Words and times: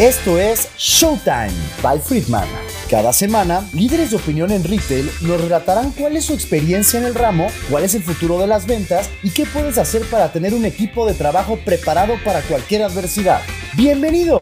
Esto 0.00 0.38
es 0.38 0.66
Showtime 0.78 1.52
by 1.82 2.00
Friedman. 2.00 2.48
Cada 2.88 3.12
semana, 3.12 3.68
líderes 3.74 4.08
de 4.10 4.16
opinión 4.16 4.50
en 4.50 4.64
retail 4.64 5.10
nos 5.20 5.38
relatarán 5.38 5.92
cuál 5.92 6.16
es 6.16 6.24
su 6.24 6.32
experiencia 6.32 6.98
en 6.98 7.04
el 7.04 7.14
ramo, 7.14 7.48
cuál 7.68 7.84
es 7.84 7.94
el 7.94 8.02
futuro 8.02 8.38
de 8.38 8.46
las 8.46 8.66
ventas 8.66 9.10
y 9.22 9.28
qué 9.28 9.44
puedes 9.44 9.76
hacer 9.76 10.06
para 10.06 10.32
tener 10.32 10.54
un 10.54 10.64
equipo 10.64 11.06
de 11.06 11.12
trabajo 11.12 11.58
preparado 11.66 12.14
para 12.24 12.40
cualquier 12.40 12.84
adversidad. 12.84 13.42
¡Bienvenido! 13.76 14.40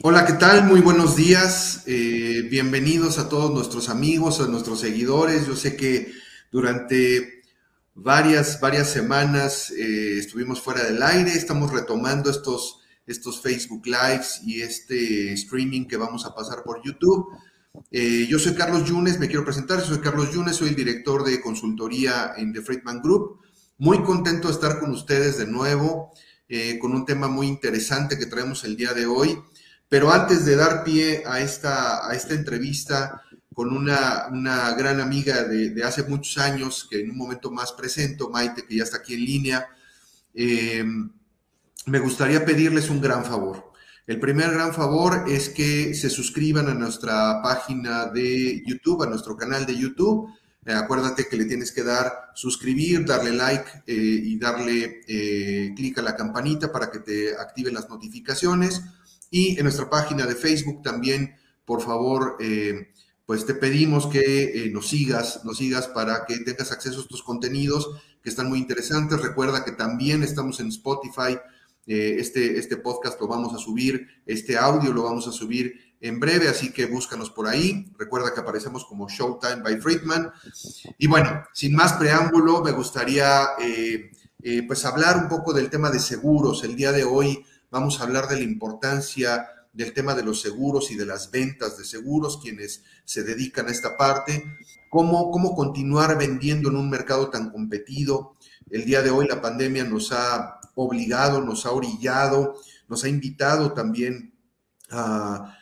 Hola, 0.00 0.24
¿qué 0.24 0.32
tal? 0.32 0.64
Muy 0.64 0.80
buenos 0.80 1.14
días. 1.14 1.82
Eh, 1.84 2.48
bienvenidos 2.50 3.18
a 3.18 3.28
todos 3.28 3.50
nuestros 3.50 3.90
amigos, 3.90 4.40
a 4.40 4.46
nuestros 4.46 4.80
seguidores. 4.80 5.46
Yo 5.46 5.56
sé 5.56 5.76
que 5.76 6.10
durante 6.50 7.42
varias, 7.92 8.60
varias 8.60 8.88
semanas 8.88 9.70
eh, 9.72 10.16
estuvimos 10.16 10.58
fuera 10.58 10.82
del 10.84 11.02
aire, 11.02 11.32
estamos 11.34 11.70
retomando 11.70 12.30
estos 12.30 12.78
estos 13.06 13.40
Facebook 13.40 13.86
Lives 13.86 14.40
y 14.44 14.62
este 14.62 15.32
streaming 15.32 15.86
que 15.86 15.96
vamos 15.96 16.24
a 16.24 16.34
pasar 16.34 16.62
por 16.62 16.82
YouTube. 16.84 17.26
Eh, 17.90 18.26
yo 18.28 18.38
soy 18.38 18.54
Carlos 18.54 18.84
Yunes, 18.84 19.18
me 19.18 19.28
quiero 19.28 19.44
presentar, 19.44 19.80
soy 19.80 19.98
Carlos 19.98 20.32
Yunes, 20.32 20.56
soy 20.56 20.68
el 20.68 20.76
director 20.76 21.24
de 21.24 21.40
consultoría 21.40 22.32
en 22.36 22.52
The 22.52 22.62
Friedman 22.62 23.00
Group. 23.00 23.40
Muy 23.78 24.02
contento 24.02 24.48
de 24.48 24.54
estar 24.54 24.78
con 24.78 24.90
ustedes 24.92 25.38
de 25.38 25.46
nuevo, 25.46 26.12
eh, 26.48 26.78
con 26.78 26.92
un 26.92 27.04
tema 27.04 27.28
muy 27.28 27.46
interesante 27.46 28.18
que 28.18 28.26
traemos 28.26 28.64
el 28.64 28.76
día 28.76 28.92
de 28.92 29.06
hoy. 29.06 29.38
Pero 29.88 30.10
antes 30.10 30.44
de 30.44 30.56
dar 30.56 30.84
pie 30.84 31.22
a 31.26 31.40
esta, 31.40 32.08
a 32.08 32.14
esta 32.14 32.34
entrevista 32.34 33.22
con 33.52 33.76
una, 33.76 34.28
una 34.30 34.72
gran 34.72 35.00
amiga 35.00 35.42
de, 35.44 35.70
de, 35.70 35.84
hace 35.84 36.04
muchos 36.04 36.38
años, 36.38 36.86
que 36.88 37.00
en 37.00 37.10
un 37.10 37.16
momento 37.18 37.50
más 37.50 37.72
presento, 37.72 38.30
Maite, 38.30 38.64
que 38.66 38.76
ya 38.76 38.84
está 38.84 38.98
aquí 38.98 39.14
en 39.14 39.24
línea, 39.24 39.68
eh, 40.34 40.84
me 41.86 41.98
gustaría 41.98 42.44
pedirles 42.44 42.90
un 42.90 43.00
gran 43.00 43.24
favor. 43.24 43.72
El 44.06 44.18
primer 44.18 44.50
gran 44.50 44.74
favor 44.74 45.24
es 45.28 45.48
que 45.48 45.94
se 45.94 46.10
suscriban 46.10 46.68
a 46.68 46.74
nuestra 46.74 47.40
página 47.42 48.06
de 48.06 48.62
YouTube, 48.66 49.02
a 49.02 49.06
nuestro 49.06 49.36
canal 49.36 49.64
de 49.64 49.76
YouTube. 49.76 50.28
Eh, 50.66 50.72
acuérdate 50.72 51.28
que 51.28 51.36
le 51.36 51.44
tienes 51.44 51.72
que 51.72 51.82
dar 51.82 52.30
suscribir, 52.34 53.04
darle 53.04 53.32
like 53.32 53.84
eh, 53.86 53.94
y 53.94 54.38
darle 54.38 55.02
eh, 55.06 55.72
clic 55.76 55.98
a 55.98 56.02
la 56.02 56.16
campanita 56.16 56.72
para 56.72 56.90
que 56.90 56.98
te 56.98 57.36
activen 57.36 57.74
las 57.74 57.88
notificaciones. 57.88 58.82
Y 59.30 59.56
en 59.56 59.64
nuestra 59.64 59.88
página 59.88 60.26
de 60.26 60.34
Facebook 60.34 60.82
también, 60.82 61.36
por 61.64 61.80
favor, 61.80 62.36
pues 63.24 63.46
te 63.46 63.54
pedimos 63.54 64.06
que 64.06 64.68
nos 64.74 64.88
sigas, 64.88 65.42
nos 65.44 65.56
sigas 65.56 65.86
para 65.88 66.26
que 66.26 66.40
tengas 66.40 66.70
acceso 66.70 66.98
a 66.98 67.02
estos 67.02 67.22
contenidos 67.22 67.88
que 68.22 68.28
están 68.28 68.50
muy 68.50 68.58
interesantes. 68.58 69.22
Recuerda 69.22 69.64
que 69.64 69.72
también 69.72 70.22
estamos 70.22 70.60
en 70.60 70.68
Spotify 70.68 71.38
eh, 71.86 72.16
este, 72.18 72.58
este 72.58 72.76
podcast 72.76 73.20
lo 73.20 73.26
vamos 73.26 73.54
a 73.54 73.58
subir, 73.58 74.06
este 74.24 74.56
audio 74.56 74.92
lo 74.92 75.02
vamos 75.02 75.26
a 75.26 75.32
subir 75.32 75.96
en 76.00 76.18
breve, 76.18 76.48
así 76.48 76.72
que 76.72 76.86
búscanos 76.86 77.30
por 77.30 77.46
ahí. 77.46 77.92
Recuerda 77.98 78.34
que 78.34 78.40
aparecemos 78.40 78.84
como 78.84 79.08
Showtime 79.08 79.62
by 79.62 79.80
Friedman. 79.80 80.32
Y 80.98 81.06
bueno, 81.06 81.44
sin 81.52 81.74
más 81.74 81.94
preámbulo, 81.94 82.62
me 82.62 82.72
gustaría 82.72 83.50
eh, 83.60 84.10
eh, 84.42 84.62
pues 84.66 84.84
hablar 84.84 85.16
un 85.16 85.28
poco 85.28 85.52
del 85.52 85.70
tema 85.70 85.90
de 85.90 86.00
seguros. 86.00 86.64
El 86.64 86.76
día 86.76 86.92
de 86.92 87.04
hoy 87.04 87.44
vamos 87.70 88.00
a 88.00 88.04
hablar 88.04 88.28
de 88.28 88.36
la 88.36 88.42
importancia 88.42 89.48
del 89.72 89.94
tema 89.94 90.14
de 90.14 90.24
los 90.24 90.40
seguros 90.42 90.90
y 90.90 90.96
de 90.96 91.06
las 91.06 91.30
ventas 91.30 91.78
de 91.78 91.84
seguros, 91.84 92.38
quienes 92.42 92.82
se 93.04 93.22
dedican 93.22 93.68
a 93.68 93.70
esta 93.70 93.96
parte, 93.96 94.44
cómo, 94.90 95.30
cómo 95.30 95.54
continuar 95.54 96.18
vendiendo 96.18 96.68
en 96.68 96.76
un 96.76 96.90
mercado 96.90 97.30
tan 97.30 97.50
competido. 97.50 98.36
El 98.70 98.84
día 98.84 99.02
de 99.02 99.10
hoy 99.10 99.26
la 99.28 99.40
pandemia 99.40 99.84
nos 99.84 100.12
ha 100.12 100.60
obligado, 100.74 101.40
nos 101.40 101.66
ha 101.66 101.70
orillado, 101.70 102.56
nos 102.88 103.04
ha 103.04 103.08
invitado 103.08 103.72
también 103.72 104.32
a, 104.90 105.56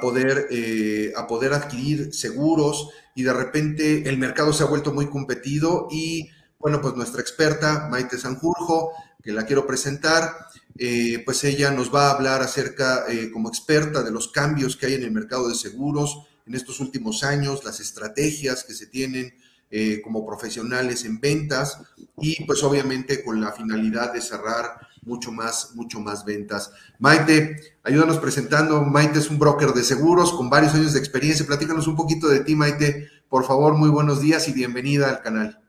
poder, 0.00 0.46
eh, 0.50 1.12
a 1.16 1.26
poder 1.26 1.52
adquirir 1.52 2.14
seguros 2.14 2.90
y 3.14 3.22
de 3.22 3.32
repente 3.32 4.08
el 4.08 4.18
mercado 4.18 4.52
se 4.52 4.62
ha 4.62 4.66
vuelto 4.66 4.92
muy 4.92 5.06
competido 5.08 5.88
y 5.90 6.30
bueno, 6.58 6.80
pues 6.80 6.94
nuestra 6.94 7.20
experta 7.20 7.88
Maite 7.90 8.18
Sanjurjo, 8.18 8.92
que 9.22 9.32
la 9.32 9.44
quiero 9.44 9.66
presentar, 9.66 10.32
eh, 10.78 11.22
pues 11.24 11.42
ella 11.44 11.70
nos 11.70 11.94
va 11.94 12.08
a 12.08 12.12
hablar 12.12 12.42
acerca 12.42 13.04
eh, 13.08 13.30
como 13.32 13.48
experta 13.48 14.02
de 14.02 14.10
los 14.10 14.28
cambios 14.28 14.76
que 14.76 14.86
hay 14.86 14.94
en 14.94 15.02
el 15.02 15.12
mercado 15.12 15.48
de 15.48 15.54
seguros 15.54 16.26
en 16.46 16.54
estos 16.54 16.80
últimos 16.80 17.24
años, 17.24 17.64
las 17.64 17.80
estrategias 17.80 18.62
que 18.64 18.74
se 18.74 18.86
tienen 18.86 19.34
eh, 19.70 20.00
como 20.02 20.24
profesionales 20.24 21.04
en 21.04 21.20
ventas 21.20 21.82
y 22.18 22.44
pues 22.44 22.62
obviamente 22.62 23.24
con 23.24 23.40
la 23.40 23.52
finalidad 23.52 24.12
de 24.12 24.20
cerrar 24.20 24.78
mucho 25.02 25.32
más, 25.32 25.72
mucho 25.74 26.00
más 26.00 26.24
ventas. 26.24 26.72
Maite, 26.98 27.56
ayúdanos 27.82 28.18
presentando. 28.18 28.82
Maite 28.82 29.18
es 29.18 29.30
un 29.30 29.38
broker 29.38 29.70
de 29.70 29.82
seguros 29.82 30.32
con 30.32 30.50
varios 30.50 30.74
años 30.74 30.92
de 30.92 30.98
experiencia. 30.98 31.46
Platícanos 31.46 31.86
un 31.86 31.96
poquito 31.96 32.28
de 32.28 32.40
ti, 32.40 32.54
Maite. 32.54 33.08
Por 33.28 33.44
favor, 33.44 33.74
muy 33.74 33.88
buenos 33.88 34.20
días 34.20 34.48
y 34.48 34.52
bienvenida 34.52 35.08
al 35.08 35.22
canal. 35.22 35.60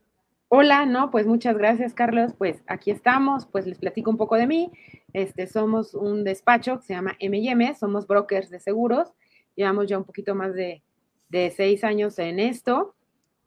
Hola, 0.50 0.86
no, 0.86 1.12
pues 1.12 1.26
muchas 1.28 1.58
gracias, 1.58 1.94
Carlos. 1.94 2.34
Pues 2.38 2.62
aquí 2.68 2.92
estamos, 2.92 3.46
pues 3.48 3.66
les 3.68 3.78
platico 3.80 4.10
un 4.10 4.18
poco 4.18 4.36
de 4.36 4.48
mí. 4.48 4.72
Este, 5.14 5.48
somos 5.48 5.94
un 5.94 6.24
despacho 6.24 6.80
que 6.80 6.86
se 6.86 6.94
llama 6.94 7.16
M&M, 7.20 7.76
somos 7.76 8.08
brokers 8.08 8.50
de 8.50 8.60
seguros. 8.60 9.14
Llevamos 9.56 9.88
ya 9.88 9.98
un 9.98 10.04
poquito 10.04 10.36
más 10.36 10.54
de, 10.54 10.84
de 11.30 11.52
seis 11.52 11.84
años 11.84 12.18
en 12.20 12.40
esto. 12.40 12.96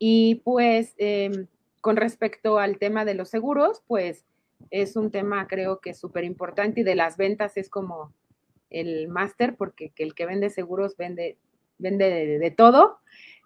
Y 0.03 0.37
pues 0.37 0.95
em, 0.97 1.47
con 1.83 1.97
respecto 1.97 2.59
al 2.59 2.79
tema 2.79 3.05
de 3.05 3.15
los 3.15 3.29
seguros, 3.29 3.83
pues 3.87 4.25
es 4.71 4.97
un 4.97 5.11
tema 5.11 5.47
creo 5.47 5.81
que 5.81 5.93
súper 5.93 6.25
importante 6.25 6.81
y 6.81 6.85
de 6.85 6.95
las 6.95 7.19
ventas 7.19 7.59
es 7.59 7.69
como 7.69 8.13
el 8.71 9.09
máster, 9.09 9.57
porque 9.57 9.93
el 9.97 10.15
que 10.15 10.25
vende 10.25 10.49
seguros 10.49 10.97
vende, 10.97 11.37
vende 11.77 12.39
de, 12.39 12.51
todo. 12.51 13.01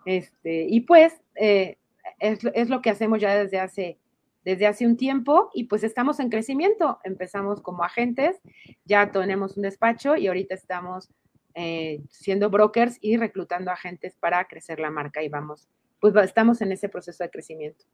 Este, 0.06 0.66
y 0.68 0.82
pues 0.82 1.20
eh, 1.34 1.78
es, 2.20 2.68
lo 2.68 2.80
que 2.82 2.90
hacemos 2.90 3.20
ya 3.20 3.36
desde 3.36 3.58
hace, 3.58 3.98
desde 4.44 4.68
hace 4.68 4.86
un 4.86 4.96
tiempo 4.96 5.50
y 5.54 5.64
pues 5.64 5.82
estamos 5.82 6.20
en 6.20 6.30
crecimiento. 6.30 7.00
Empezamos 7.02 7.62
como 7.62 7.82
agentes, 7.82 8.40
ya 8.84 9.10
tenemos 9.10 9.56
un 9.56 9.64
despacho 9.64 10.14
y 10.14 10.28
ahorita 10.28 10.54
estamos 10.54 11.10
eh, 11.56 12.00
siendo 12.10 12.48
brokers 12.48 12.96
y 13.00 13.16
reclutando 13.16 13.72
agentes 13.72 14.14
para 14.14 14.44
crecer 14.44 14.78
la 14.78 14.92
marca 14.92 15.20
y 15.20 15.28
vamos 15.28 15.68
pues 16.12 16.26
estamos 16.26 16.60
en 16.60 16.72
ese 16.72 16.88
proceso 16.88 17.24
de 17.24 17.30
crecimiento. 17.30 17.84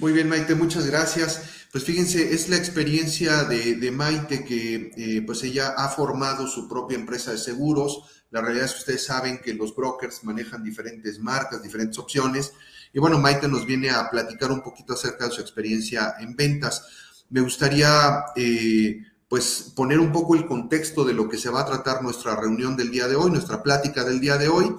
Muy 0.00 0.12
bien, 0.12 0.28
Maite, 0.28 0.54
muchas 0.54 0.86
gracias. 0.86 1.42
Pues 1.70 1.84
fíjense, 1.84 2.32
es 2.34 2.48
la 2.48 2.56
experiencia 2.56 3.44
de, 3.44 3.90
Maite 3.90 4.44
que 4.44 4.92
eh, 4.96 5.22
pues 5.22 5.42
ella 5.44 5.74
ha 5.76 5.88
formado 5.88 6.46
su 6.46 6.68
propia 6.68 6.96
empresa 6.96 7.32
de 7.32 7.38
seguros. 7.38 8.24
La 8.30 8.40
realidad 8.40 8.66
es 8.66 8.72
que 8.72 8.78
ustedes 8.78 9.04
saben 9.04 9.38
que 9.38 9.54
los 9.54 9.74
brokers 9.74 10.24
manejan 10.24 10.62
diferentes 10.62 11.18
marcas, 11.18 11.62
diferentes 11.62 11.98
opciones. 11.98 12.52
Y 12.92 12.98
bueno, 12.98 13.18
Maite 13.18 13.48
nos 13.48 13.66
viene 13.66 13.90
a 13.90 14.08
platicar 14.10 14.50
un 14.50 14.62
poquito 14.62 14.94
acerca 14.94 15.26
de 15.26 15.32
su 15.32 15.40
experiencia 15.40 16.14
en 16.20 16.34
ventas. 16.34 16.86
Me 17.30 17.40
gustaría 17.40 18.24
eh, 18.36 19.02
pues 19.28 19.72
poner 19.76 20.00
un 20.00 20.10
poco 20.10 20.34
el 20.34 20.46
contexto 20.46 21.04
de 21.04 21.14
lo 21.14 21.28
que 21.28 21.38
se 21.38 21.50
va 21.50 21.60
a 21.60 21.66
tratar 21.66 22.02
nuestra 22.02 22.34
reunión 22.34 22.76
del 22.76 22.90
día 22.90 23.06
de 23.06 23.16
hoy, 23.16 23.30
nuestra 23.30 23.62
plática 23.62 24.02
del 24.04 24.20
día 24.20 24.38
de 24.38 24.48
hoy. 24.48 24.74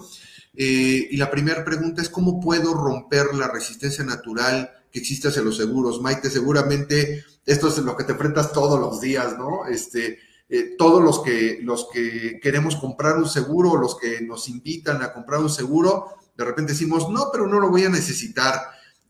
Eh, 0.56 1.08
y 1.12 1.18
la 1.18 1.30
primera 1.30 1.64
pregunta 1.64 2.02
es, 2.02 2.10
¿cómo 2.10 2.40
puedo 2.40 2.74
romper 2.74 3.34
la 3.36 3.48
resistencia 3.48 4.04
natural 4.04 4.72
que 4.92 5.00
existe 5.00 5.28
hacia 5.28 5.42
los 5.42 5.58
seguros? 5.58 6.02
Maite, 6.02 6.30
seguramente 6.30 7.24
esto 7.46 7.68
es 7.68 7.78
lo 7.80 7.96
que 7.96 8.04
te 8.04 8.12
enfrentas 8.12 8.52
todos 8.52 8.80
los 8.80 9.02
días, 9.02 9.38
¿no? 9.38 9.66
Este, 9.66 10.20
eh, 10.50 10.76
todos 10.78 11.04
los 11.04 11.22
que, 11.22 11.60
los 11.62 11.90
que 11.92 12.40
queremos 12.42 12.76
comprar 12.76 13.18
un 13.18 13.28
seguro, 13.28 13.78
los 13.78 13.98
que 13.98 14.22
nos 14.22 14.50
invitan 14.50 15.02
a 15.02 15.14
comprar 15.14 15.40
un 15.40 15.50
seguro, 15.50 16.16
de 16.36 16.46
repente 16.46 16.74
decimos, 16.74 17.10
no, 17.10 17.30
pero 17.32 17.48
no 17.48 17.60
lo 17.60 17.70
voy 17.70 17.86
a 17.86 17.90
necesitar. 17.90 18.56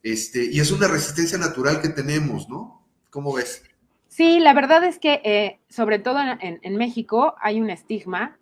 Este, 0.02 0.46
y 0.46 0.60
es 0.60 0.72
una 0.72 0.88
resistencia 0.88 1.38
natural 1.38 1.82
que 1.82 1.90
tenemos, 1.90 2.50
¿no? 2.50 2.86
¿Cómo 3.10 3.34
ves? 3.34 3.64
Sí, 4.08 4.40
la 4.40 4.54
verdad 4.54 4.84
es 4.84 5.00
que 5.00 5.22
eh, 5.24 5.60
sobre 5.70 6.00
todo 6.00 6.20
en, 6.20 6.60
en, 6.62 6.76
México 6.78 7.36
hay 7.42 7.62
un 7.62 7.70
estigma 7.70 8.39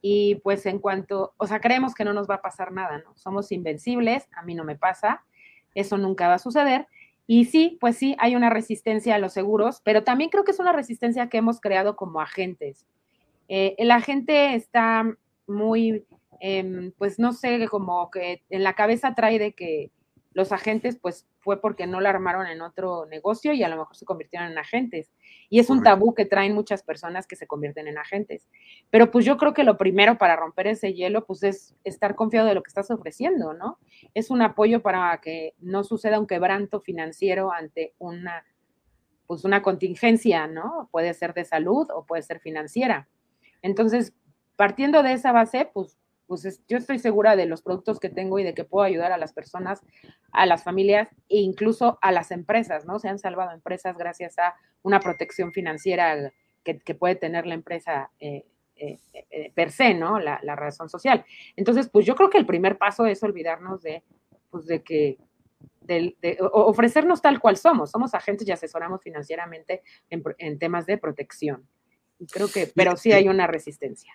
y 0.00 0.36
pues 0.36 0.66
en 0.66 0.78
cuanto, 0.78 1.34
o 1.36 1.46
sea, 1.46 1.60
creemos 1.60 1.94
que 1.94 2.04
no 2.04 2.12
nos 2.12 2.28
va 2.28 2.36
a 2.36 2.42
pasar 2.42 2.72
nada, 2.72 2.98
¿no? 2.98 3.16
Somos 3.16 3.50
invencibles, 3.52 4.28
a 4.36 4.42
mí 4.42 4.54
no 4.54 4.64
me 4.64 4.76
pasa, 4.76 5.24
eso 5.74 5.98
nunca 5.98 6.28
va 6.28 6.34
a 6.34 6.38
suceder. 6.38 6.86
Y 7.26 7.44
sí, 7.44 7.76
pues 7.80 7.96
sí, 7.96 8.16
hay 8.18 8.36
una 8.36 8.48
resistencia 8.48 9.14
a 9.14 9.18
los 9.18 9.34
seguros, 9.34 9.82
pero 9.84 10.02
también 10.02 10.30
creo 10.30 10.44
que 10.44 10.52
es 10.52 10.60
una 10.60 10.72
resistencia 10.72 11.28
que 11.28 11.38
hemos 11.38 11.60
creado 11.60 11.94
como 11.94 12.20
agentes. 12.20 12.86
Eh, 13.48 13.74
el 13.78 13.90
agente 13.90 14.54
está 14.54 15.04
muy, 15.46 16.06
em, 16.40 16.92
pues 16.96 17.18
no 17.18 17.32
sé, 17.32 17.66
como 17.68 18.10
que 18.10 18.42
en 18.48 18.62
la 18.62 18.74
cabeza 18.74 19.14
trae 19.14 19.38
de 19.38 19.52
que 19.52 19.90
los 20.32 20.52
agentes, 20.52 20.98
pues 21.00 21.26
fue 21.40 21.60
porque 21.60 21.86
no 21.86 22.00
la 22.00 22.10
armaron 22.10 22.46
en 22.46 22.60
otro 22.60 23.06
negocio 23.06 23.52
y 23.52 23.62
a 23.62 23.68
lo 23.68 23.76
mejor 23.76 23.96
se 23.96 24.04
convirtieron 24.04 24.50
en 24.50 24.58
agentes. 24.58 25.12
Y 25.48 25.58
es 25.58 25.70
un 25.70 25.82
tabú 25.82 26.14
que 26.14 26.26
traen 26.26 26.54
muchas 26.54 26.82
personas 26.82 27.26
que 27.26 27.36
se 27.36 27.46
convierten 27.46 27.88
en 27.88 27.98
agentes. 27.98 28.48
Pero 28.90 29.10
pues 29.10 29.24
yo 29.24 29.36
creo 29.36 29.54
que 29.54 29.64
lo 29.64 29.78
primero 29.78 30.18
para 30.18 30.36
romper 30.36 30.66
ese 30.68 30.92
hielo, 30.92 31.24
pues 31.24 31.42
es 31.42 31.74
estar 31.84 32.14
confiado 32.14 32.46
de 32.46 32.54
lo 32.54 32.62
que 32.62 32.68
estás 32.68 32.90
ofreciendo, 32.90 33.54
¿no? 33.54 33.78
Es 34.14 34.30
un 34.30 34.42
apoyo 34.42 34.82
para 34.82 35.18
que 35.20 35.54
no 35.58 35.84
suceda 35.84 36.20
un 36.20 36.26
quebranto 36.26 36.80
financiero 36.80 37.52
ante 37.52 37.94
una, 37.98 38.44
pues 39.26 39.44
una 39.44 39.62
contingencia, 39.62 40.46
¿no? 40.46 40.88
Puede 40.92 41.14
ser 41.14 41.34
de 41.34 41.44
salud 41.44 41.88
o 41.94 42.04
puede 42.04 42.22
ser 42.22 42.40
financiera. 42.40 43.08
Entonces, 43.62 44.14
partiendo 44.56 45.02
de 45.02 45.12
esa 45.12 45.32
base, 45.32 45.70
pues, 45.72 45.97
pues 46.28 46.60
yo 46.68 46.76
estoy 46.76 46.98
segura 46.98 47.36
de 47.36 47.46
los 47.46 47.62
productos 47.62 47.98
que 47.98 48.10
tengo 48.10 48.38
y 48.38 48.44
de 48.44 48.52
que 48.52 48.64
puedo 48.64 48.84
ayudar 48.84 49.12
a 49.12 49.18
las 49.18 49.32
personas, 49.32 49.82
a 50.30 50.44
las 50.44 50.62
familias 50.62 51.08
e 51.30 51.38
incluso 51.38 51.98
a 52.02 52.12
las 52.12 52.30
empresas, 52.30 52.84
¿no? 52.84 52.98
Se 52.98 53.08
han 53.08 53.18
salvado 53.18 53.50
empresas 53.52 53.96
gracias 53.96 54.38
a 54.38 54.54
una 54.82 55.00
protección 55.00 55.52
financiera 55.52 56.30
que, 56.62 56.94
puede 56.94 57.16
tener 57.16 57.46
la 57.46 57.54
empresa 57.54 58.10
eh, 58.20 58.44
eh, 58.76 58.98
eh, 59.30 59.52
per 59.54 59.72
se, 59.72 59.94
¿no? 59.94 60.18
La, 60.18 60.38
razón 60.54 60.90
social. 60.90 61.24
Entonces, 61.56 61.88
pues 61.88 62.04
yo 62.04 62.14
creo 62.14 62.28
que 62.28 62.36
el 62.36 62.44
primer 62.44 62.76
paso 62.76 63.06
es 63.06 63.22
olvidarnos 63.22 63.80
de, 63.80 64.02
pues 64.50 64.66
de 64.66 64.82
que 64.82 65.16
de, 65.80 66.14
ofrecernos 66.52 67.22
tal 67.22 67.40
cual 67.40 67.56
somos. 67.56 67.90
Somos 67.90 68.12
agentes 68.12 68.46
y 68.46 68.52
asesoramos 68.52 69.00
financieramente 69.02 69.82
en, 70.10 70.58
temas 70.58 70.84
de 70.84 70.98
protección. 70.98 71.66
creo 72.30 72.48
que, 72.48 72.70
pero 72.74 72.98
sí 72.98 73.12
hay 73.12 73.28
una 73.28 73.46
resistencia. 73.46 74.12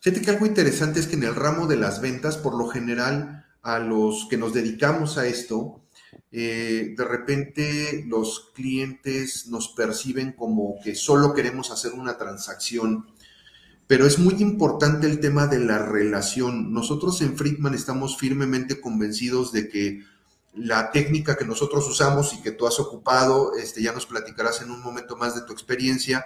Fíjate 0.00 0.22
que 0.22 0.30
algo 0.30 0.46
interesante 0.46 1.00
es 1.00 1.06
que 1.06 1.16
en 1.16 1.24
el 1.24 1.34
ramo 1.34 1.66
de 1.66 1.76
las 1.76 2.00
ventas, 2.00 2.36
por 2.36 2.56
lo 2.56 2.68
general, 2.68 3.44
a 3.62 3.78
los 3.80 4.26
que 4.30 4.36
nos 4.36 4.52
dedicamos 4.52 5.18
a 5.18 5.26
esto, 5.26 5.82
eh, 6.30 6.94
de 6.96 7.04
repente 7.04 8.04
los 8.06 8.52
clientes 8.54 9.46
nos 9.48 9.68
perciben 9.68 10.32
como 10.32 10.76
que 10.84 10.94
solo 10.94 11.34
queremos 11.34 11.70
hacer 11.70 11.92
una 11.92 12.18
transacción, 12.18 13.06
pero 13.86 14.06
es 14.06 14.18
muy 14.18 14.34
importante 14.34 15.06
el 15.06 15.20
tema 15.20 15.46
de 15.46 15.60
la 15.60 15.78
relación. 15.78 16.72
Nosotros 16.72 17.20
en 17.22 17.36
Friedman 17.36 17.74
estamos 17.74 18.16
firmemente 18.16 18.80
convencidos 18.80 19.52
de 19.52 19.68
que 19.68 20.04
la 20.54 20.90
técnica 20.90 21.36
que 21.36 21.44
nosotros 21.44 21.86
usamos 21.88 22.32
y 22.32 22.42
que 22.42 22.50
tú 22.50 22.66
has 22.66 22.80
ocupado, 22.80 23.54
este, 23.56 23.82
ya 23.82 23.92
nos 23.92 24.06
platicarás 24.06 24.62
en 24.62 24.70
un 24.70 24.82
momento 24.82 25.16
más 25.16 25.34
de 25.34 25.42
tu 25.42 25.52
experiencia, 25.52 26.24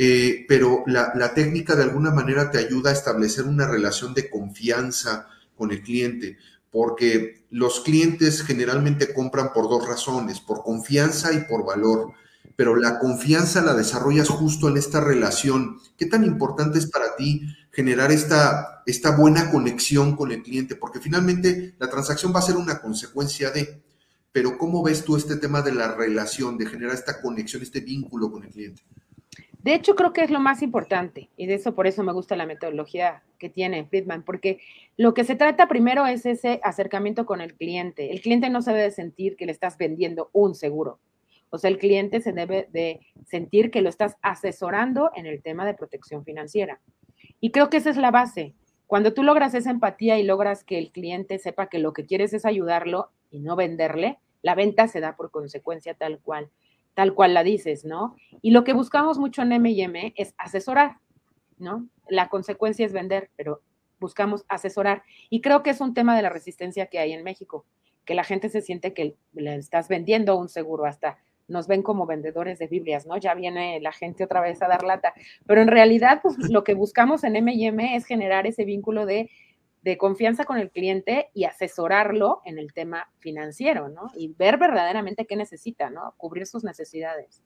eh, 0.00 0.44
pero 0.46 0.84
la, 0.86 1.10
la, 1.16 1.34
técnica 1.34 1.74
de 1.74 1.82
alguna 1.82 2.12
manera 2.12 2.52
te 2.52 2.58
ayuda 2.58 2.90
a 2.90 2.92
establecer 2.92 3.46
una 3.46 3.66
relación 3.66 4.14
de 4.14 4.30
confianza 4.30 5.26
con 5.56 5.72
el 5.72 5.82
cliente, 5.82 6.38
porque 6.70 7.44
los 7.50 7.80
clientes 7.80 8.44
generalmente 8.44 9.12
compran 9.12 9.52
por 9.52 9.68
dos 9.68 9.88
razones, 9.88 10.38
por 10.38 10.62
confianza 10.62 11.32
y 11.32 11.40
por 11.48 11.66
valor, 11.66 12.12
pero 12.54 12.76
la 12.76 13.00
confianza 13.00 13.60
la 13.60 13.74
desarrollas 13.74 14.28
justo 14.28 14.68
en 14.68 14.76
esta 14.76 15.00
relación. 15.00 15.80
¿Qué 15.96 16.06
tan 16.06 16.22
importante 16.22 16.78
es 16.78 16.88
para 16.88 17.16
ti 17.16 17.42
generar 17.72 18.12
esta, 18.12 18.84
esta 18.86 19.16
buena 19.16 19.50
conexión 19.50 20.14
con 20.14 20.30
el 20.30 20.44
cliente, 20.44 20.76
porque 20.76 21.00
finalmente 21.00 21.74
la 21.76 21.90
transacción 21.90 22.32
va 22.32 22.38
a 22.38 22.42
ser 22.42 22.56
una 22.56 22.80
consecuencia 22.80 23.50
de, 23.50 23.82
pero 24.30 24.56
¿cómo 24.58 24.80
ves 24.80 25.02
tú 25.02 25.16
este 25.16 25.34
tema 25.38 25.60
de 25.60 25.72
la 25.72 25.92
relación, 25.96 26.56
de 26.56 26.66
generar 26.66 26.94
esta 26.94 27.20
conexión, 27.20 27.62
este 27.62 27.80
vínculo 27.80 28.30
con 28.30 28.44
el 28.44 28.50
cliente? 28.50 28.82
De 29.58 29.74
hecho, 29.74 29.96
creo 29.96 30.12
que 30.12 30.22
es 30.22 30.30
lo 30.30 30.38
más 30.38 30.62
importante 30.62 31.30
y 31.36 31.46
de 31.46 31.54
eso 31.54 31.74
por 31.74 31.86
eso 31.86 32.04
me 32.04 32.12
gusta 32.12 32.36
la 32.36 32.46
metodología 32.46 33.22
que 33.38 33.48
tiene 33.48 33.84
Friedman, 33.84 34.22
porque 34.22 34.60
lo 34.96 35.14
que 35.14 35.24
se 35.24 35.34
trata 35.34 35.68
primero 35.68 36.06
es 36.06 36.26
ese 36.26 36.60
acercamiento 36.62 37.26
con 37.26 37.40
el 37.40 37.54
cliente. 37.54 38.12
El 38.12 38.20
cliente 38.20 38.50
no 38.50 38.62
se 38.62 38.72
debe 38.72 38.90
sentir 38.90 39.36
que 39.36 39.46
le 39.46 39.52
estás 39.52 39.76
vendiendo 39.76 40.30
un 40.32 40.54
seguro. 40.54 41.00
O 41.50 41.58
sea, 41.58 41.70
el 41.70 41.78
cliente 41.78 42.20
se 42.20 42.32
debe 42.32 42.68
de 42.72 43.00
sentir 43.26 43.70
que 43.70 43.82
lo 43.82 43.88
estás 43.88 44.16
asesorando 44.22 45.10
en 45.14 45.26
el 45.26 45.42
tema 45.42 45.66
de 45.66 45.74
protección 45.74 46.24
financiera. 46.24 46.80
Y 47.40 47.50
creo 47.50 47.70
que 47.70 47.78
esa 47.78 47.90
es 47.90 47.96
la 47.96 48.10
base. 48.10 48.54
Cuando 48.86 49.12
tú 49.12 49.22
logras 49.22 49.54
esa 49.54 49.70
empatía 49.70 50.18
y 50.18 50.24
logras 50.24 50.64
que 50.64 50.78
el 50.78 50.90
cliente 50.92 51.38
sepa 51.38 51.68
que 51.68 51.78
lo 51.78 51.92
que 51.92 52.06
quieres 52.06 52.32
es 52.32 52.44
ayudarlo 52.44 53.10
y 53.30 53.40
no 53.40 53.56
venderle, 53.56 54.18
la 54.42 54.54
venta 54.54 54.88
se 54.88 55.00
da 55.00 55.16
por 55.16 55.30
consecuencia 55.30 55.94
tal 55.94 56.20
cual, 56.20 56.48
tal 56.98 57.14
cual 57.14 57.32
la 57.32 57.44
dices, 57.44 57.84
¿no? 57.84 58.16
Y 58.42 58.50
lo 58.50 58.64
que 58.64 58.72
buscamos 58.72 59.20
mucho 59.20 59.42
en 59.42 59.52
M&M 59.52 60.14
es 60.16 60.34
asesorar, 60.36 60.96
¿no? 61.56 61.88
La 62.08 62.28
consecuencia 62.28 62.84
es 62.84 62.92
vender, 62.92 63.30
pero 63.36 63.62
buscamos 64.00 64.44
asesorar. 64.48 65.04
Y 65.30 65.40
creo 65.40 65.62
que 65.62 65.70
es 65.70 65.80
un 65.80 65.94
tema 65.94 66.16
de 66.16 66.22
la 66.22 66.28
resistencia 66.28 66.86
que 66.86 66.98
hay 66.98 67.12
en 67.12 67.22
México, 67.22 67.64
que 68.04 68.16
la 68.16 68.24
gente 68.24 68.48
se 68.48 68.62
siente 68.62 68.94
que 68.94 69.14
le 69.32 69.54
estás 69.54 69.86
vendiendo 69.86 70.36
un 70.36 70.48
seguro 70.48 70.86
hasta 70.86 71.18
nos 71.46 71.68
ven 71.68 71.82
como 71.84 72.04
vendedores 72.04 72.58
de 72.58 72.66
Biblias, 72.66 73.06
¿no? 73.06 73.16
Ya 73.16 73.32
viene 73.34 73.78
la 73.80 73.92
gente 73.92 74.24
otra 74.24 74.40
vez 74.40 74.60
a 74.60 74.66
dar 74.66 74.82
lata. 74.82 75.14
Pero 75.46 75.62
en 75.62 75.68
realidad, 75.68 76.18
pues 76.20 76.36
lo 76.50 76.64
que 76.64 76.74
buscamos 76.74 77.22
en 77.22 77.34
MM 77.34 77.94
es 77.94 78.06
generar 78.06 78.48
ese 78.48 78.64
vínculo 78.64 79.06
de, 79.06 79.30
confianza 79.98 80.44
con 80.44 80.58
el 80.58 80.70
cliente 80.70 81.30
y 81.34 81.44
asesorarlo 81.44 82.42
en 82.44 82.58
el 82.58 82.72
tema 82.72 83.10
financiero, 83.20 83.88
¿no? 83.88 84.10
Y 84.14 84.34
ver 84.38 84.58
verdaderamente 84.58 85.26
qué 85.26 85.36
necesita, 85.36 85.90
¿no? 85.90 86.14
Cubrir 86.16 86.46
sus 86.46 86.64
necesidades. 86.64 87.42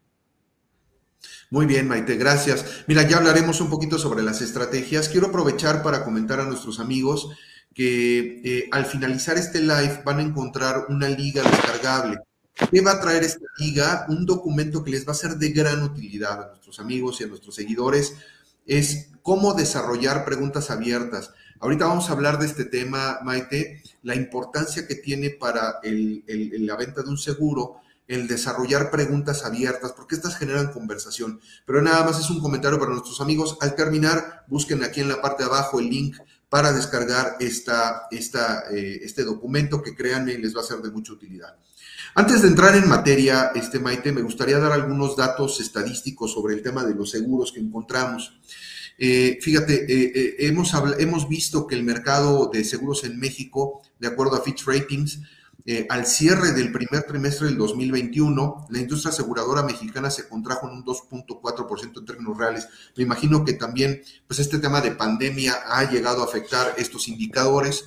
Muy 1.50 1.67
bien, 1.67 1.87
Maite, 1.87 2.17
gracias. 2.17 2.84
Mira, 2.88 3.02
ya 3.02 3.19
hablaremos 3.19 3.61
un 3.61 3.70
poquito 3.70 3.99
sobre 3.99 4.23
las 4.23 4.40
estrategias. 4.40 5.08
Quiero 5.08 5.29
aprovechar 5.29 5.82
para 5.82 6.05
comentar 6.05 6.40
a 6.40 6.44
nuestros 6.44 6.81
amigos 6.81 7.29
que 7.75 8.40
eh, 8.44 8.69
al 8.73 8.87
finalizar 8.87 9.37
este 9.38 9.61
live 9.61 10.02
van 10.05 10.19
a 10.19 10.23
encontrar 10.23 10.87
una 10.88 11.08
liga 11.08 11.43
descargable 11.43 12.19
¿Qué 12.70 12.81
va 12.81 12.93
a 12.93 13.00
traer 13.00 13.23
esta 13.25 13.46
liga? 13.58 14.06
Un 14.08 14.26
documento 14.26 14.85
que 14.85 14.90
les 14.90 15.06
va 15.06 15.12
a 15.12 15.17
ser 15.17 15.32
de 15.37 15.50
gran 15.50 15.82
utilidad 15.82 16.43
a 16.43 16.49
nuestros 16.49 16.78
amigos 16.78 17.20
y 17.20 17.25
a 17.25 17.26
nuestros 17.26 17.55
seguidores. 17.55 18.14
Es 18.67 19.11
cómo 19.23 19.55
desarrollar 19.55 20.25
preguntas 20.25 20.70
abiertas. 20.70 21.32
Ahorita 21.62 21.87
vamos 21.87 22.11
a 22.11 22.14
hablar 22.14 22.41
de 22.41 22.47
este 22.47 22.64
tema, 22.64 23.20
Maite, 23.23 23.85
la 24.03 24.17
importancia 24.17 24.85
que 24.85 24.97
tiene 24.97 25.31
para 25.31 25.79
la 25.85 26.76
venta 26.76 27.03
de 27.05 27.09
un 27.09 27.17
seguro 27.17 27.76
el 28.09 28.26
desarrollar 28.26 28.91
preguntas 28.91 29.44
abiertas, 29.44 29.93
porque 29.93 30.17
estas 30.17 30.37
generan 30.37 30.73
conversación. 30.73 31.41
Pero 31.64 31.81
nada 31.81 32.05
más 32.05 32.19
es 32.19 32.29
un 32.31 32.41
comentario 32.41 32.81
para 32.81 32.91
nuestros 32.91 33.20
amigos. 33.20 33.59
Al 33.61 33.76
terminar, 33.76 34.44
busquen 34.49 34.82
aquí 34.82 35.03
en 35.03 35.09
la 35.09 35.23
parte 35.23 35.44
de 35.44 35.50
abajo 35.50 35.79
el 35.79 35.88
link 35.88 36.17
para 36.49 36.73
descargar 36.73 37.37
eh, 37.41 39.00
este 39.00 39.23
documento 39.23 39.81
que 39.85 39.94
créanme 39.94 40.37
les 40.38 40.56
va 40.56 40.62
a 40.62 40.64
ser 40.64 40.79
de 40.79 40.91
mucha 40.91 41.12
utilidad. 41.12 41.55
Antes 42.17 42.43
de 42.43 42.49
entrar 42.49 42.75
en 42.75 42.88
materia, 42.88 43.53
este 43.55 43.79
Maite, 43.79 44.11
me 44.11 44.23
gustaría 44.23 44.59
dar 44.59 44.73
algunos 44.73 45.17
datos 45.17 45.61
estadísticos 45.61 46.32
sobre 46.32 46.55
el 46.55 46.62
tema 46.62 46.82
de 46.85 46.97
los 46.97 47.11
seguros 47.11 47.53
que 47.53 47.61
encontramos. 47.61 48.35
Eh, 48.98 49.38
fíjate, 49.40 49.84
eh, 49.92 50.12
eh, 50.14 50.36
hemos, 50.40 50.72
hemos 50.98 51.28
visto 51.28 51.66
que 51.66 51.74
el 51.74 51.82
mercado 51.82 52.50
de 52.52 52.64
seguros 52.64 53.04
en 53.04 53.18
México, 53.18 53.82
de 53.98 54.08
acuerdo 54.08 54.36
a 54.36 54.42
Fitch 54.42 54.64
Ratings, 54.66 55.20
al 55.90 56.06
cierre 56.06 56.50
del 56.50 56.72
primer 56.72 57.04
trimestre 57.04 57.46
del 57.46 57.56
2021, 57.56 58.66
la 58.68 58.78
industria 58.80 59.12
aseguradora 59.12 59.62
mexicana 59.62 60.10
se 60.10 60.28
contrajo 60.28 60.68
en 60.68 60.78
un 60.78 60.84
2.4% 60.84 61.98
en 61.98 62.04
términos 62.04 62.36
reales. 62.36 62.66
Me 62.96 63.04
imagino 63.04 63.44
que 63.44 63.52
también, 63.52 64.02
pues 64.26 64.40
este 64.40 64.58
tema 64.58 64.80
de 64.80 64.90
pandemia 64.90 65.54
ha 65.68 65.88
llegado 65.88 66.22
a 66.22 66.25
afectar 66.25 66.75
estos 66.78 67.06
indicadores, 67.06 67.84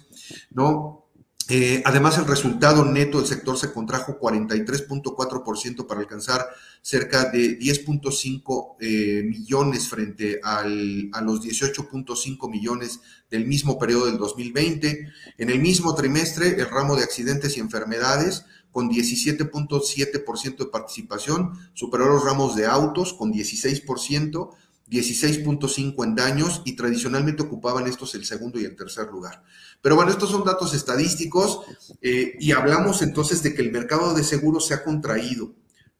¿no? 0.51 1.04
Eh, 1.47 1.83
además, 1.85 2.17
el 2.17 2.25
resultado 2.25 2.83
neto 2.83 3.19
del 3.19 3.27
sector 3.27 3.55
se 3.57 3.71
contrajo 3.71 4.19
43.4% 4.19 5.85
para 5.85 5.99
alcanzar 5.99 6.47
cerca 6.81 7.29
de 7.29 7.59
10.5 7.59 8.75
eh, 8.79 9.23
millones 9.23 9.87
frente 9.87 10.39
a 10.43 10.63
los 10.63 11.43
18.5 11.43 12.49
millones 12.49 12.99
del 13.29 13.45
mismo 13.45 13.77
periodo 13.77 14.07
del 14.07 14.17
2020. 14.17 15.07
En 15.37 15.49
el 15.51 15.59
mismo 15.59 15.93
trimestre, 15.93 16.59
el 16.59 16.69
ramo 16.69 16.95
de 16.95 17.03
accidentes 17.03 17.57
y 17.57 17.59
enfermedades, 17.59 18.45
con 18.71 18.89
17.7% 18.89 20.57
de 20.57 20.65
participación, 20.65 21.51
superó 21.73 22.07
los 22.07 22.25
ramos 22.25 22.55
de 22.55 22.65
autos 22.65 23.13
con 23.13 23.31
16%, 23.31 24.49
16.5 24.89 26.03
en 26.03 26.15
daños 26.15 26.61
y 26.63 26.75
tradicionalmente 26.75 27.43
ocupaban 27.43 27.87
estos 27.87 28.13
el 28.15 28.25
segundo 28.25 28.59
y 28.59 28.65
el 28.65 28.75
tercer 28.75 29.07
lugar. 29.07 29.43
Pero 29.81 29.95
bueno, 29.95 30.11
estos 30.11 30.29
son 30.29 30.43
datos 30.43 30.73
estadísticos 30.73 31.61
eh, 32.01 32.35
y 32.39 32.51
hablamos 32.51 33.01
entonces 33.01 33.41
de 33.41 33.53
que 33.53 33.61
el 33.61 33.71
mercado 33.71 34.13
de 34.13 34.23
seguros 34.23 34.67
se 34.67 34.75
ha 34.75 34.83
contraído, 34.83 35.53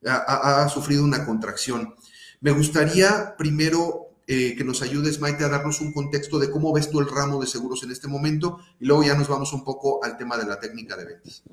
ha, 0.04 0.68
sufrido 0.68 1.02
una 1.02 1.24
contracción. 1.24 1.94
Me 2.40 2.52
gustaría 2.52 3.34
primero 3.36 4.05
eh, 4.26 4.56
que 4.56 4.64
nos 4.64 4.82
ayudes, 4.82 5.20
Maite, 5.20 5.44
a 5.44 5.48
darnos 5.48 5.80
un 5.80 5.92
contexto 5.92 6.38
de 6.38 6.50
cómo 6.50 6.72
ves 6.72 6.90
tú 6.90 7.00
el 7.00 7.08
ramo 7.08 7.40
de 7.40 7.46
seguros 7.46 7.84
en 7.84 7.92
este 7.92 8.08
momento 8.08 8.58
y 8.80 8.86
luego 8.86 9.04
ya 9.04 9.14
nos 9.14 9.28
vamos 9.28 9.52
un 9.52 9.64
poco 9.64 10.02
al 10.02 10.16
tema 10.16 10.36
de 10.36 10.46
la 10.46 10.58
técnica 10.58 10.96
de 10.96 11.04
ventas. 11.04 11.44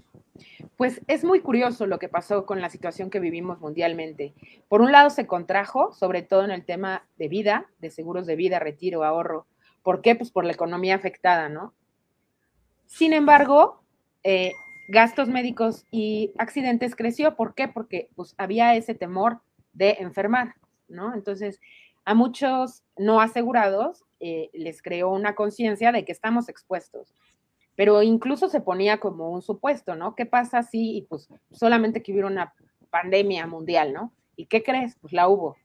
Pues 0.75 1.01
es 1.07 1.23
muy 1.23 1.41
curioso 1.41 1.85
lo 1.85 1.99
que 1.99 2.09
pasó 2.09 2.45
con 2.45 2.61
la 2.61 2.69
situación 2.69 3.09
que 3.09 3.19
vivimos 3.19 3.59
mundialmente. 3.59 4.33
Por 4.69 4.81
un 4.81 4.91
lado 4.91 5.09
se 5.11 5.27
contrajo, 5.27 5.93
sobre 5.93 6.23
todo 6.23 6.43
en 6.45 6.51
el 6.51 6.65
tema 6.65 7.05
de 7.17 7.27
vida, 7.27 7.67
de 7.79 7.91
seguros 7.91 8.25
de 8.25 8.35
vida, 8.35 8.59
retiro, 8.59 9.03
ahorro. 9.03 9.45
¿Por 9.83 10.01
qué? 10.01 10.15
Pues 10.15 10.31
por 10.31 10.45
la 10.45 10.53
economía 10.53 10.95
afectada, 10.95 11.49
¿no? 11.49 11.73
Sin 12.87 13.13
embargo, 13.13 13.83
eh, 14.23 14.51
gastos 14.87 15.27
médicos 15.27 15.85
y 15.91 16.31
accidentes 16.37 16.95
creció. 16.95 17.35
¿Por 17.35 17.53
qué? 17.53 17.67
Porque 17.67 18.09
pues, 18.15 18.33
había 18.37 18.75
ese 18.75 18.95
temor 18.95 19.41
de 19.73 19.97
enfermar, 19.99 20.55
¿no? 20.87 21.13
Entonces, 21.13 21.59
a 22.05 22.13
muchos 22.13 22.83
no 22.97 23.21
asegurados 23.21 24.03
eh, 24.19 24.49
les 24.53 24.81
creó 24.81 25.11
una 25.11 25.35
conciencia 25.35 25.91
de 25.91 26.05
que 26.05 26.11
estamos 26.11 26.49
expuestos 26.49 27.13
pero 27.75 28.03
incluso 28.03 28.49
se 28.49 28.61
ponía 28.61 28.99
como 28.99 29.31
un 29.31 29.41
supuesto, 29.41 29.95
¿no? 29.95 30.15
¿Qué 30.15 30.25
pasa 30.25 30.61
si, 30.61 30.97
y 30.97 31.01
pues 31.01 31.27
solamente 31.51 32.03
que 32.03 32.11
hubiera 32.11 32.27
una 32.27 32.53
pandemia 32.91 33.47
mundial, 33.47 33.93
¿no? 33.93 34.13
¿Y 34.35 34.45
qué 34.45 34.61
crees? 34.61 34.95
Pues 35.01 35.13
la 35.13 35.27
hubo. 35.27 35.57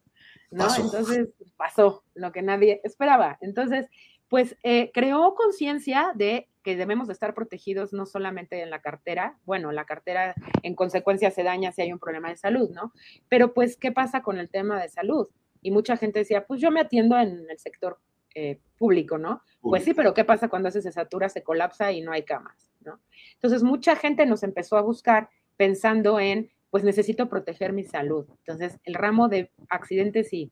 ¿no? 0.51 0.67
Entonces 0.77 1.29
pasó 1.57 2.03
lo 2.15 2.33
que 2.33 2.43
nadie 2.43 2.81
esperaba. 2.85 3.39
Entonces, 3.41 3.87
pues 4.29 4.57
eh, 4.63 4.91
creó 4.93 5.35
conciencia 5.35 6.13
de 6.15 6.49
que 6.63 6.77
debemos 6.77 7.07
de 7.09 7.15
estar 7.15 7.35
protegidos 7.35 7.93
no 7.93 8.07
solamente 8.07 8.63
en 8.63 8.71
la 8.71 8.81
cartera, 8.81 9.39
bueno, 9.45 9.73
la 9.73 9.85
cartera 9.85 10.35
en 10.63 10.75
consecuencia 10.75 11.31
se 11.31 11.43
daña 11.43 11.73
si 11.73 11.83
hay 11.83 11.93
un 11.93 11.99
problema 11.99 12.29
de 12.29 12.37
salud, 12.37 12.71
¿no? 12.71 12.93
Pero 13.29 13.55
pues, 13.55 13.77
¿qué 13.77 13.93
pasa 13.93 14.23
con 14.23 14.39
el 14.39 14.51
tema 14.51 14.81
de 14.81 14.89
salud? 14.89 15.29
Y 15.63 15.71
mucha 15.71 15.97
gente 15.97 16.21
decía, 16.21 16.47
pues 16.47 16.61
yo 16.61 16.71
me 16.71 16.81
atiendo 16.81 17.19
en 17.19 17.47
el 17.51 17.59
sector 17.59 17.99
eh, 18.35 18.61
público, 18.77 19.19
¿no? 19.19 19.43
Pues 19.61 19.85
sí, 19.85 19.95
pero 19.95 20.15
¿qué 20.15 20.25
pasa 20.25 20.49
cuando 20.49 20.71
se 20.71 20.81
satura, 20.93 21.29
se 21.29 21.43
colapsa 21.43 21.93
y 21.93 22.01
no 22.01 22.13
hay 22.13 22.23
camas, 22.23 22.71
¿no? 22.81 23.01
Entonces, 23.35 23.63
mucha 23.63 23.97
gente 23.97 24.27
nos 24.27 24.43
empezó 24.43 24.77
a 24.77 24.83
buscar 24.83 25.29
pensando 25.57 26.21
en, 26.21 26.51
pues 26.71 26.85
necesito 26.85 27.29
proteger 27.29 27.73
mi 27.73 27.85
salud. 27.85 28.27
Entonces, 28.31 28.79
el 28.85 28.95
ramo 28.95 29.29
de 29.29 29.51
accidentes 29.69 30.33
y 30.33 30.51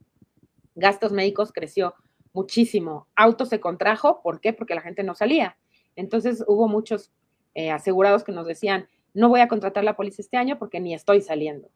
gastos 0.74 1.12
médicos 1.12 1.52
creció 1.52 1.94
muchísimo. 2.32 3.08
Auto 3.16 3.46
se 3.46 3.60
contrajo, 3.60 4.20
¿por 4.22 4.40
qué? 4.40 4.52
Porque 4.52 4.74
la 4.74 4.82
gente 4.82 5.02
no 5.02 5.14
salía. 5.14 5.56
Entonces 5.96 6.44
hubo 6.46 6.68
muchos 6.68 7.10
eh, 7.54 7.70
asegurados 7.70 8.22
que 8.22 8.32
nos 8.32 8.46
decían, 8.46 8.88
no 9.14 9.30
voy 9.30 9.40
a 9.40 9.48
contratar 9.48 9.82
la 9.82 9.96
policía 9.96 10.22
este 10.22 10.36
año 10.36 10.58
porque 10.58 10.78
ni 10.78 10.94
estoy 10.94 11.22
saliendo. 11.22 11.70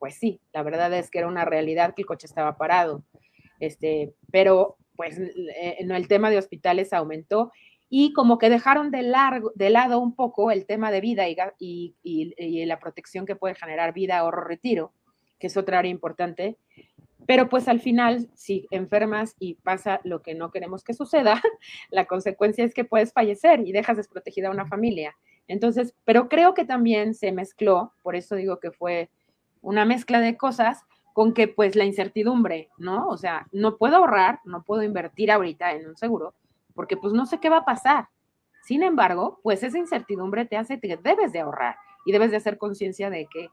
Pues 0.00 0.14
sí, 0.16 0.40
la 0.54 0.62
verdad 0.64 0.92
es 0.94 1.10
que 1.10 1.18
era 1.18 1.28
una 1.28 1.44
realidad 1.44 1.94
que 1.94 2.02
el 2.02 2.06
coche 2.06 2.26
estaba 2.26 2.56
parado. 2.56 3.04
Este, 3.60 4.14
pero 4.32 4.78
pues 4.96 5.18
eh, 5.18 5.76
el 5.78 6.08
tema 6.08 6.30
de 6.30 6.38
hospitales 6.38 6.92
aumentó 6.94 7.52
y 7.90 8.14
como 8.14 8.38
que 8.38 8.48
dejaron 8.48 8.90
de, 8.90 9.02
largo, 9.02 9.52
de 9.54 9.68
lado 9.68 10.00
un 10.00 10.16
poco 10.16 10.50
el 10.50 10.64
tema 10.64 10.90
de 10.90 11.02
vida 11.02 11.26
y, 11.28 11.94
y, 12.02 12.64
la 12.64 12.78
protección 12.78 13.26
que 13.26 13.36
puede 13.36 13.54
generar 13.54 13.92
vida, 13.92 14.18
ahorro, 14.18 14.44
retiro, 14.44 14.94
que 15.38 15.48
es 15.48 15.56
otra 15.56 15.80
área 15.80 15.90
importante. 15.90 16.56
Pero 17.26 17.50
pues 17.50 17.68
al 17.68 17.80
final, 17.80 18.30
si 18.34 18.66
enfermas 18.70 19.36
y 19.38 19.54
pasa 19.56 20.00
lo 20.04 20.22
que 20.22 20.34
no 20.34 20.50
queremos 20.50 20.82
que 20.82 20.94
suceda, 20.94 21.42
la 21.90 22.06
consecuencia 22.06 22.64
es 22.64 22.72
que 22.72 22.84
puedes 22.84 23.12
fallecer 23.12 23.60
y 23.66 23.72
dejas 23.72 23.98
desprotegida 23.98 24.48
a 24.48 24.52
una 24.52 24.66
familia. 24.66 25.14
Entonces, 25.46 25.94
pero 26.04 26.28
creo 26.28 26.54
que 26.54 26.64
también 26.64 27.12
se 27.12 27.32
mezcló, 27.32 27.92
por 28.02 28.16
eso 28.16 28.36
digo 28.36 28.60
que 28.60 28.70
fue 28.70 29.10
una 29.62 29.84
mezcla 29.84 30.20
de 30.20 30.36
cosas, 30.36 30.84
con 31.12 31.34
que 31.34 31.48
pues 31.48 31.76
la 31.76 31.84
incertidumbre, 31.84 32.70
¿no? 32.78 33.08
O 33.08 33.16
sea, 33.16 33.46
no 33.52 33.76
puedo 33.76 33.96
ahorrar, 33.96 34.40
no 34.44 34.62
puedo 34.62 34.82
invertir 34.82 35.30
ahorita 35.30 35.72
en 35.72 35.88
un 35.88 35.96
seguro, 35.96 36.34
porque 36.74 36.96
pues 36.96 37.12
no 37.12 37.26
sé 37.26 37.38
qué 37.38 37.50
va 37.50 37.58
a 37.58 37.64
pasar. 37.64 38.08
Sin 38.62 38.82
embargo, 38.82 39.40
pues 39.42 39.62
esa 39.62 39.78
incertidumbre 39.78 40.44
te 40.44 40.56
hace 40.56 40.78
que 40.80 40.96
debes 40.96 41.32
de 41.32 41.40
ahorrar 41.40 41.76
y 42.04 42.12
debes 42.12 42.30
de 42.30 42.36
hacer 42.36 42.58
conciencia 42.58 43.10
de 43.10 43.26
que 43.26 43.50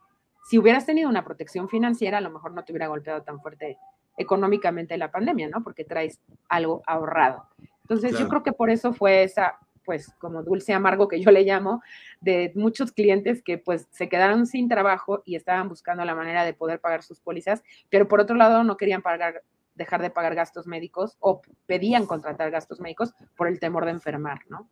si 0.48 0.58
hubieras 0.58 0.86
tenido 0.86 1.08
una 1.08 1.24
protección 1.24 1.68
financiera, 1.68 2.18
a 2.18 2.22
lo 2.22 2.30
mejor 2.30 2.52
no 2.52 2.64
te 2.64 2.72
hubiera 2.72 2.86
golpeado 2.86 3.22
tan 3.22 3.40
fuerte 3.40 3.78
económicamente 4.16 4.96
la 4.96 5.10
pandemia, 5.10 5.48
¿no? 5.48 5.62
Porque 5.62 5.84
traes 5.84 6.20
algo 6.48 6.82
ahorrado. 6.86 7.46
Entonces, 7.82 8.18
yo 8.18 8.28
creo 8.28 8.42
que 8.42 8.52
por 8.52 8.70
eso 8.70 8.92
fue 8.92 9.22
esa, 9.22 9.58
pues, 9.88 10.12
como 10.18 10.42
dulce 10.42 10.74
amargo 10.74 11.08
que 11.08 11.18
yo 11.18 11.30
le 11.30 11.44
llamo, 11.44 11.82
de 12.20 12.52
muchos 12.54 12.92
clientes 12.92 13.42
que, 13.42 13.56
pues, 13.56 13.86
se 13.90 14.06
quedaron 14.06 14.46
sin 14.46 14.68
trabajo 14.68 15.22
y 15.24 15.34
estaban 15.34 15.66
buscando 15.66 16.04
la 16.04 16.14
manera 16.14 16.44
de 16.44 16.52
poder 16.52 16.78
pagar 16.78 17.02
sus 17.02 17.20
pólizas, 17.20 17.62
pero 17.88 18.06
por 18.06 18.20
otro 18.20 18.36
lado 18.36 18.64
no 18.64 18.76
querían 18.76 19.00
pagar 19.00 19.42
dejar 19.74 20.02
de 20.02 20.10
pagar 20.10 20.34
gastos 20.34 20.66
médicos 20.66 21.16
o 21.20 21.40
pedían 21.64 22.04
contratar 22.04 22.50
gastos 22.50 22.80
médicos 22.80 23.14
por 23.34 23.48
el 23.48 23.58
temor 23.60 23.86
de 23.86 23.92
enfermar, 23.92 24.40
¿no? 24.50 24.68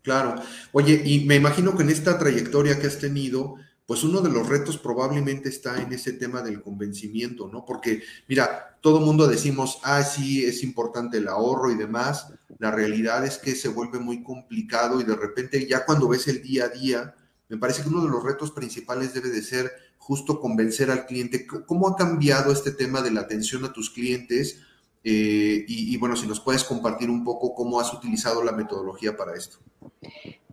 Claro. 0.00 0.36
Oye, 0.72 1.02
y 1.04 1.26
me 1.26 1.34
imagino 1.34 1.76
que 1.76 1.82
en 1.82 1.90
esta 1.90 2.18
trayectoria 2.18 2.80
que 2.80 2.86
has 2.86 2.98
tenido, 2.98 3.56
pues 3.88 4.04
uno 4.04 4.20
de 4.20 4.28
los 4.28 4.46
retos 4.46 4.76
probablemente 4.76 5.48
está 5.48 5.80
en 5.80 5.90
ese 5.94 6.12
tema 6.12 6.42
del 6.42 6.60
convencimiento, 6.60 7.48
¿no? 7.48 7.64
Porque, 7.64 8.02
mira, 8.28 8.76
todo 8.82 9.00
mundo 9.00 9.26
decimos, 9.26 9.80
ah, 9.82 10.02
sí, 10.02 10.44
es 10.44 10.62
importante 10.62 11.16
el 11.16 11.26
ahorro 11.26 11.72
y 11.72 11.74
demás. 11.74 12.30
La 12.58 12.70
realidad 12.70 13.24
es 13.24 13.38
que 13.38 13.54
se 13.54 13.68
vuelve 13.68 13.98
muy 13.98 14.22
complicado 14.22 15.00
y 15.00 15.04
de 15.04 15.16
repente 15.16 15.66
ya 15.66 15.86
cuando 15.86 16.06
ves 16.06 16.28
el 16.28 16.42
día 16.42 16.66
a 16.66 16.68
día, 16.68 17.14
me 17.48 17.56
parece 17.56 17.82
que 17.82 17.88
uno 17.88 18.02
de 18.02 18.10
los 18.10 18.22
retos 18.22 18.50
principales 18.50 19.14
debe 19.14 19.30
de 19.30 19.40
ser 19.40 19.72
justo 19.96 20.38
convencer 20.38 20.90
al 20.90 21.06
cliente. 21.06 21.46
¿Cómo 21.46 21.88
ha 21.88 21.96
cambiado 21.96 22.52
este 22.52 22.72
tema 22.72 23.00
de 23.00 23.10
la 23.10 23.22
atención 23.22 23.64
a 23.64 23.72
tus 23.72 23.88
clientes? 23.88 24.60
Eh, 25.02 25.64
y, 25.66 25.96
bueno, 25.96 26.14
si 26.14 26.26
nos 26.26 26.40
puedes 26.40 26.62
compartir 26.62 27.08
un 27.08 27.24
poco 27.24 27.54
cómo 27.54 27.80
has 27.80 27.94
utilizado 27.94 28.44
la 28.44 28.52
metodología 28.52 29.16
para 29.16 29.34
esto. 29.34 29.56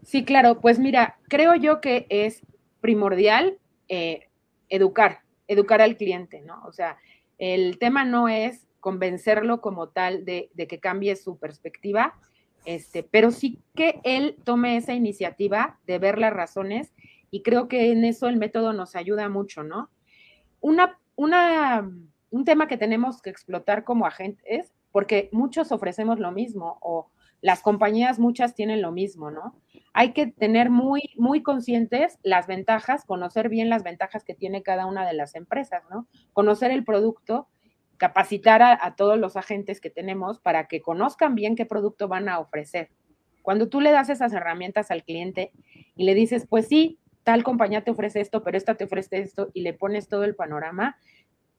Sí, 0.06 0.24
claro, 0.24 0.62
pues 0.62 0.80
mira, 0.80 1.18
creo 1.28 1.54
yo 1.56 1.82
que 1.82 2.08
es 2.10 2.42
primordial 2.86 3.58
eh, 3.90 4.28
educar, 4.70 5.22
educar 5.48 5.82
al 5.82 5.98
cliente, 5.98 6.42
¿no? 6.42 6.62
O 6.68 6.72
sea, 6.72 7.00
el 7.40 7.80
tema 7.80 8.06
no 8.06 8.30
es 8.30 8.68
convencerlo 8.80 9.60
como 9.60 9.90
tal 9.90 10.24
de, 10.24 10.52
que 10.56 10.80
cambie 10.80 11.16
su 11.16 11.40
perspectiva, 11.40 12.14
este, 12.64 13.02
pero 13.02 13.32
sí 13.32 13.60
que 13.74 14.02
él 14.04 14.36
tome 14.44 14.78
esa 14.78 14.94
iniciativa 14.94 15.80
de 15.88 15.98
ver 15.98 16.20
las 16.20 16.32
razones 16.32 16.94
y 17.32 17.42
creo 17.42 17.68
que 17.68 17.92
en 17.92 18.06
eso 18.06 18.28
el 18.28 18.38
método 18.38 18.72
nos 18.72 18.96
ayuda 18.96 19.30
mucho, 19.30 19.64
¿no? 19.64 19.90
Una, 20.62 21.00
una, 21.16 21.90
un 22.30 22.46
tema 22.46 22.68
que 22.68 22.78
tenemos 22.78 23.20
que 23.20 23.32
explotar 23.32 23.84
como 23.84 24.06
agentes, 24.06 24.76
porque 24.92 25.30
muchos 25.32 25.72
ofrecemos 25.72 26.20
lo 26.20 26.32
mismo 26.32 26.78
o 26.82 27.10
las 27.42 27.64
compañías 27.64 28.20
muchas 28.20 28.54
tienen 28.54 28.84
lo 28.84 28.92
mismo, 28.92 29.32
¿no? 29.32 29.56
Hay 29.98 30.12
que 30.12 30.28
tener 30.28 30.70
muy, 30.70 31.10
muy 31.16 31.42
conscientes 31.42 32.20
las 32.22 32.48
ventajas, 32.48 33.06
conocer 33.06 33.48
bien 33.48 33.70
las 33.70 33.82
ventajas 33.82 34.26
que 34.26 34.34
tiene 34.34 34.62
cada 34.62 34.88
una 34.88 35.08
de 35.08 35.14
las 35.14 35.36
empresas, 35.36 35.84
¿no? 35.90 36.06
Conocer 36.34 36.70
el 36.72 36.84
producto, 36.84 37.48
capacitar 37.96 38.62
a, 38.62 38.96
todos 38.98 39.18
los 39.18 39.38
agentes 39.38 39.80
que 39.80 39.90
tenemos 39.90 40.42
para 40.42 40.68
que 40.68 40.82
conozcan 40.82 41.34
bien 41.34 41.56
qué 41.56 41.66
producto 41.66 42.10
van 42.10 42.28
a 42.28 42.40
ofrecer. 42.40 42.90
Cuando 43.42 43.70
tú 43.70 43.80
le 43.80 43.92
das 43.92 44.10
esas 44.10 44.34
herramientas 44.34 44.92
al 44.92 45.06
cliente 45.06 45.54
y 45.96 46.04
le 46.04 46.14
dices, 46.14 46.46
pues 46.46 46.68
sí, 46.68 47.00
tal 47.24 47.46
compañía 47.46 47.86
te 47.86 47.92
ofrece 47.92 48.20
esto, 48.20 48.44
pero 48.44 48.58
esta 48.58 48.76
te 48.76 48.84
ofrece 48.84 49.20
esto, 49.20 49.50
y 49.54 49.62
le 49.62 49.74
pones 49.74 50.10
todo 50.10 50.26
el 50.26 50.36
panorama, 50.36 50.98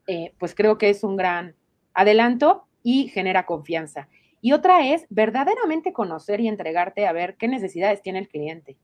eh, 0.08 0.34
pues 0.38 0.54
creo 0.54 0.76
que 0.76 0.90
es 0.90 1.04
un 1.04 1.16
gran 1.16 1.54
adelanto 1.94 2.66
y 2.82 3.08
genera 3.08 3.46
confianza. 3.46 4.10
Y 4.46 4.52
otra 4.52 4.86
es 4.86 5.06
verdaderamente 5.10 5.92
conocer 5.92 6.38
y 6.40 6.46
entregarte 6.46 7.08
a 7.08 7.12
ver 7.12 7.34
qué 7.36 7.48
necesidades 7.48 8.00
tiene 8.00 8.20
el 8.20 8.28
cliente. 8.28 8.76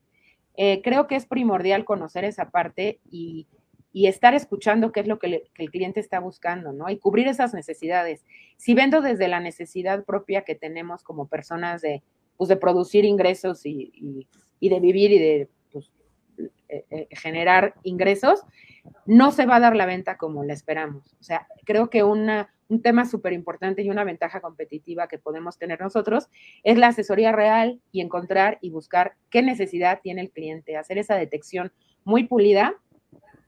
Eh, 0.57 0.83
creo 0.83 1.07
que 1.07 1.15
es 1.15 1.25
primordial 1.25 1.85
conocer 1.85 2.25
esa 2.25 2.51
parte 2.51 2.99
y, 3.09 3.47
estar 3.95 4.35
escuchando 4.35 4.91
qué 4.91 4.99
es 4.99 5.07
lo 5.07 5.21
que, 5.21 5.45
el 5.57 5.71
cliente 5.71 6.01
está 6.01 6.19
buscando, 6.19 6.73
¿no? 6.73 6.91
Y 6.91 6.99
cubrir 6.99 7.29
esas 7.29 7.55
necesidades. 7.55 8.25
Si 8.57 8.75
vendo 8.75 9.03
desde 9.03 9.29
la 9.29 9.39
necesidad 9.39 10.05
propia 10.05 10.43
que 10.43 10.57
tenemos 10.57 11.05
como 11.05 11.29
personas 11.29 11.81
de, 11.81 12.03
pues, 12.37 12.49
de 12.49 12.57
producir 12.57 13.05
ingresos 13.05 13.65
y, 13.65 14.27
de 14.61 14.81
vivir 14.81 15.13
y 15.13 15.19
de 15.21 15.49
pues, 15.71 15.93
eh, 16.69 16.85
eh, 16.91 17.07
generar 17.13 17.75
ingresos, 17.85 18.43
no 19.07 19.31
se 19.31 19.47
va 19.47 19.57
a 19.57 19.61
dar 19.61 19.77
la 19.77 19.87
venta 19.87 20.17
como 20.17 20.43
la 20.43 20.55
esperamos. 20.55 21.15
O 21.21 21.23
sea, 21.23 21.47
creo 21.65 21.89
que 21.89 22.03
una, 22.03 22.53
un 22.73 22.81
tema 22.81 23.05
súper 23.05 23.35
importante 23.35 23.83
y 23.83 23.91
una 23.91 24.03
ventaja 24.03 24.41
competitiva 24.41 25.07
que 25.07 25.19
podemos 25.19 25.59
tener 25.59 25.79
nosotros 25.81 26.29
es 26.65 26.79
la 26.79 26.89
asesoría 26.89 27.31
real 27.31 27.81
y 27.93 28.01
encontrar 28.01 28.57
y 28.63 28.71
buscar 28.71 29.15
qué 29.29 29.43
necesidad 29.43 30.01
tiene 30.03 30.23
el 30.23 30.31
cliente, 30.31 30.79
hacer 30.79 30.97
esa 30.97 31.17
detección 31.17 31.71
muy 32.05 32.25
pulida 32.25 32.75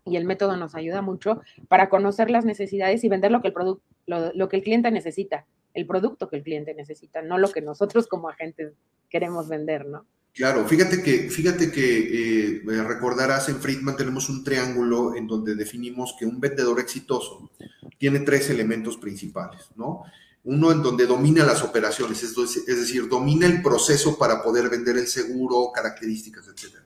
y 0.04 0.16
el 0.16 0.26
método 0.26 0.58
nos 0.58 0.74
ayuda 0.74 1.00
mucho 1.00 1.40
para 1.68 1.88
conocer 1.88 2.30
las 2.30 2.44
necesidades 2.44 3.02
y 3.02 3.08
vender 3.08 3.30
lo 3.30 3.40
que 3.40 3.48
el 3.48 3.54
producto, 3.54 3.82
lo, 4.06 4.48
que 4.50 4.56
el 4.56 4.62
cliente 4.62 4.90
necesita, 4.90 5.46
el 5.72 5.86
producto 5.86 6.28
que 6.28 6.36
el 6.36 6.42
cliente 6.42 6.74
necesita, 6.74 7.22
no 7.22 7.38
lo 7.38 7.48
que 7.48 7.62
nosotros 7.62 8.06
como 8.06 8.28
agentes 8.28 8.74
queremos 9.08 9.48
vender, 9.48 9.86
¿no? 9.86 10.04
Claro, 10.34 10.66
fíjate 10.66 11.00
que, 11.00 11.30
fíjate 11.30 11.70
que 11.70 12.56
eh, 12.56 12.62
recordarás 12.82 13.48
en 13.48 13.60
Friedman 13.60 13.96
tenemos 13.96 14.28
un 14.28 14.42
triángulo 14.42 15.14
en 15.14 15.28
donde 15.28 15.54
definimos 15.54 16.16
que 16.18 16.26
un 16.26 16.40
vendedor 16.40 16.80
exitoso 16.80 17.52
tiene 17.98 18.18
tres 18.20 18.50
elementos 18.50 18.96
principales, 18.96 19.68
¿no? 19.76 20.02
Uno 20.42 20.72
en 20.72 20.82
donde 20.82 21.06
domina 21.06 21.44
las 21.44 21.62
operaciones, 21.62 22.22
es, 22.24 22.66
decir, 22.66 23.08
domina 23.08 23.46
el 23.46 23.62
proceso 23.62 24.18
para 24.18 24.42
poder 24.42 24.68
vender 24.68 24.98
el 24.98 25.06
seguro, 25.06 25.70
características, 25.72 26.48
etc. 26.48 26.78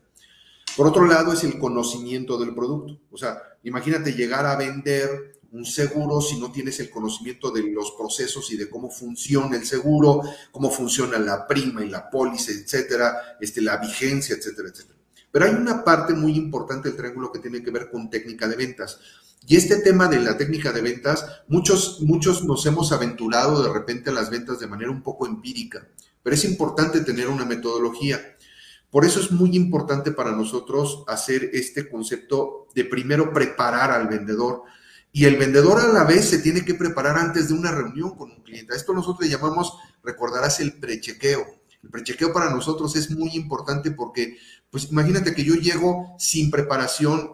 Por 0.76 0.86
otro 0.86 1.06
lado, 1.06 1.32
es 1.32 1.42
el 1.42 1.58
conocimiento 1.58 2.38
del 2.38 2.54
producto. 2.54 3.00
O 3.10 3.16
sea, 3.16 3.38
imagínate 3.64 4.12
llegar 4.12 4.44
a 4.44 4.56
vender 4.56 5.37
un 5.52 5.64
seguro 5.64 6.20
si 6.20 6.38
no 6.38 6.52
tienes 6.52 6.78
el 6.80 6.90
conocimiento 6.90 7.50
de 7.50 7.62
los 7.62 7.92
procesos 7.92 8.50
y 8.52 8.56
de 8.56 8.68
cómo 8.68 8.90
funciona 8.90 9.56
el 9.56 9.64
seguro, 9.64 10.22
cómo 10.52 10.70
funciona 10.70 11.18
la 11.18 11.46
prima 11.46 11.84
y 11.84 11.88
la 11.88 12.10
póliza, 12.10 12.52
etcétera, 12.52 13.36
este, 13.40 13.62
la 13.62 13.78
vigencia, 13.78 14.36
etcétera, 14.36 14.68
etcétera. 14.68 14.98
Pero 15.30 15.44
hay 15.44 15.54
una 15.54 15.84
parte 15.84 16.14
muy 16.14 16.32
importante 16.32 16.88
del 16.88 16.96
triángulo 16.96 17.32
que 17.32 17.38
tiene 17.38 17.62
que 17.62 17.70
ver 17.70 17.90
con 17.90 18.10
técnica 18.10 18.48
de 18.48 18.56
ventas. 18.56 18.98
Y 19.46 19.56
este 19.56 19.76
tema 19.76 20.08
de 20.08 20.20
la 20.20 20.36
técnica 20.36 20.72
de 20.72 20.82
ventas, 20.82 21.42
muchos, 21.48 22.00
muchos 22.02 22.44
nos 22.44 22.66
hemos 22.66 22.92
aventurado 22.92 23.62
de 23.62 23.72
repente 23.72 24.10
a 24.10 24.12
las 24.12 24.30
ventas 24.30 24.58
de 24.58 24.66
manera 24.66 24.90
un 24.90 25.02
poco 25.02 25.26
empírica, 25.26 25.88
pero 26.22 26.34
es 26.34 26.44
importante 26.44 27.00
tener 27.00 27.28
una 27.28 27.44
metodología. 27.44 28.20
Por 28.90 29.04
eso 29.04 29.20
es 29.20 29.30
muy 29.30 29.54
importante 29.54 30.12
para 30.12 30.32
nosotros 30.32 31.04
hacer 31.06 31.50
este 31.52 31.88
concepto 31.88 32.68
de 32.74 32.84
primero 32.84 33.32
preparar 33.32 33.90
al 33.90 34.08
vendedor. 34.08 34.62
Y 35.12 35.24
el 35.24 35.36
vendedor 35.36 35.80
a 35.80 35.92
la 35.92 36.04
vez 36.04 36.28
se 36.28 36.38
tiene 36.38 36.64
que 36.64 36.74
preparar 36.74 37.16
antes 37.16 37.48
de 37.48 37.54
una 37.54 37.72
reunión 37.72 38.14
con 38.16 38.30
un 38.30 38.42
cliente. 38.42 38.74
Esto 38.76 38.92
nosotros 38.92 39.26
le 39.26 39.34
llamamos, 39.34 39.76
recordarás, 40.02 40.60
el 40.60 40.74
prechequeo. 40.78 41.46
El 41.82 41.90
prechequeo 41.90 42.32
para 42.32 42.50
nosotros 42.50 42.94
es 42.96 43.10
muy 43.10 43.30
importante 43.30 43.90
porque, 43.90 44.36
pues 44.70 44.90
imagínate 44.90 45.34
que 45.34 45.44
yo 45.44 45.54
llego 45.54 46.14
sin 46.18 46.50
preparación, 46.50 47.32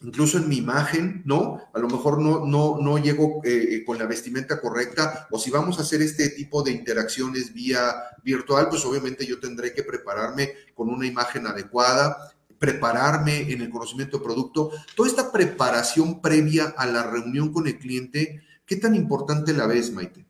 incluso 0.00 0.38
en 0.38 0.48
mi 0.48 0.58
imagen, 0.58 1.22
¿no? 1.24 1.62
A 1.72 1.78
lo 1.78 1.88
mejor 1.88 2.20
no, 2.20 2.44
no, 2.44 2.78
no 2.80 2.98
llego 2.98 3.40
eh, 3.44 3.82
con 3.86 3.98
la 3.98 4.06
vestimenta 4.06 4.60
correcta, 4.60 5.26
o 5.30 5.38
si 5.38 5.50
vamos 5.50 5.78
a 5.78 5.82
hacer 5.82 6.02
este 6.02 6.28
tipo 6.30 6.62
de 6.62 6.72
interacciones 6.72 7.54
vía 7.54 7.94
virtual, 8.22 8.68
pues 8.68 8.84
obviamente 8.84 9.24
yo 9.24 9.40
tendré 9.40 9.72
que 9.72 9.84
prepararme 9.84 10.52
con 10.74 10.90
una 10.90 11.06
imagen 11.06 11.46
adecuada, 11.46 12.35
prepararme 12.58 13.52
en 13.52 13.60
el 13.60 13.70
conocimiento 13.70 14.18
de 14.18 14.24
producto, 14.24 14.70
toda 14.94 15.08
esta 15.08 15.32
preparación 15.32 16.20
previa 16.20 16.74
a 16.76 16.86
la 16.86 17.10
reunión 17.10 17.52
con 17.52 17.66
el 17.66 17.78
cliente, 17.78 18.40
¿qué 18.64 18.76
tan 18.76 18.94
importante 18.94 19.52
la 19.52 19.66
ves, 19.66 19.92
Maite? 19.92 20.26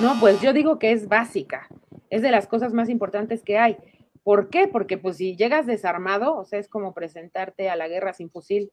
No, 0.00 0.18
pues 0.20 0.40
yo 0.40 0.52
digo 0.52 0.78
que 0.78 0.92
es 0.92 1.08
básica, 1.08 1.68
es 2.10 2.22
de 2.22 2.30
las 2.30 2.46
cosas 2.46 2.72
más 2.72 2.88
importantes 2.88 3.42
que 3.42 3.58
hay. 3.58 3.76
¿Por 4.22 4.48
qué? 4.48 4.68
Porque 4.68 4.98
pues 4.98 5.18
si 5.18 5.36
llegas 5.36 5.66
desarmado, 5.66 6.36
o 6.36 6.44
sea, 6.44 6.58
es 6.58 6.68
como 6.68 6.94
presentarte 6.94 7.68
a 7.68 7.76
la 7.76 7.88
guerra 7.88 8.12
sin 8.12 8.30
fusil, 8.30 8.72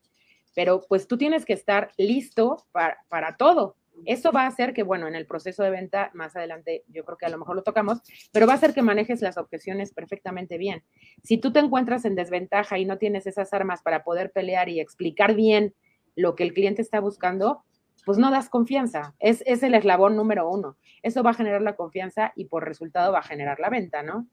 pero 0.56 0.82
pues 0.88 1.08
tú 1.08 1.18
tienes 1.18 1.46
que 1.46 1.54
estar 1.54 1.92
listo 1.98 2.66
para, 2.72 2.98
para 3.10 3.38
todo. 3.38 3.76
Eso 4.06 4.32
va 4.32 4.44
a 4.44 4.48
hacer 4.48 4.74
que, 4.74 4.84
bueno, 4.84 5.08
en 5.08 5.16
el 5.16 5.26
proceso 5.26 5.64
de 5.64 5.70
venta, 5.70 6.12
más 6.14 6.36
adelante 6.36 6.84
yo 6.88 7.04
creo 7.06 7.18
que 7.18 7.26
a 7.26 7.30
lo 7.30 7.38
mejor 7.38 7.56
lo 7.56 7.64
tocamos, 7.64 8.02
pero 8.32 8.48
va 8.48 8.54
a 8.54 8.56
hacer 8.56 8.74
que 8.74 8.82
manejes 8.82 9.22
las 9.22 9.38
objeciones 9.38 9.94
perfectamente 9.94 10.58
bien. 10.58 10.84
Si 11.24 11.38
tú 11.38 11.52
te 11.52 11.60
encuentras 11.60 12.06
en 12.06 12.16
desventaja 12.16 12.78
y 12.78 12.86
no 12.86 12.98
tienes 12.98 13.28
esas 13.28 13.54
armas 13.54 13.82
para 13.82 14.04
poder 14.04 14.32
pelear 14.32 14.70
y 14.70 14.80
explicar 14.80 15.36
bien 15.36 15.74
lo 16.16 16.36
que 16.36 16.44
el 16.44 16.54
cliente 16.54 16.82
está 16.82 17.00
buscando, 17.00 17.64
pues 18.06 18.18
no 18.18 18.32
das 18.32 18.50
confianza. 18.50 19.16
Es, 19.20 19.44
es 19.46 19.64
el 19.64 19.76
eslabón 19.76 20.16
número 20.16 20.50
uno. 20.50 20.78
Eso 21.02 21.24
va 21.24 21.32
a 21.32 21.36
generar 21.36 21.62
la 21.62 21.76
confianza 21.76 22.34
y 22.36 22.46
por 22.46 22.66
resultado 22.66 23.12
va 23.12 23.20
a 23.20 23.24
generar 23.24 23.60
la 23.60 23.70
venta, 23.70 24.04
¿no? 24.04 24.28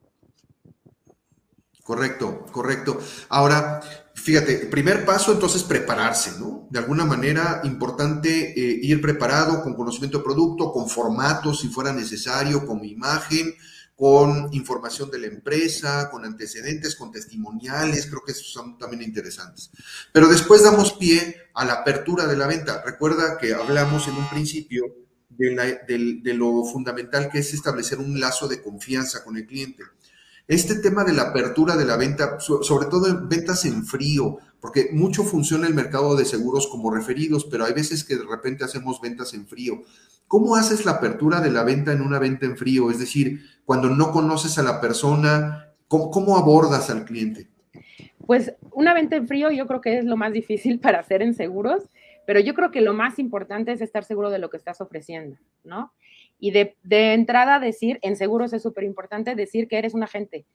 Correcto, 1.83 2.45
correcto. 2.51 2.99
Ahora, 3.29 3.81
fíjate, 4.21 4.67
primer 4.67 5.05
paso 5.05 5.31
entonces 5.31 5.63
prepararse, 5.63 6.39
¿no? 6.39 6.67
De 6.69 6.79
alguna 6.79 7.05
manera 7.05 7.61
importante 7.63 8.51
eh, 8.51 8.79
ir 8.83 9.01
preparado 9.01 9.63
con 9.63 9.73
conocimiento 9.73 10.19
de 10.19 10.23
producto, 10.23 10.71
con 10.71 10.87
formatos 10.87 11.61
si 11.61 11.67
fuera 11.69 11.91
necesario, 11.91 12.65
con 12.65 12.85
imagen, 12.85 13.55
con 13.95 14.49
información 14.53 15.11
de 15.11 15.19
la 15.19 15.27
empresa, 15.27 16.09
con 16.09 16.25
antecedentes, 16.25 16.95
con 16.95 17.11
testimoniales, 17.11 18.07
creo 18.07 18.23
que 18.25 18.31
esos 18.31 18.51
son 18.51 18.77
también 18.77 19.03
interesantes. 19.03 19.71
Pero 20.11 20.27
después 20.27 20.63
damos 20.63 20.93
pie 20.93 21.49
a 21.53 21.65
la 21.65 21.73
apertura 21.73 22.25
de 22.27 22.37
la 22.37 22.47
venta. 22.47 22.81
Recuerda 22.83 23.37
que 23.37 23.53
hablamos 23.53 24.07
en 24.07 24.15
un 24.15 24.29
principio 24.29 24.85
de, 25.29 26.19
de 26.23 26.33
lo 26.33 26.63
fundamental 26.63 27.29
que 27.29 27.39
es 27.39 27.53
establecer 27.53 27.99
un 27.99 28.19
lazo 28.19 28.47
de 28.47 28.61
confianza 28.61 29.23
con 29.23 29.37
el 29.37 29.45
cliente 29.45 29.83
este 30.51 30.75
tema 30.75 31.05
de 31.05 31.13
la 31.13 31.29
apertura 31.29 31.77
de 31.77 31.85
la 31.85 31.95
venta, 31.95 32.37
sobre 32.41 32.87
todo 32.87 33.07
en 33.07 33.29
ventas 33.29 33.63
en 33.63 33.85
frío, 33.85 34.39
porque 34.59 34.89
mucho 34.91 35.23
funciona 35.23 35.65
el 35.65 35.73
mercado 35.73 36.17
de 36.17 36.25
seguros 36.25 36.67
como 36.67 36.91
referidos, 36.91 37.45
pero 37.45 37.63
hay 37.63 37.71
veces 37.71 38.03
que 38.03 38.17
de 38.17 38.25
repente 38.29 38.65
hacemos 38.65 38.99
ventas 38.99 39.33
en 39.33 39.47
frío. 39.47 39.83
¿Cómo 40.27 40.57
haces 40.57 40.83
la 40.83 40.91
apertura 40.91 41.39
de 41.39 41.51
la 41.51 41.63
venta 41.63 41.93
en 41.93 42.01
una 42.01 42.19
venta 42.19 42.45
en 42.45 42.57
frío? 42.57 42.91
Es 42.91 42.99
decir, 42.99 43.39
cuando 43.63 43.89
no 43.89 44.11
conoces 44.11 44.57
a 44.57 44.63
la 44.63 44.81
persona, 44.81 45.73
¿cómo, 45.87 46.35
abordas 46.35 46.89
al 46.89 47.05
cliente? 47.05 47.47
Pues 48.27 48.51
una 48.73 48.93
venta 48.93 49.15
en 49.15 49.29
frío 49.29 49.51
yo 49.51 49.67
creo 49.67 49.79
que 49.79 49.99
es 49.99 50.03
lo 50.03 50.17
más 50.17 50.33
difícil 50.33 50.81
para 50.81 50.99
hacer 50.99 51.21
en 51.21 51.33
seguros, 51.33 51.83
pero 52.27 52.41
yo 52.41 52.53
creo 52.55 52.71
que 52.71 52.81
lo 52.81 52.93
más 52.93 53.19
importante 53.19 53.71
es 53.71 53.79
estar 53.79 54.03
seguro 54.03 54.29
de 54.29 54.39
lo 54.39 54.49
que 54.49 54.57
estás 54.57 54.81
ofreciendo, 54.81 55.37
¿no? 55.63 55.93
Y 56.41 56.49
de, 56.49 56.75
entrada 57.13 57.59
decir, 57.59 57.99
en 58.01 58.15
seguros 58.15 58.51
es 58.51 58.63
súper 58.63 58.83
importante 58.83 59.35
decir 59.35 59.67
que 59.67 59.77
eres 59.77 59.93
un 59.93 60.01
agente. 60.01 60.47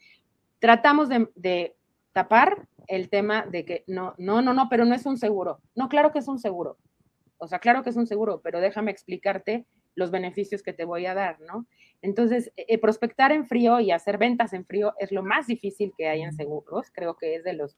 Tratamos 0.58 1.08
de, 1.08 1.76
tapar 2.12 2.66
el 2.88 3.08
tema 3.08 3.46
de 3.46 3.64
que 3.64 3.84
no, 3.86 4.14
no, 4.18 4.42
no, 4.42 4.52
no, 4.52 4.68
pero 4.68 4.84
no 4.84 4.96
es 4.96 5.06
un 5.06 5.16
seguro. 5.16 5.60
No, 5.76 5.88
claro 5.88 6.12
que 6.12 6.18
es 6.18 6.26
un 6.26 6.40
seguro. 6.40 6.76
O 7.38 7.46
sea, 7.46 7.60
claro 7.60 7.84
que 7.84 7.90
es 7.90 7.96
un 7.96 8.08
seguro, 8.08 8.40
pero 8.42 8.60
déjame 8.60 8.90
explicarte 8.90 9.64
los 9.94 10.10
beneficios 10.10 10.62
que 10.62 10.72
te 10.72 10.84
voy 10.84 11.06
a 11.06 11.14
dar, 11.14 11.40
¿no? 11.40 11.66
Entonces, 12.02 12.52
eh, 12.56 12.66
eh, 12.68 12.78
prospectar 12.78 13.30
en 13.30 13.46
frío 13.46 13.78
y 13.78 13.92
hacer 13.92 14.18
ventas 14.18 14.54
en 14.54 14.64
frío 14.64 14.94
es 14.98 15.12
lo 15.12 15.22
más 15.22 15.46
difícil 15.46 15.92
que 15.96 16.08
hay 16.08 16.22
en 16.22 16.32
seguros. 16.32 16.90
Creo 16.92 17.16
que 17.16 17.36
es 17.36 17.44
de 17.44 17.52
los, 17.52 17.76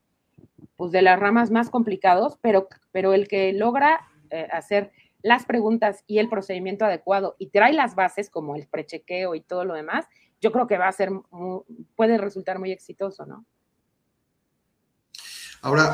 pues 0.77 0.93
de 0.93 1.03
las 1.03 1.21
ramas 1.21 1.51
más 1.51 1.69
complicados, 1.69 2.39
pero, 2.41 2.69
pero 2.91 3.13
el 3.13 3.29
que 3.29 3.53
logra 3.53 4.01
eh, 4.31 4.49
hacer 4.51 4.93
las 5.23 5.45
preguntas 5.45 6.05
y 6.07 6.19
el 6.19 6.29
procedimiento 6.29 6.85
adecuado 6.85 7.37
y 7.39 7.49
trae 7.49 7.73
las 7.73 7.95
bases 7.95 8.31
como 8.31 8.57
el 8.57 8.67
prechequeo 8.67 9.35
y 9.35 9.41
todo 9.41 9.65
lo 9.65 9.75
demás, 9.75 10.07
yo 10.41 10.53
creo 10.53 10.67
que 10.67 10.79
va 10.79 10.89
a 10.89 10.93
ser, 10.93 11.11
puede 11.97 12.19
resultar 12.19 12.59
muy 12.59 12.71
exitoso, 12.71 13.27
¿no? 13.27 13.45
Ahora, 15.61 15.85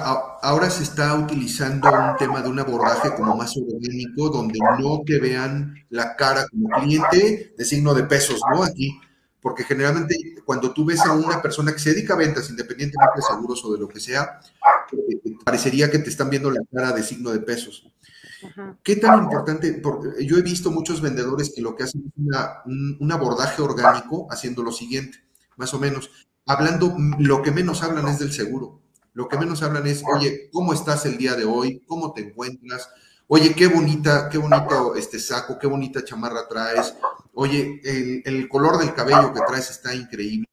ahora 0.42 0.68
se 0.68 0.82
está 0.82 1.14
utilizando 1.14 1.90
un 1.90 2.16
tema 2.18 2.42
de 2.42 2.50
un 2.50 2.60
abordaje 2.60 3.14
como 3.16 3.34
más 3.34 3.56
orgánico, 3.56 4.28
donde 4.28 4.58
no 4.78 5.00
te 5.06 5.18
vean 5.18 5.74
la 5.88 6.16
cara 6.16 6.46
como 6.50 6.68
cliente 6.82 7.54
de 7.56 7.64
signo 7.64 7.94
de 7.94 8.04
pesos, 8.04 8.42
¿no? 8.52 8.62
Aquí, 8.62 9.00
porque 9.40 9.64
generalmente 9.64 10.16
cuando 10.44 10.72
tú 10.74 10.84
ves 10.84 11.00
a 11.06 11.12
una 11.12 11.40
persona 11.40 11.72
que 11.72 11.78
se 11.78 11.94
dedica 11.94 12.12
a 12.12 12.18
ventas, 12.18 12.50
independientemente 12.50 13.16
de 13.16 13.22
seguros 13.22 13.64
o 13.64 13.72
de 13.72 13.78
lo 13.78 13.88
que 13.88 14.00
sea, 14.00 14.38
eh, 14.92 15.36
parecería 15.44 15.90
que 15.90 15.98
te 15.98 16.10
están 16.10 16.28
viendo 16.28 16.50
la 16.50 16.60
cara 16.70 16.92
de 16.92 17.02
signo 17.02 17.30
de 17.30 17.40
pesos. 17.40 17.90
¿Qué 18.82 18.96
tan 18.96 19.24
importante? 19.24 19.72
Porque 19.74 20.24
yo 20.24 20.36
he 20.36 20.42
visto 20.42 20.70
muchos 20.70 21.00
vendedores 21.00 21.52
que 21.54 21.62
lo 21.62 21.74
que 21.74 21.84
hacen 21.84 22.04
es 22.06 22.12
un, 23.00 23.12
abordaje 23.12 23.62
orgánico 23.62 24.26
haciendo 24.30 24.62
lo 24.62 24.72
siguiente, 24.72 25.18
más 25.56 25.72
o 25.74 25.78
menos. 25.78 26.10
Hablando, 26.46 26.94
lo 27.18 27.42
que 27.42 27.50
menos 27.50 27.82
hablan 27.82 28.08
es 28.08 28.18
del 28.18 28.32
seguro. 28.32 28.80
Lo 29.12 29.28
que 29.28 29.38
menos 29.38 29.62
hablan 29.62 29.86
es, 29.86 30.02
oye, 30.12 30.50
¿cómo 30.52 30.72
estás 30.72 31.06
el 31.06 31.16
día 31.16 31.34
de 31.34 31.44
hoy? 31.44 31.82
¿Cómo 31.86 32.12
te 32.12 32.22
encuentras? 32.22 32.88
Oye, 33.28 33.54
qué 33.54 33.68
bonita, 33.68 34.28
qué 34.28 34.38
bonito 34.38 34.94
este 34.96 35.18
saco, 35.18 35.58
qué 35.58 35.66
bonita 35.66 36.04
chamarra 36.04 36.46
traes. 36.48 36.94
Oye, 37.32 37.80
el, 37.84 38.22
el 38.24 38.48
color 38.48 38.78
del 38.78 38.92
cabello 38.92 39.32
que 39.32 39.40
traes 39.46 39.70
está 39.70 39.94
increíble. 39.94 40.46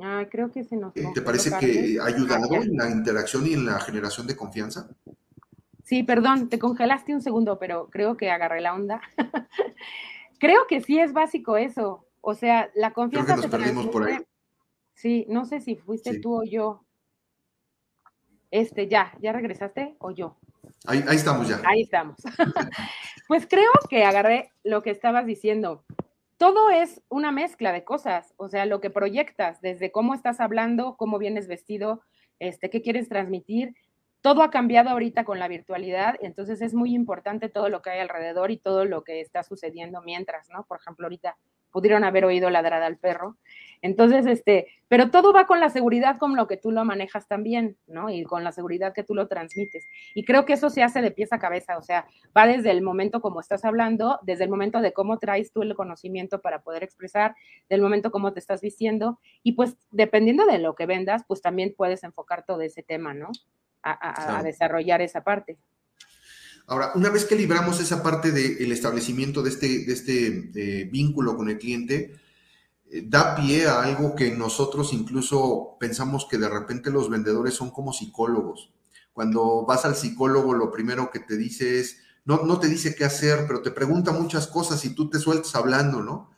Ah, 0.00 0.26
creo 0.30 0.50
que 0.50 0.64
se 0.64 0.76
nos. 0.76 0.94
¿Te 0.94 1.22
parece 1.22 1.50
que 1.58 1.98
ha 2.00 2.06
ayudado 2.06 2.54
en 2.54 2.76
la 2.76 2.90
interacción 2.90 3.46
y 3.46 3.54
en 3.54 3.66
la 3.66 3.78
generación 3.80 4.26
de 4.26 4.36
confianza? 4.36 4.88
Sí, 5.84 6.02
perdón, 6.02 6.48
te 6.48 6.58
congelaste 6.58 7.14
un 7.14 7.20
segundo, 7.20 7.58
pero 7.58 7.88
creo 7.90 8.16
que 8.16 8.30
agarré 8.30 8.60
la 8.60 8.74
onda. 8.74 9.00
creo 10.38 10.66
que 10.66 10.80
sí 10.80 10.98
es 10.98 11.12
básico 11.12 11.56
eso. 11.56 12.06
O 12.20 12.34
sea, 12.34 12.70
la 12.74 12.92
confianza. 12.92 13.34
Creo 13.34 13.42
que 13.42 13.48
nos 13.48 13.60
perdimos 13.60 13.86
por 13.88 14.08
ahí. 14.08 14.18
Sí, 14.94 15.26
no 15.28 15.44
sé 15.44 15.60
si 15.60 15.76
fuiste 15.76 16.20
tú 16.20 16.40
o 16.40 16.44
yo. 16.44 16.84
Este, 18.50 18.88
ya, 18.88 19.12
¿ya 19.20 19.32
regresaste 19.32 19.96
o 19.98 20.10
yo? 20.10 20.36
Ahí, 20.86 21.04
ahí 21.08 21.16
estamos 21.16 21.48
ya. 21.48 21.60
Ahí 21.64 21.82
estamos. 21.82 22.16
pues 23.28 23.46
creo 23.48 23.72
que 23.88 24.04
agarré 24.04 24.52
lo 24.62 24.82
que 24.82 24.90
estabas 24.90 25.26
diciendo 25.26 25.84
todo 26.36 26.70
es 26.70 27.02
una 27.08 27.30
mezcla 27.32 27.72
de 27.72 27.84
cosas, 27.84 28.34
o 28.36 28.48
sea, 28.48 28.66
lo 28.66 28.80
que 28.80 28.90
proyectas, 28.90 29.60
desde 29.60 29.92
cómo 29.92 30.14
estás 30.14 30.40
hablando, 30.40 30.96
cómo 30.96 31.18
vienes 31.18 31.48
vestido, 31.48 32.02
este, 32.38 32.70
qué 32.70 32.82
quieres 32.82 33.08
transmitir. 33.08 33.74
Todo 34.20 34.42
ha 34.42 34.50
cambiado 34.50 34.90
ahorita 34.90 35.24
con 35.24 35.38
la 35.38 35.48
virtualidad, 35.48 36.16
entonces 36.20 36.62
es 36.62 36.74
muy 36.74 36.94
importante 36.94 37.48
todo 37.48 37.68
lo 37.68 37.82
que 37.82 37.90
hay 37.90 38.00
alrededor 38.00 38.50
y 38.50 38.56
todo 38.56 38.84
lo 38.84 39.02
que 39.02 39.20
está 39.20 39.42
sucediendo 39.42 40.00
mientras, 40.02 40.48
¿no? 40.50 40.64
Por 40.64 40.78
ejemplo, 40.78 41.06
ahorita 41.06 41.36
pudieron 41.72 42.04
haber 42.04 42.24
oído 42.24 42.50
ladrar 42.50 42.82
al 42.82 42.98
perro. 42.98 43.36
Entonces, 43.82 44.26
este, 44.26 44.68
pero 44.86 45.10
todo 45.10 45.32
va 45.32 45.48
con 45.48 45.58
la 45.58 45.68
seguridad 45.68 46.16
con 46.18 46.36
lo 46.36 46.46
que 46.46 46.56
tú 46.56 46.70
lo 46.70 46.84
manejas 46.84 47.26
también, 47.26 47.76
¿no? 47.88 48.08
Y 48.10 48.22
con 48.22 48.44
la 48.44 48.52
seguridad 48.52 48.94
que 48.94 49.02
tú 49.02 49.14
lo 49.14 49.26
transmites. 49.26 49.84
Y 50.14 50.24
creo 50.24 50.44
que 50.44 50.52
eso 50.52 50.70
se 50.70 50.84
hace 50.84 51.02
de 51.02 51.10
pieza 51.10 51.36
a 51.36 51.40
cabeza, 51.40 51.76
o 51.76 51.82
sea, 51.82 52.06
va 52.36 52.46
desde 52.46 52.70
el 52.70 52.80
momento 52.80 53.20
como 53.20 53.40
estás 53.40 53.64
hablando, 53.64 54.20
desde 54.22 54.44
el 54.44 54.50
momento 54.50 54.80
de 54.80 54.92
cómo 54.92 55.18
traes 55.18 55.50
tú 55.50 55.62
el 55.62 55.74
conocimiento 55.74 56.40
para 56.40 56.62
poder 56.62 56.84
expresar, 56.84 57.34
del 57.68 57.82
momento 57.82 58.12
como 58.12 58.32
te 58.32 58.38
estás 58.38 58.60
diciendo, 58.60 59.18
y 59.42 59.52
pues 59.52 59.76
dependiendo 59.90 60.46
de 60.46 60.58
lo 60.58 60.76
que 60.76 60.86
vendas, 60.86 61.22
pues 61.26 61.42
también 61.42 61.74
puedes 61.76 62.04
enfocar 62.04 62.44
todo 62.46 62.60
ese 62.62 62.84
tema, 62.84 63.14
¿no? 63.14 63.30
A, 63.82 64.42
desarrollar 64.44 65.02
esa 65.02 65.24
parte. 65.24 65.58
Ahora, 66.68 66.92
una 66.94 67.10
vez 67.10 67.24
que 67.24 67.34
libramos 67.34 67.80
esa 67.80 68.00
parte 68.00 68.30
del 68.30 68.70
establecimiento 68.70 69.42
de 69.42 69.48
este, 69.48 69.66
de 69.84 69.92
este 69.92 70.26
eh, 70.54 70.84
vínculo 70.84 71.36
con 71.36 71.48
el 71.48 71.58
cliente, 71.58 72.12
da 73.04 73.34
pie 73.34 73.66
a 73.66 73.82
algo 73.82 74.14
que 74.14 74.30
nosotros 74.30 74.92
incluso 74.92 75.76
pensamos 75.80 76.26
que 76.28 76.38
de 76.38 76.48
repente 76.48 76.90
los 76.90 77.08
vendedores 77.08 77.54
son 77.54 77.70
como 77.70 77.92
psicólogos. 77.92 78.70
Cuando 79.12 79.64
vas 79.66 79.84
al 79.84 79.96
psicólogo, 79.96 80.54
lo 80.54 80.70
primero 80.70 81.10
que 81.10 81.20
te 81.20 81.36
dice 81.36 81.80
es, 81.80 81.98
no, 82.24 82.42
no 82.44 82.60
te 82.60 82.68
dice 82.68 82.94
qué 82.94 83.04
hacer, 83.04 83.46
pero 83.46 83.62
te 83.62 83.70
pregunta 83.70 84.12
muchas 84.12 84.46
cosas 84.46 84.84
y 84.84 84.94
tú 84.94 85.08
te 85.10 85.18
sueltas 85.18 85.54
hablando, 85.54 86.02
¿no? 86.02 86.30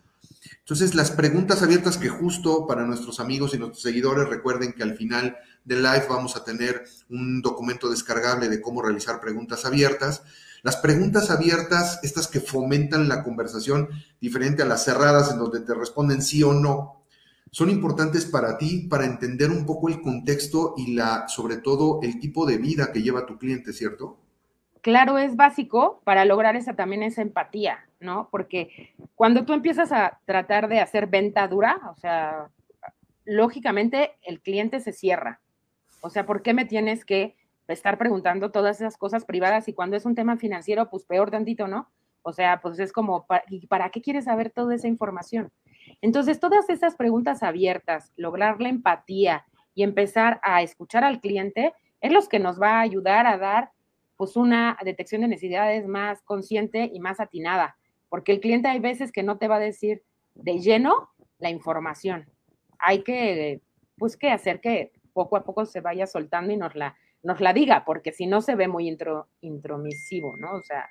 Entonces, 0.60 0.94
las 0.94 1.10
preguntas 1.10 1.62
abiertas 1.62 1.98
que 1.98 2.08
justo 2.08 2.66
para 2.66 2.86
nuestros 2.86 3.20
amigos 3.20 3.52
y 3.52 3.58
nuestros 3.58 3.82
seguidores, 3.82 4.28
recuerden 4.28 4.72
que 4.72 4.82
al 4.82 4.96
final 4.96 5.36
del 5.64 5.82
live 5.82 6.06
vamos 6.08 6.36
a 6.36 6.44
tener 6.44 6.84
un 7.10 7.42
documento 7.42 7.90
descargable 7.90 8.48
de 8.48 8.62
cómo 8.62 8.80
realizar 8.80 9.20
preguntas 9.20 9.64
abiertas. 9.66 10.22
Las 10.64 10.78
preguntas 10.78 11.30
abiertas, 11.30 12.00
estas 12.02 12.26
que 12.26 12.40
fomentan 12.40 13.06
la 13.06 13.22
conversación, 13.22 13.90
diferente 14.18 14.62
a 14.62 14.66
las 14.66 14.82
cerradas 14.82 15.30
en 15.30 15.38
donde 15.38 15.60
te 15.60 15.74
responden 15.74 16.22
sí 16.22 16.42
o 16.42 16.54
no, 16.54 17.04
son 17.50 17.68
importantes 17.68 18.24
para 18.24 18.56
ti 18.56 18.88
para 18.88 19.04
entender 19.04 19.50
un 19.50 19.66
poco 19.66 19.90
el 19.90 20.00
contexto 20.00 20.72
y 20.78 20.94
la, 20.94 21.28
sobre 21.28 21.58
todo, 21.58 22.00
el 22.02 22.18
tipo 22.18 22.46
de 22.46 22.56
vida 22.56 22.92
que 22.92 23.02
lleva 23.02 23.26
tu 23.26 23.36
cliente, 23.36 23.74
¿cierto? 23.74 24.16
Claro, 24.80 25.18
es 25.18 25.36
básico 25.36 26.00
para 26.02 26.24
lograr 26.24 26.56
esa 26.56 26.72
también 26.72 27.02
esa 27.02 27.20
empatía, 27.20 27.86
¿no? 28.00 28.30
Porque 28.30 28.94
cuando 29.14 29.44
tú 29.44 29.52
empiezas 29.52 29.92
a 29.92 30.18
tratar 30.24 30.68
de 30.68 30.80
hacer 30.80 31.08
venta 31.08 31.46
dura, 31.46 31.78
o 31.94 31.96
sea, 32.00 32.48
lógicamente 33.26 34.12
el 34.22 34.40
cliente 34.40 34.80
se 34.80 34.94
cierra. 34.94 35.42
O 36.00 36.08
sea, 36.08 36.24
¿por 36.24 36.40
qué 36.40 36.54
me 36.54 36.64
tienes 36.64 37.04
que 37.04 37.36
estar 37.68 37.98
preguntando 37.98 38.50
todas 38.50 38.80
esas 38.80 38.96
cosas 38.96 39.24
privadas 39.24 39.68
y 39.68 39.72
cuando 39.72 39.96
es 39.96 40.04
un 40.04 40.14
tema 40.14 40.36
financiero, 40.36 40.90
pues 40.90 41.04
peor 41.04 41.30
tantito, 41.30 41.66
¿no? 41.66 41.90
O 42.22 42.32
sea, 42.32 42.60
pues 42.60 42.78
es 42.78 42.92
como, 42.92 43.26
¿y 43.48 43.66
para 43.66 43.90
qué 43.90 44.00
quieres 44.00 44.24
saber 44.24 44.50
toda 44.50 44.74
esa 44.74 44.88
información? 44.88 45.52
Entonces, 46.00 46.40
todas 46.40 46.68
esas 46.70 46.96
preguntas 46.96 47.42
abiertas, 47.42 48.12
lograr 48.16 48.60
la 48.60 48.68
empatía 48.68 49.44
y 49.74 49.82
empezar 49.82 50.40
a 50.42 50.62
escuchar 50.62 51.04
al 51.04 51.20
cliente 51.20 51.74
es 52.00 52.12
lo 52.12 52.22
que 52.22 52.38
nos 52.38 52.60
va 52.60 52.78
a 52.78 52.80
ayudar 52.80 53.26
a 53.26 53.38
dar 53.38 53.70
pues 54.16 54.36
una 54.36 54.78
detección 54.84 55.22
de 55.22 55.28
necesidades 55.28 55.86
más 55.86 56.22
consciente 56.22 56.90
y 56.92 57.00
más 57.00 57.20
atinada, 57.20 57.76
porque 58.08 58.32
el 58.32 58.40
cliente 58.40 58.68
hay 58.68 58.78
veces 58.78 59.10
que 59.10 59.22
no 59.22 59.38
te 59.38 59.48
va 59.48 59.56
a 59.56 59.60
decir 59.60 60.02
de 60.34 60.60
lleno 60.60 61.10
la 61.38 61.50
información. 61.50 62.26
Hay 62.78 63.02
que 63.02 63.60
pues 63.96 64.16
que 64.16 64.30
hacer 64.30 64.60
que 64.60 64.92
poco 65.12 65.36
a 65.36 65.44
poco 65.44 65.64
se 65.66 65.80
vaya 65.80 66.06
soltando 66.06 66.52
y 66.52 66.56
nos 66.56 66.74
la 66.74 66.96
nos 67.24 67.40
la 67.40 67.52
diga, 67.52 67.84
porque 67.84 68.12
si 68.12 68.26
no 68.26 68.40
se 68.40 68.54
ve 68.54 68.68
muy 68.68 68.86
intro, 68.88 69.28
intromisivo, 69.40 70.36
¿no? 70.36 70.52
O 70.52 70.62
sea, 70.62 70.86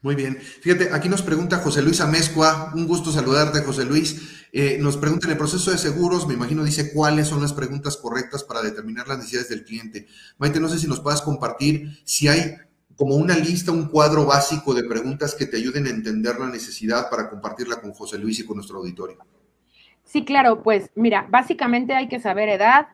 muy 0.00 0.14
bien. 0.16 0.36
Fíjate, 0.36 0.90
aquí 0.92 1.08
nos 1.08 1.22
pregunta 1.22 1.58
José 1.58 1.82
Luis 1.82 2.00
Amezcua, 2.00 2.72
un 2.74 2.86
gusto 2.86 3.12
saludarte, 3.12 3.62
José 3.62 3.84
Luis. 3.84 4.46
Eh, 4.52 4.76
nos 4.80 4.96
pregunta 4.96 5.26
en 5.26 5.32
el 5.32 5.38
proceso 5.38 5.70
de 5.70 5.78
seguros, 5.78 6.26
me 6.26 6.34
imagino 6.34 6.64
dice 6.64 6.92
cuáles 6.92 7.28
son 7.28 7.40
las 7.40 7.52
preguntas 7.52 7.96
correctas 7.96 8.44
para 8.44 8.62
determinar 8.62 9.06
las 9.06 9.18
necesidades 9.18 9.48
del 9.48 9.64
cliente. 9.64 10.06
Maite, 10.38 10.60
no 10.60 10.68
sé 10.68 10.78
si 10.78 10.88
nos 10.88 11.00
puedas 11.00 11.22
compartir 11.22 12.00
si 12.04 12.28
hay 12.28 12.56
como 12.96 13.14
una 13.16 13.36
lista, 13.36 13.72
un 13.72 13.88
cuadro 13.88 14.26
básico 14.26 14.74
de 14.74 14.84
preguntas 14.84 15.34
que 15.34 15.46
te 15.46 15.56
ayuden 15.56 15.86
a 15.86 15.90
entender 15.90 16.38
la 16.38 16.48
necesidad 16.48 17.08
para 17.08 17.30
compartirla 17.30 17.80
con 17.80 17.92
José 17.92 18.18
Luis 18.18 18.40
y 18.40 18.44
con 18.44 18.56
nuestro 18.56 18.78
auditorio. 18.78 19.18
Sí, 20.04 20.24
claro, 20.24 20.62
pues 20.62 20.90
mira, 20.94 21.26
básicamente 21.30 21.94
hay 21.94 22.08
que 22.08 22.20
saber 22.20 22.48
edad, 22.48 22.88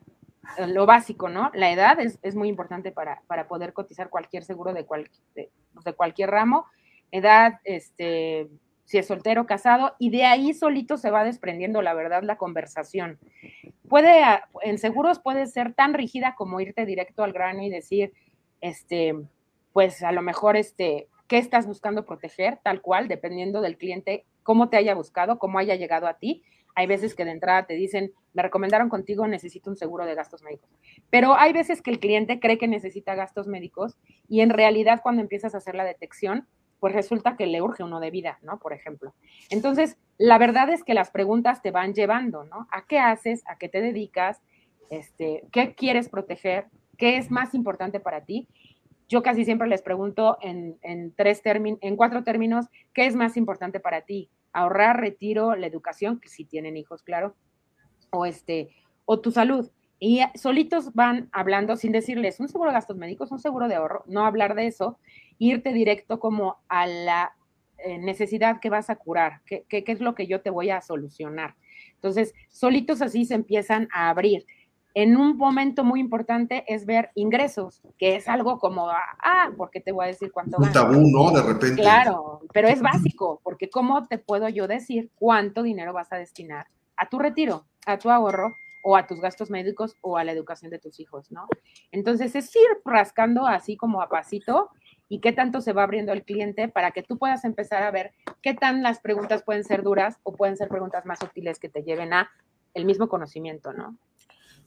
lo 0.66 0.86
básico, 0.86 1.28
¿no? 1.28 1.50
La 1.54 1.70
edad 1.70 2.00
es, 2.00 2.18
es 2.22 2.34
muy 2.34 2.48
importante 2.48 2.92
para, 2.92 3.22
para, 3.26 3.48
poder 3.48 3.72
cotizar 3.72 4.10
cualquier 4.10 4.44
seguro 4.44 4.72
de, 4.72 4.84
cual, 4.84 5.10
de, 5.34 5.50
de 5.84 5.92
cualquier 5.92 6.30
ramo 6.30 6.66
edad, 7.10 7.60
este, 7.64 8.48
si 8.84 8.98
es 8.98 9.06
soltero, 9.06 9.46
casado, 9.46 9.94
y 9.98 10.10
de 10.10 10.24
ahí 10.24 10.54
solito 10.54 10.96
se 10.96 11.10
va 11.10 11.24
desprendiendo, 11.24 11.82
la 11.82 11.94
verdad, 11.94 12.22
la 12.22 12.36
conversación. 12.36 13.18
Puede, 13.88 14.22
en 14.62 14.78
seguros 14.78 15.18
puede 15.18 15.46
ser 15.46 15.74
tan 15.74 15.94
rígida 15.94 16.34
como 16.36 16.60
irte 16.60 16.86
directo 16.86 17.22
al 17.22 17.32
grano 17.32 17.62
y 17.62 17.70
decir, 17.70 18.12
este, 18.60 19.14
pues 19.72 20.02
a 20.02 20.12
lo 20.12 20.22
mejor, 20.22 20.56
este, 20.56 21.08
¿qué 21.26 21.38
estás 21.38 21.66
buscando 21.66 22.04
proteger? 22.04 22.58
Tal 22.62 22.80
cual, 22.80 23.08
dependiendo 23.08 23.60
del 23.60 23.76
cliente, 23.76 24.24
cómo 24.42 24.68
te 24.68 24.76
haya 24.76 24.94
buscado, 24.94 25.38
cómo 25.38 25.58
haya 25.58 25.74
llegado 25.76 26.06
a 26.06 26.14
ti. 26.14 26.42
Hay 26.78 26.86
veces 26.86 27.16
que 27.16 27.24
de 27.24 27.32
entrada 27.32 27.66
te 27.66 27.74
dicen, 27.74 28.12
me 28.34 28.42
recomendaron 28.44 28.88
contigo, 28.88 29.26
necesito 29.26 29.68
un 29.68 29.76
seguro 29.76 30.06
de 30.06 30.14
gastos 30.14 30.44
médicos. 30.44 30.70
Pero 31.10 31.34
hay 31.34 31.52
veces 31.52 31.82
que 31.82 31.90
el 31.90 31.98
cliente 31.98 32.38
cree 32.38 32.56
que 32.56 32.68
necesita 32.68 33.16
gastos 33.16 33.48
médicos 33.48 33.96
y 34.28 34.42
en 34.42 34.50
realidad 34.50 35.00
cuando 35.02 35.20
empiezas 35.20 35.56
a 35.56 35.58
hacer 35.58 35.74
la 35.74 35.82
detección, 35.82 36.46
pues 36.78 36.94
resulta 36.94 37.36
que 37.36 37.48
le 37.48 37.60
urge 37.62 37.82
uno 37.82 37.98
de 37.98 38.12
vida, 38.12 38.38
¿no? 38.42 38.60
Por 38.60 38.72
ejemplo. 38.72 39.12
Entonces, 39.50 39.96
la 40.18 40.38
verdad 40.38 40.70
es 40.70 40.84
que 40.84 40.94
las 40.94 41.10
preguntas 41.10 41.62
te 41.62 41.72
van 41.72 41.94
llevando, 41.94 42.44
¿no? 42.44 42.68
¿A 42.70 42.86
qué 42.86 43.00
haces? 43.00 43.42
¿A 43.48 43.58
qué 43.58 43.68
te 43.68 43.80
dedicas? 43.80 44.40
Este, 44.88 45.48
¿Qué 45.50 45.74
quieres 45.74 46.08
proteger? 46.08 46.66
¿Qué 46.96 47.16
es 47.16 47.28
más 47.32 47.54
importante 47.54 47.98
para 47.98 48.24
ti? 48.24 48.46
Yo 49.08 49.24
casi 49.24 49.44
siempre 49.44 49.66
les 49.66 49.82
pregunto 49.82 50.38
en, 50.42 50.78
en 50.82 51.12
tres 51.12 51.42
en 51.44 51.96
cuatro 51.96 52.22
términos, 52.22 52.66
¿qué 52.94 53.06
es 53.06 53.16
más 53.16 53.36
importante 53.36 53.80
para 53.80 54.02
ti? 54.02 54.30
Ahorrar, 54.52 55.00
retiro, 55.00 55.54
la 55.56 55.66
educación, 55.66 56.20
que 56.20 56.28
si 56.28 56.44
tienen 56.44 56.76
hijos, 56.76 57.02
claro, 57.02 57.34
o 58.10 58.26
este, 58.26 58.70
o 59.04 59.20
tu 59.20 59.30
salud. 59.30 59.70
Y 60.00 60.20
solitos 60.36 60.94
van 60.94 61.28
hablando 61.32 61.76
sin 61.76 61.92
decirles 61.92 62.38
un 62.38 62.48
seguro 62.48 62.70
de 62.70 62.74
gastos 62.74 62.96
médicos, 62.96 63.32
un 63.32 63.40
seguro 63.40 63.66
de 63.68 63.74
ahorro, 63.74 64.04
no 64.06 64.24
hablar 64.24 64.54
de 64.54 64.66
eso, 64.66 64.98
irte 65.38 65.72
directo 65.72 66.20
como 66.20 66.58
a 66.68 66.86
la 66.86 67.34
eh, 67.78 67.98
necesidad 67.98 68.60
que 68.60 68.70
vas 68.70 68.90
a 68.90 68.96
curar, 68.96 69.40
qué, 69.44 69.64
es 69.70 70.00
lo 70.00 70.14
que 70.14 70.26
yo 70.26 70.40
te 70.40 70.50
voy 70.50 70.70
a 70.70 70.80
solucionar. 70.80 71.54
Entonces, 71.94 72.34
solitos 72.48 73.02
así 73.02 73.24
se 73.24 73.34
empiezan 73.34 73.88
a 73.92 74.08
abrir. 74.08 74.46
En 75.00 75.16
un 75.16 75.36
momento 75.36 75.84
muy 75.84 76.00
importante 76.00 76.64
es 76.66 76.84
ver 76.84 77.12
ingresos, 77.14 77.80
que 77.98 78.16
es 78.16 78.26
algo 78.26 78.58
como, 78.58 78.88
ah, 78.90 79.52
porque 79.56 79.80
te 79.80 79.92
voy 79.92 80.06
a 80.06 80.08
decir 80.08 80.32
cuánto 80.32 80.56
Un 80.58 80.72
tabú, 80.72 81.00
¿no? 81.08 81.30
De 81.30 81.40
repente. 81.40 81.80
Claro, 81.80 82.40
pero 82.52 82.66
es 82.66 82.82
básico, 82.82 83.40
porque 83.44 83.70
¿cómo 83.70 84.08
te 84.08 84.18
puedo 84.18 84.48
yo 84.48 84.66
decir 84.66 85.12
cuánto 85.14 85.62
dinero 85.62 85.92
vas 85.92 86.12
a 86.12 86.16
destinar 86.16 86.66
a 86.96 87.08
tu 87.08 87.20
retiro, 87.20 87.64
a 87.86 87.96
tu 87.98 88.10
ahorro 88.10 88.56
o 88.82 88.96
a 88.96 89.06
tus 89.06 89.20
gastos 89.20 89.50
médicos 89.50 89.94
o 90.00 90.16
a 90.16 90.24
la 90.24 90.32
educación 90.32 90.72
de 90.72 90.80
tus 90.80 90.98
hijos, 90.98 91.30
¿no? 91.30 91.46
Entonces 91.92 92.34
es 92.34 92.56
ir 92.56 92.68
rascando 92.84 93.46
así 93.46 93.76
como 93.76 94.02
a 94.02 94.08
pasito 94.08 94.68
y 95.08 95.20
qué 95.20 95.30
tanto 95.30 95.60
se 95.60 95.72
va 95.72 95.84
abriendo 95.84 96.12
el 96.12 96.24
cliente 96.24 96.66
para 96.66 96.90
que 96.90 97.04
tú 97.04 97.18
puedas 97.18 97.44
empezar 97.44 97.84
a 97.84 97.92
ver 97.92 98.14
qué 98.42 98.52
tan 98.52 98.82
las 98.82 98.98
preguntas 98.98 99.44
pueden 99.44 99.62
ser 99.62 99.84
duras 99.84 100.18
o 100.24 100.34
pueden 100.34 100.56
ser 100.56 100.66
preguntas 100.66 101.06
más 101.06 101.22
útiles 101.22 101.60
que 101.60 101.68
te 101.68 101.84
lleven 101.84 102.12
a 102.12 102.30
el 102.74 102.84
mismo 102.84 103.08
conocimiento, 103.08 103.72
¿no? 103.72 103.96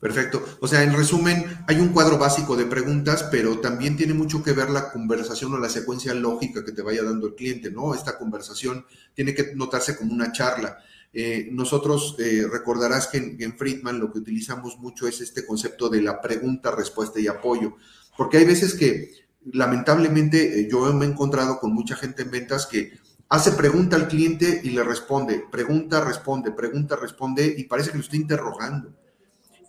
Perfecto. 0.01 0.43
O 0.61 0.67
sea, 0.67 0.81
en 0.81 0.93
resumen, 0.97 1.45
hay 1.67 1.79
un 1.79 1.89
cuadro 1.89 2.17
básico 2.17 2.57
de 2.57 2.65
preguntas, 2.65 3.27
pero 3.29 3.59
también 3.59 3.95
tiene 3.95 4.15
mucho 4.15 4.41
que 4.41 4.51
ver 4.51 4.71
la 4.71 4.91
conversación 4.91 5.53
o 5.53 5.59
la 5.59 5.69
secuencia 5.69 6.15
lógica 6.15 6.65
que 6.65 6.71
te 6.71 6.81
vaya 6.81 7.03
dando 7.03 7.27
el 7.27 7.35
cliente, 7.35 7.69
¿no? 7.69 7.93
Esta 7.93 8.17
conversación 8.17 8.83
tiene 9.13 9.35
que 9.35 9.53
notarse 9.53 9.95
como 9.95 10.11
una 10.11 10.31
charla. 10.31 10.79
Eh, 11.13 11.49
nosotros 11.51 12.15
eh, 12.17 12.47
recordarás 12.51 13.09
que 13.09 13.35
en, 13.37 13.55
Friedman 13.55 13.99
lo 13.99 14.11
que 14.11 14.17
utilizamos 14.17 14.79
mucho 14.79 15.07
es 15.07 15.21
este 15.21 15.45
concepto 15.45 15.87
de 15.87 16.01
la 16.01 16.19
pregunta, 16.19 16.71
respuesta 16.71 17.19
y 17.19 17.27
apoyo, 17.27 17.75
porque 18.17 18.37
hay 18.37 18.45
veces 18.45 18.73
que 18.73 19.11
lamentablemente 19.51 20.61
eh, 20.61 20.67
yo 20.71 20.91
me 20.93 21.05
he 21.05 21.09
encontrado 21.09 21.59
con 21.59 21.73
mucha 21.73 21.95
gente 21.95 22.23
en 22.23 22.31
ventas 22.31 22.65
que 22.65 22.93
hace 23.29 23.51
pregunta 23.51 23.97
al 23.97 24.07
cliente 24.07 24.61
y 24.63 24.71
le 24.71 24.83
responde, 24.83 25.45
pregunta, 25.51 26.03
responde, 26.03 26.51
pregunta, 26.51 26.95
responde 26.95 27.53
y 27.55 27.65
parece 27.65 27.91
que 27.91 27.97
lo 27.97 28.03
está 28.03 28.15
interrogando. 28.15 28.95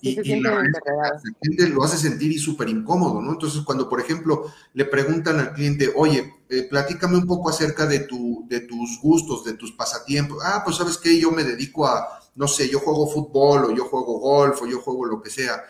Y, 0.04 0.16
la, 0.40 0.64
gente 1.40 1.68
lo 1.68 1.84
hace 1.84 1.96
sentir 1.96 2.32
y 2.32 2.38
súper 2.38 2.68
incómodo, 2.68 3.22
¿no? 3.22 3.30
Entonces, 3.30 3.62
cuando, 3.64 3.88
por 3.88 4.00
ejemplo, 4.00 4.52
le 4.74 4.84
preguntan 4.84 5.38
al 5.38 5.52
cliente, 5.52 5.92
oye, 5.94 6.34
eh, 6.48 6.64
platícame 6.68 7.18
un 7.18 7.26
poco 7.28 7.48
acerca 7.48 7.86
de, 7.86 8.00
tu, 8.00 8.44
de 8.48 8.60
tus 8.60 9.00
gustos, 9.00 9.44
de 9.44 9.52
tus 9.52 9.70
pasatiempos. 9.70 10.38
Ah, 10.44 10.62
pues 10.64 10.76
sabes 10.76 10.98
que 10.98 11.20
yo 11.20 11.30
me 11.30 11.44
dedico 11.44 11.86
a, 11.86 12.20
no 12.34 12.48
sé, 12.48 12.68
yo 12.68 12.80
juego 12.80 13.06
fútbol 13.06 13.66
o 13.66 13.70
yo 13.76 13.84
juego 13.84 14.18
golf 14.18 14.60
o 14.62 14.66
yo 14.66 14.80
juego 14.80 15.04
lo 15.04 15.22
que 15.22 15.30
sea. 15.30 15.62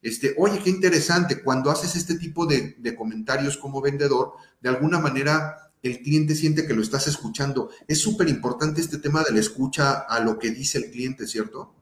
Este, 0.00 0.36
oye, 0.38 0.60
qué 0.62 0.70
interesante, 0.70 1.42
cuando 1.42 1.68
haces 1.68 1.96
este 1.96 2.14
tipo 2.14 2.46
de, 2.46 2.76
de 2.78 2.94
comentarios 2.94 3.56
como 3.56 3.80
vendedor, 3.80 4.34
de 4.60 4.68
alguna 4.68 5.00
manera 5.00 5.72
el 5.82 6.00
cliente 6.00 6.36
siente 6.36 6.64
que 6.64 6.74
lo 6.74 6.82
estás 6.82 7.08
escuchando. 7.08 7.70
Es 7.88 8.00
súper 8.00 8.28
importante 8.28 8.80
este 8.80 8.98
tema 8.98 9.24
de 9.24 9.32
la 9.32 9.40
escucha 9.40 9.98
a 10.08 10.20
lo 10.20 10.38
que 10.38 10.52
dice 10.52 10.78
el 10.78 10.92
cliente, 10.92 11.26
¿cierto? 11.26 11.74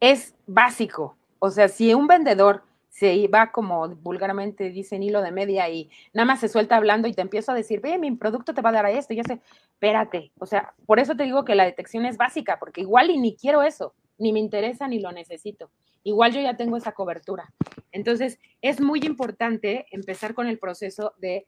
Es 0.00 0.32
básico 0.46 1.18
o 1.44 1.50
sea, 1.50 1.66
si 1.66 1.92
un 1.92 2.06
vendedor 2.06 2.62
se 2.88 3.26
va 3.26 3.50
como 3.50 3.88
vulgarmente 3.96 4.70
dicen 4.70 5.02
hilo 5.02 5.22
de 5.22 5.32
media 5.32 5.68
y 5.68 5.90
nada 6.12 6.24
más 6.24 6.38
se 6.38 6.48
suelta 6.48 6.76
hablando 6.76 7.08
y 7.08 7.14
te 7.14 7.20
empiezo 7.20 7.50
a 7.50 7.56
decir, 7.56 7.80
ve, 7.80 7.98
mi 7.98 8.12
producto 8.12 8.54
te 8.54 8.62
va 8.62 8.68
a 8.68 8.74
dar 8.74 8.86
a 8.86 8.92
esto, 8.92 9.12
y 9.12 9.16
ya 9.16 9.24
sé, 9.24 9.40
espérate, 9.72 10.30
o 10.38 10.46
sea, 10.46 10.72
por 10.86 11.00
eso 11.00 11.16
te 11.16 11.24
digo 11.24 11.44
que 11.44 11.56
la 11.56 11.64
detección 11.64 12.06
es 12.06 12.16
básica, 12.16 12.60
porque 12.60 12.82
igual 12.82 13.10
y 13.10 13.18
ni 13.18 13.34
quiero 13.34 13.64
eso, 13.64 13.92
ni 14.18 14.32
me 14.32 14.38
interesa 14.38 14.86
ni 14.86 15.00
lo 15.00 15.10
necesito. 15.10 15.68
Igual 16.04 16.32
yo 16.32 16.40
ya 16.40 16.56
tengo 16.56 16.76
esa 16.76 16.92
cobertura. 16.92 17.52
Entonces, 17.90 18.38
es 18.60 18.80
muy 18.80 19.00
importante 19.00 19.86
empezar 19.90 20.34
con 20.34 20.46
el 20.46 20.60
proceso 20.60 21.14
de, 21.18 21.44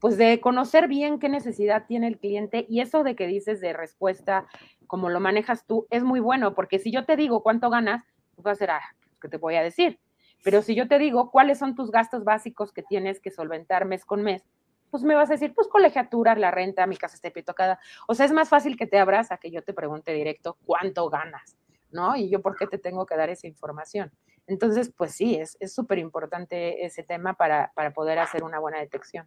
pues, 0.00 0.18
de 0.18 0.38
conocer 0.38 0.86
bien 0.86 1.18
qué 1.18 1.30
necesidad 1.30 1.86
tiene 1.86 2.08
el 2.08 2.18
cliente 2.18 2.66
y 2.68 2.80
eso 2.82 3.02
de 3.02 3.16
que 3.16 3.26
dices 3.26 3.62
de 3.62 3.72
respuesta, 3.72 4.46
como 4.86 5.08
lo 5.08 5.18
manejas 5.18 5.64
tú, 5.66 5.86
es 5.88 6.04
muy 6.04 6.20
bueno, 6.20 6.54
porque 6.54 6.78
si 6.78 6.92
yo 6.92 7.06
te 7.06 7.16
digo 7.16 7.42
cuánto 7.42 7.70
ganas, 7.70 8.04
pues 8.34 8.46
va 8.46 8.50
a 8.50 8.56
ser, 8.56 8.70
ah, 8.70 8.82
te 9.28 9.36
voy 9.36 9.56
a 9.56 9.62
decir. 9.62 9.98
Pero 10.42 10.62
si 10.62 10.74
yo 10.74 10.88
te 10.88 10.98
digo 10.98 11.30
cuáles 11.30 11.58
son 11.58 11.74
tus 11.74 11.90
gastos 11.90 12.24
básicos 12.24 12.72
que 12.72 12.82
tienes 12.82 13.20
que 13.20 13.30
solventar 13.30 13.86
mes 13.86 14.04
con 14.04 14.22
mes, 14.22 14.42
pues 14.90 15.02
me 15.02 15.14
vas 15.14 15.30
a 15.30 15.34
decir, 15.34 15.54
pues 15.54 15.66
colegiatura, 15.68 16.34
la 16.36 16.50
renta, 16.50 16.86
mi 16.86 16.96
casa 16.96 17.16
está 17.16 17.30
tocada. 17.42 17.80
O 18.06 18.14
sea, 18.14 18.26
es 18.26 18.32
más 18.32 18.48
fácil 18.48 18.76
que 18.76 18.86
te 18.86 18.98
abras 18.98 19.32
a 19.32 19.38
que 19.38 19.50
yo 19.50 19.62
te 19.62 19.72
pregunte 19.72 20.12
directo 20.12 20.56
cuánto 20.64 21.08
ganas, 21.08 21.56
¿no? 21.90 22.14
Y 22.16 22.30
yo 22.30 22.42
por 22.42 22.56
qué 22.56 22.66
te 22.66 22.78
tengo 22.78 23.06
que 23.06 23.16
dar 23.16 23.30
esa 23.30 23.46
información. 23.46 24.12
Entonces, 24.46 24.92
pues 24.96 25.12
sí, 25.12 25.36
es 25.36 25.74
súper 25.74 25.98
importante 25.98 26.84
ese 26.84 27.02
tema 27.02 27.34
para, 27.34 27.72
para 27.74 27.92
poder 27.92 28.18
hacer 28.18 28.44
una 28.44 28.58
buena 28.58 28.78
detección. 28.78 29.26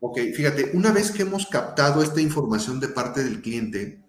Ok, 0.00 0.18
fíjate, 0.34 0.70
una 0.74 0.92
vez 0.92 1.10
que 1.10 1.22
hemos 1.22 1.46
captado 1.46 2.02
esta 2.02 2.20
información 2.20 2.80
de 2.80 2.88
parte 2.88 3.22
del 3.24 3.42
cliente, 3.42 4.00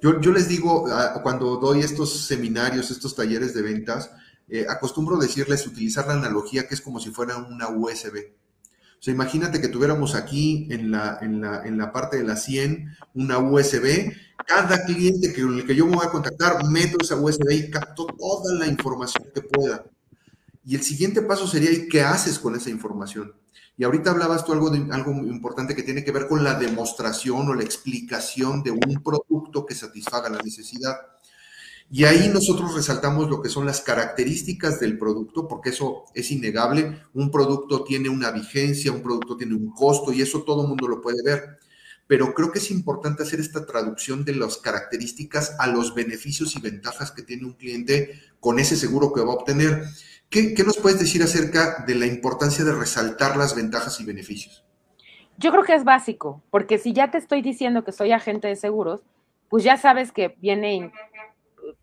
yo, 0.00 0.32
les 0.32 0.48
digo, 0.48 0.86
cuando 1.22 1.56
doy 1.56 1.80
estos 1.80 2.26
seminarios, 2.26 2.90
estos 2.90 3.14
talleres 3.14 3.54
de 3.54 3.62
ventas, 3.62 4.10
eh, 4.48 4.66
acostumbro 4.68 5.16
decirles 5.16 5.66
utilizar 5.66 6.06
la 6.06 6.14
analogía 6.14 6.66
que 6.66 6.74
es 6.74 6.80
como 6.80 6.98
si 6.98 7.10
fuera 7.10 7.36
una 7.36 7.68
USB. 7.68 8.32
O 9.02 9.04
sea, 9.04 9.14
imagínate 9.14 9.60
que 9.60 9.68
tuviéramos 9.68 10.14
aquí 10.14 10.68
en 10.70 10.90
la, 10.90 11.18
en 11.22 11.40
la, 11.40 11.64
en 11.64 11.78
la 11.78 11.92
parte 11.92 12.18
de 12.18 12.24
la 12.24 12.36
100 12.36 12.96
una 13.14 13.38
USB. 13.38 14.12
Cada 14.46 14.84
cliente 14.84 15.32
con 15.34 15.58
el 15.58 15.66
que 15.66 15.74
yo 15.74 15.86
me 15.86 15.96
voy 15.96 16.06
a 16.06 16.10
contactar, 16.10 16.64
meto 16.66 16.98
esa 17.00 17.16
USB 17.16 17.50
y 17.50 17.70
capto 17.70 18.06
toda 18.06 18.54
la 18.54 18.66
información 18.66 19.24
que 19.34 19.42
pueda. 19.42 19.84
Y 20.64 20.76
el 20.76 20.82
siguiente 20.82 21.22
paso 21.22 21.46
sería, 21.46 21.70
qué 21.90 22.02
haces 22.02 22.38
con 22.38 22.54
esa 22.54 22.70
información? 22.70 23.32
Y 23.76 23.84
ahorita 23.84 24.10
hablabas 24.10 24.44
tú 24.44 24.52
algo, 24.52 24.70
de, 24.70 24.92
algo 24.92 25.12
importante 25.12 25.74
que 25.74 25.82
tiene 25.82 26.04
que 26.04 26.12
ver 26.12 26.28
con 26.28 26.44
la 26.44 26.54
demostración 26.54 27.48
o 27.48 27.54
la 27.54 27.62
explicación 27.62 28.62
de 28.62 28.70
un 28.70 29.02
producto 29.02 29.64
que 29.64 29.74
satisfaga 29.74 30.28
la 30.28 30.42
necesidad. 30.42 30.96
Y 31.90 32.04
ahí 32.04 32.30
nosotros 32.32 32.74
resaltamos 32.74 33.28
lo 33.28 33.42
que 33.42 33.50
son 33.50 33.66
las 33.66 33.82
características 33.82 34.80
del 34.80 34.98
producto, 34.98 35.46
porque 35.46 35.70
eso 35.70 36.04
es 36.14 36.30
innegable. 36.30 37.02
Un 37.12 37.30
producto 37.30 37.84
tiene 37.84 38.08
una 38.08 38.30
vigencia, 38.30 38.92
un 38.92 39.02
producto 39.02 39.36
tiene 39.36 39.54
un 39.54 39.72
costo 39.72 40.10
y 40.10 40.22
eso 40.22 40.42
todo 40.42 40.62
el 40.62 40.68
mundo 40.68 40.88
lo 40.88 41.02
puede 41.02 41.22
ver. 41.22 41.58
Pero 42.06 42.32
creo 42.34 42.50
que 42.50 42.60
es 42.60 42.70
importante 42.70 43.22
hacer 43.22 43.40
esta 43.40 43.66
traducción 43.66 44.24
de 44.24 44.34
las 44.34 44.56
características 44.56 45.56
a 45.58 45.66
los 45.66 45.94
beneficios 45.94 46.56
y 46.56 46.60
ventajas 46.60 47.10
que 47.10 47.22
tiene 47.22 47.44
un 47.44 47.54
cliente 47.54 48.20
con 48.40 48.58
ese 48.58 48.76
seguro 48.76 49.12
que 49.12 49.20
va 49.20 49.32
a 49.32 49.36
obtener. 49.36 49.84
¿Qué, 50.32 50.54
¿Qué, 50.54 50.64
nos 50.64 50.78
puedes 50.78 50.98
decir 50.98 51.22
acerca 51.22 51.84
de 51.86 51.94
la 51.94 52.06
importancia 52.06 52.64
de 52.64 52.74
resaltar 52.74 53.36
las 53.36 53.54
ventajas 53.54 54.00
y 54.00 54.04
beneficios? 54.06 54.64
Yo 55.36 55.50
creo 55.50 55.62
que 55.62 55.74
es 55.74 55.84
básico, 55.84 56.42
porque 56.50 56.78
si 56.78 56.94
ya 56.94 57.10
te 57.10 57.18
estoy 57.18 57.42
diciendo 57.42 57.84
que 57.84 57.92
soy 57.92 58.12
agente 58.12 58.48
de 58.48 58.56
seguros, 58.56 59.02
pues 59.50 59.62
ya 59.62 59.76
sabes 59.76 60.10
que 60.10 60.34
viene, 60.38 60.90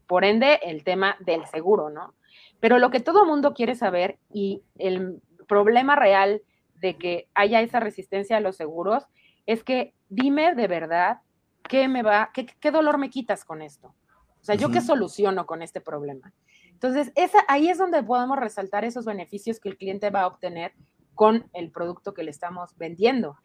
por 0.08 0.26
ende, 0.26 0.60
el 0.64 0.84
tema 0.84 1.16
del 1.20 1.46
seguro, 1.46 1.92
¿no? 1.92 2.16
Pero 2.60 2.80
lo 2.80 2.90
que 2.90 3.00
todo 3.00 3.24
mundo 3.24 3.54
quiere 3.54 3.76
saber 3.76 4.18
y 4.34 4.64
el 4.80 5.22
problema 5.48 5.96
real 5.96 6.42
de 6.82 6.98
que 6.98 7.28
haya 7.36 7.62
esa 7.62 7.80
resistencia 7.80 8.38
a 8.38 8.42
los 8.42 8.56
seguros 8.56 9.04
es 9.46 9.64
que 9.64 9.94
dime 10.10 10.56
de 10.56 10.68
verdad 10.68 11.20
qué 11.68 11.88
me 11.88 12.02
va, 12.02 12.32
qué, 12.34 12.48
qué 12.60 12.72
dolor 12.72 12.98
me 12.98 13.12
quitas 13.12 13.46
con 13.46 13.62
esto. 13.62 13.94
O 14.42 14.44
sea, 14.44 14.56
¿yo 14.56 14.72
qué 14.72 14.82
soluciono 14.82 15.46
con 15.46 15.62
este 15.62 15.82
problema? 15.82 16.34
Entonces, 16.82 17.12
ahí 17.50 17.68
es 17.68 17.78
donde 17.78 18.02
podemos 18.02 18.40
resaltar 18.40 18.86
esos 18.86 19.04
beneficios 19.04 19.60
que 19.60 19.68
el 19.68 19.78
cliente 19.78 20.10
va 20.12 20.22
a 20.22 20.28
obtener 20.28 20.72
con 21.14 21.50
el 21.52 21.72
producto 21.72 22.14
que 22.14 22.24
le 22.24 22.32
estamos 22.32 22.78
vendiendo. 22.78 23.36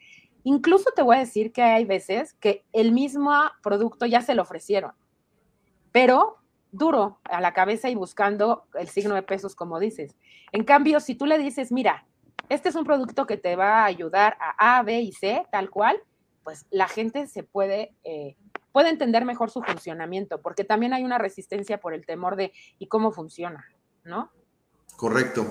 Incluso 0.44 0.90
te 0.94 1.02
voy 1.02 1.16
a 1.16 1.20
decir 1.20 1.52
que 1.52 1.62
hay 1.62 1.84
veces 1.84 2.34
que 2.34 2.64
el 2.72 2.92
mismo 2.92 3.32
producto 3.60 4.06
ya 4.06 4.20
se 4.20 4.36
lo 4.36 4.42
ofrecieron, 4.42 4.92
pero 5.90 6.36
duro 6.70 7.18
a 7.24 7.40
la 7.40 7.52
cabeza 7.52 7.90
y 7.90 7.96
buscando 7.96 8.68
el 8.74 8.88
signo 8.88 9.16
de 9.16 9.22
pesos, 9.22 9.56
como 9.56 9.80
dices. 9.80 10.14
En 10.52 10.62
cambio, 10.62 11.00
si 11.00 11.16
tú 11.16 11.26
le 11.26 11.36
dices, 11.36 11.72
mira, 11.72 12.06
este 12.48 12.68
es 12.68 12.76
un 12.76 12.84
producto 12.84 13.26
que 13.26 13.36
te 13.36 13.56
va 13.56 13.80
a 13.80 13.86
ayudar 13.86 14.36
a 14.38 14.78
A, 14.78 14.82
B 14.84 15.00
y 15.00 15.10
C, 15.10 15.44
tal 15.50 15.70
cual, 15.70 16.00
pues 16.44 16.66
la 16.70 16.86
gente 16.86 17.26
se 17.26 17.42
puede 17.42 17.96
eh, 18.04 18.36
puede 18.74 18.90
entender 18.90 19.24
mejor 19.24 19.52
su 19.52 19.62
funcionamiento, 19.62 20.42
porque 20.42 20.64
también 20.64 20.92
hay 20.94 21.04
una 21.04 21.16
resistencia 21.16 21.78
por 21.78 21.94
el 21.94 22.04
temor 22.04 22.34
de 22.34 22.52
¿y 22.80 22.88
cómo 22.88 23.12
funciona? 23.12 23.64
¿No? 24.02 24.32
Correcto. 24.96 25.46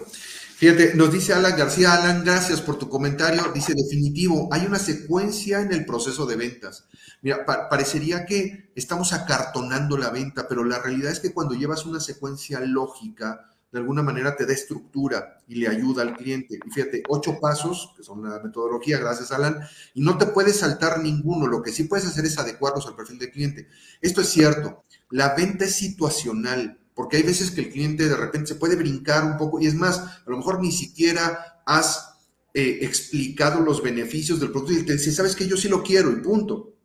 Fíjate, 0.57 0.93
nos 0.95 1.09
dice 1.09 1.33
Alan 1.33 1.57
García, 1.57 1.93
Alan, 1.93 2.25
gracias 2.25 2.59
por 2.59 2.77
tu 2.77 2.89
comentario. 2.89 3.41
Dice, 3.53 3.75
definitivo, 3.75 4.49
hay 4.51 4.65
una 4.65 4.77
secuencia 4.77 5.61
en 5.61 5.71
el 5.71 5.85
proceso 5.85 6.25
de 6.25 6.35
ventas. 6.35 6.89
Mira, 7.21 7.45
parecería 7.45 8.25
que 8.25 8.71
estamos 8.75 9.13
acartonando 9.13 9.97
la 9.97 10.09
venta, 10.09 10.45
pero 10.49 10.65
la 10.65 10.79
realidad 10.79 11.13
es 11.13 11.21
que 11.21 11.33
cuando 11.33 11.55
llevas 11.55 11.85
una 11.85 12.01
secuencia 12.01 12.59
lógica, 12.59 13.52
de 13.73 13.79
alguna 13.79 14.03
manera 14.03 14.35
te 14.35 14.45
da 14.45 14.53
estructura 14.53 15.41
y 15.47 15.55
le 15.55 15.67
ayuda 15.67 16.03
al 16.03 16.15
cliente. 16.15 16.59
Y 16.63 16.69
fíjate, 16.69 17.01
ocho 17.09 17.39
pasos, 17.41 17.91
que 17.97 18.03
son 18.03 18.23
la 18.23 18.39
metodología, 18.39 18.99
gracias 18.99 19.31
Alan, 19.31 19.59
y 19.95 20.01
no 20.01 20.15
te 20.19 20.27
puedes 20.27 20.57
saltar 20.57 21.01
ninguno. 21.01 21.47
Lo 21.47 21.63
que 21.63 21.71
sí 21.71 21.85
puedes 21.85 22.05
hacer 22.05 22.23
es 22.23 22.37
adecuarlos 22.37 22.85
al 22.85 22.95
perfil 22.95 23.17
del 23.17 23.31
cliente. 23.31 23.67
Esto 23.99 24.21
es 24.21 24.29
cierto, 24.29 24.83
la 25.09 25.33
venta 25.33 25.65
es 25.65 25.75
situacional, 25.75 26.79
porque 26.93 27.17
hay 27.17 27.23
veces 27.23 27.49
que 27.49 27.61
el 27.61 27.71
cliente 27.71 28.07
de 28.07 28.15
repente 28.15 28.49
se 28.49 28.55
puede 28.55 28.75
brincar 28.75 29.25
un 29.25 29.37
poco, 29.37 29.59
y 29.59 29.65
es 29.65 29.73
más, 29.73 29.97
a 29.99 30.23
lo 30.27 30.37
mejor 30.37 30.61
ni 30.61 30.71
siquiera 30.71 31.63
has 31.65 32.13
eh, 32.53 32.77
explicado 32.81 33.59
los 33.61 33.81
beneficios 33.81 34.39
del 34.39 34.51
producto 34.51 34.73
y 34.73 34.85
te 34.85 34.93
dice, 34.93 35.11
sabes 35.11 35.35
que 35.35 35.47
yo 35.47 35.57
sí 35.57 35.67
lo 35.67 35.81
quiero 35.81 36.11
y 36.11 36.17
punto. 36.17 36.75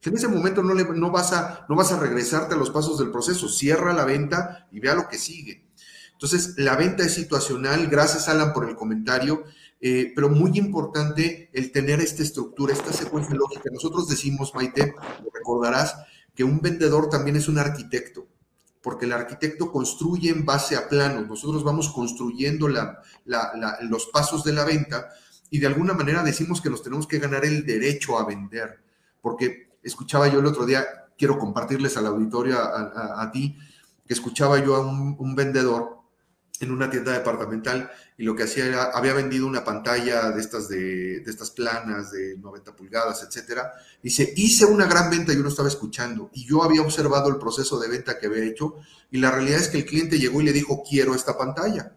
En 0.00 0.16
ese 0.16 0.28
momento 0.28 0.62
no, 0.62 0.72
le, 0.72 0.84
no, 0.84 1.10
vas 1.10 1.34
a, 1.34 1.66
no 1.68 1.76
vas 1.76 1.92
a 1.92 2.00
regresarte 2.00 2.54
a 2.54 2.56
los 2.56 2.70
pasos 2.70 2.98
del 2.98 3.10
proceso, 3.10 3.50
cierra 3.50 3.92
la 3.92 4.06
venta 4.06 4.66
y 4.72 4.80
vea 4.80 4.94
lo 4.94 5.08
que 5.08 5.18
sigue. 5.18 5.67
Entonces, 6.18 6.54
la 6.56 6.74
venta 6.74 7.04
es 7.04 7.14
situacional. 7.14 7.86
Gracias, 7.86 8.28
Alan, 8.28 8.52
por 8.52 8.68
el 8.68 8.74
comentario. 8.74 9.44
Eh, 9.80 10.10
pero 10.16 10.28
muy 10.28 10.58
importante 10.58 11.48
el 11.52 11.70
tener 11.70 12.00
esta 12.00 12.24
estructura, 12.24 12.72
esta 12.72 12.92
secuencia 12.92 13.36
lógica. 13.36 13.70
Nosotros 13.72 14.08
decimos, 14.08 14.52
Maite, 14.52 14.96
recordarás, 15.32 15.94
que 16.34 16.42
un 16.42 16.60
vendedor 16.60 17.08
también 17.08 17.36
es 17.36 17.46
un 17.46 17.58
arquitecto, 17.58 18.26
porque 18.82 19.06
el 19.06 19.12
arquitecto 19.12 19.70
construye 19.70 20.30
en 20.30 20.44
base 20.44 20.74
a 20.74 20.88
planos. 20.88 21.28
Nosotros 21.28 21.62
vamos 21.62 21.88
construyendo 21.90 22.68
los 22.68 24.06
pasos 24.12 24.42
de 24.42 24.52
la 24.52 24.64
venta 24.64 25.10
y 25.50 25.60
de 25.60 25.68
alguna 25.68 25.94
manera 25.94 26.24
decimos 26.24 26.60
que 26.60 26.70
nos 26.70 26.82
tenemos 26.82 27.06
que 27.06 27.20
ganar 27.20 27.44
el 27.44 27.64
derecho 27.64 28.18
a 28.18 28.26
vender, 28.26 28.80
porque 29.22 29.68
escuchaba 29.84 30.26
yo 30.26 30.40
el 30.40 30.46
otro 30.46 30.66
día, 30.66 30.84
quiero 31.16 31.38
compartirles 31.38 31.96
al 31.96 32.06
auditorio, 32.06 32.58
a, 32.58 33.30
ti, 33.32 33.56
que 34.06 34.14
escuchaba 34.14 34.58
yo 34.58 34.74
a 34.76 34.80
un 34.80 35.34
vendedor 35.36 35.97
en 36.60 36.72
una 36.72 36.90
tienda 36.90 37.12
departamental 37.12 37.90
y 38.16 38.24
lo 38.24 38.34
que 38.34 38.42
hacía 38.42 38.66
era, 38.66 38.84
había 38.90 39.14
vendido 39.14 39.46
una 39.46 39.64
pantalla 39.64 40.30
de 40.30 40.40
estas, 40.40 40.68
de, 40.68 41.18
estas 41.18 41.50
planas 41.50 42.10
de 42.10 42.36
90 42.36 42.74
pulgadas, 42.74 43.22
etcétera. 43.22 43.72
Dice, 44.02 44.32
hice 44.36 44.64
una 44.64 44.86
gran 44.86 45.10
venta 45.10 45.32
y 45.32 45.36
yo 45.36 45.42
no 45.42 45.48
estaba 45.48 45.68
escuchando 45.68 46.30
y 46.34 46.44
yo 46.44 46.62
había 46.62 46.82
observado 46.82 47.28
el 47.28 47.38
proceso 47.38 47.78
de 47.78 47.88
venta 47.88 48.18
que 48.18 48.26
había 48.26 48.44
hecho 48.44 48.76
y 49.10 49.18
la 49.18 49.30
realidad 49.30 49.60
es 49.60 49.68
que 49.68 49.78
el 49.78 49.84
cliente 49.84 50.18
llegó 50.18 50.40
y 50.40 50.44
le 50.44 50.52
dijo, 50.52 50.82
quiero 50.88 51.14
esta 51.14 51.38
pantalla. 51.38 51.92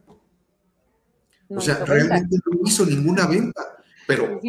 o 1.49 1.61
sea, 1.61 1.83
realmente 1.83 2.37
no 2.45 2.59
hizo 2.63 2.85
ninguna 2.85 3.25
venta, 3.25 3.77
pero 4.15 4.39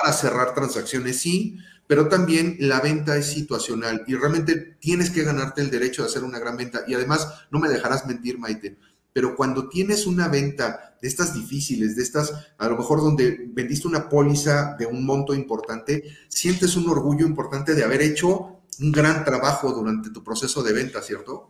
para 0.00 0.12
cerrar 0.12 0.54
transacciones 0.54 1.20
sí, 1.20 1.58
pero 1.86 2.08
también 2.08 2.56
la 2.60 2.80
venta 2.80 3.16
es 3.16 3.26
situacional 3.26 4.04
y 4.06 4.14
realmente 4.14 4.76
tienes 4.78 5.10
que 5.10 5.24
ganarte 5.24 5.62
el 5.62 5.70
derecho 5.70 6.02
de 6.02 6.08
hacer 6.08 6.22
una 6.22 6.38
gran 6.38 6.56
venta. 6.56 6.82
Y 6.86 6.94
además, 6.94 7.46
no 7.50 7.58
me 7.58 7.68
dejarás 7.68 8.06
mentir, 8.06 8.38
Maite, 8.38 8.78
pero 9.12 9.34
cuando 9.34 9.68
tienes 9.68 10.06
una 10.06 10.28
venta 10.28 10.96
de 11.00 11.08
estas 11.08 11.34
difíciles, 11.34 11.96
de 11.96 12.02
estas, 12.02 12.52
a 12.58 12.68
lo 12.68 12.76
mejor 12.76 13.00
donde 13.00 13.46
vendiste 13.48 13.88
una 13.88 14.08
póliza 14.08 14.76
de 14.78 14.86
un 14.86 15.04
monto 15.04 15.34
importante, 15.34 16.04
sientes 16.28 16.76
un 16.76 16.88
orgullo 16.88 17.26
importante 17.26 17.74
de 17.74 17.84
haber 17.84 18.02
hecho 18.02 18.60
un 18.80 18.92
gran 18.92 19.24
trabajo 19.24 19.72
durante 19.72 20.10
tu 20.10 20.22
proceso 20.22 20.62
de 20.62 20.72
venta, 20.72 21.02
¿cierto? 21.02 21.48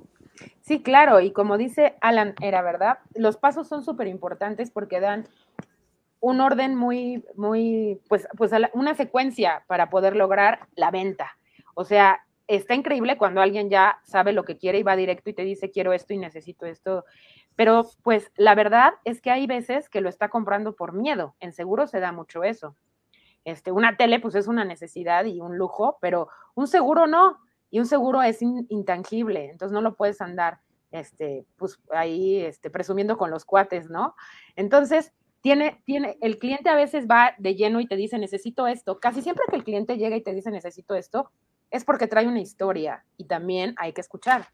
Sí, 0.63 0.83
claro, 0.83 1.21
y 1.21 1.33
como 1.33 1.59
dice 1.59 1.97
Alan, 2.01 2.35
era 2.41 2.63
verdad, 2.63 2.99
los 3.15 3.37
pasos 3.37 3.69
son 3.69 3.83
súper 3.85 4.07
importantes 4.07 4.71
porque 4.71 5.01
dan 5.01 5.27
un 6.21 6.41
orden 6.41 6.75
muy, 6.75 7.25
muy, 7.37 8.01
pues, 8.09 8.27
pues 8.37 8.53
una 8.73 8.95
secuencia 8.95 9.65
para 9.67 9.91
poder 9.91 10.17
lograr 10.17 10.67
la 10.75 10.91
venta. 10.91 11.39
O 11.75 11.85
sea, 11.85 12.21
está 12.49 12.75
increíble 12.75 13.19
cuando 13.19 13.41
alguien 13.41 13.71
ya 13.71 14.01
sabe 14.05 14.33
lo 14.33 14.45
que 14.45 14.57
quiere 14.57 14.79
y 14.79 14.83
va 14.83 14.97
directo 14.97 15.31
y 15.31 15.35
te 15.35 15.43
dice 15.43 15.71
quiero 15.71 15.93
esto 15.93 16.15
y 16.15 16.19
necesito 16.19 16.67
esto. 16.67 17.05
Pero 17.55 17.87
pues 18.03 18.33
la 18.37 18.55
verdad 18.55 18.95
es 19.05 19.21
que 19.21 19.31
hay 19.31 19.47
veces 19.47 19.89
que 19.89 20.01
lo 20.01 20.09
está 20.09 20.29
comprando 20.29 20.75
por 20.75 20.93
miedo. 20.93 21.35
En 21.41 21.53
seguro 21.53 21.87
se 21.87 22.01
da 22.01 22.13
mucho 22.13 22.43
eso. 22.43 22.75
Este, 23.45 23.71
una 23.71 23.97
tele 23.97 24.19
pues 24.21 24.35
es 24.35 24.49
una 24.49 24.65
necesidad 24.65 25.25
y 25.25 25.41
un 25.41 25.57
lujo, 25.57 25.99
pero 26.01 26.29
un 26.55 26.67
seguro 26.67 27.07
no. 27.07 27.39
Y 27.71 27.81
un 27.81 27.87
seguro 27.87 28.23
es 28.23 28.41
intangible, 28.41 29.51
entonces 29.51 29.75
no 29.75 29.83
lo 29.83 29.95
puedes 29.95 30.23
andar 30.23 30.61
este, 30.91 31.45
pues 31.57 31.79
ahí 31.91 32.41
este, 32.41 32.71
presumiendo 32.71 33.19
con 33.19 33.31
los 33.31 33.45
cuates, 33.45 33.91
¿no? 33.91 34.15
Entonces, 34.57 35.13
tiene, 35.41 35.81
tiene, 35.85 36.17
el 36.21 36.39
cliente 36.39 36.69
a 36.69 36.75
veces 36.75 37.07
va 37.07 37.35
de 37.39 37.55
lleno 37.55 37.81
y 37.81 37.87
te 37.87 37.97
dice, 37.97 38.19
necesito 38.19 38.67
esto. 38.67 38.99
Casi 39.01 39.23
siempre 39.23 39.45
que 39.49 39.57
el 39.57 39.65
cliente 39.65 39.97
llega 39.97 40.17
y 40.17 40.23
te 40.23 40.35
dice, 40.35 40.51
necesito 40.51 40.95
esto, 40.95 41.31
es 41.71 41.85
porque 41.85 42.07
trae 42.07 42.27
una 42.27 42.41
historia 42.41 43.05
y 43.17 43.25
también 43.27 43.75
hay 43.79 43.93
que 43.93 44.01
escuchar. 44.01 44.47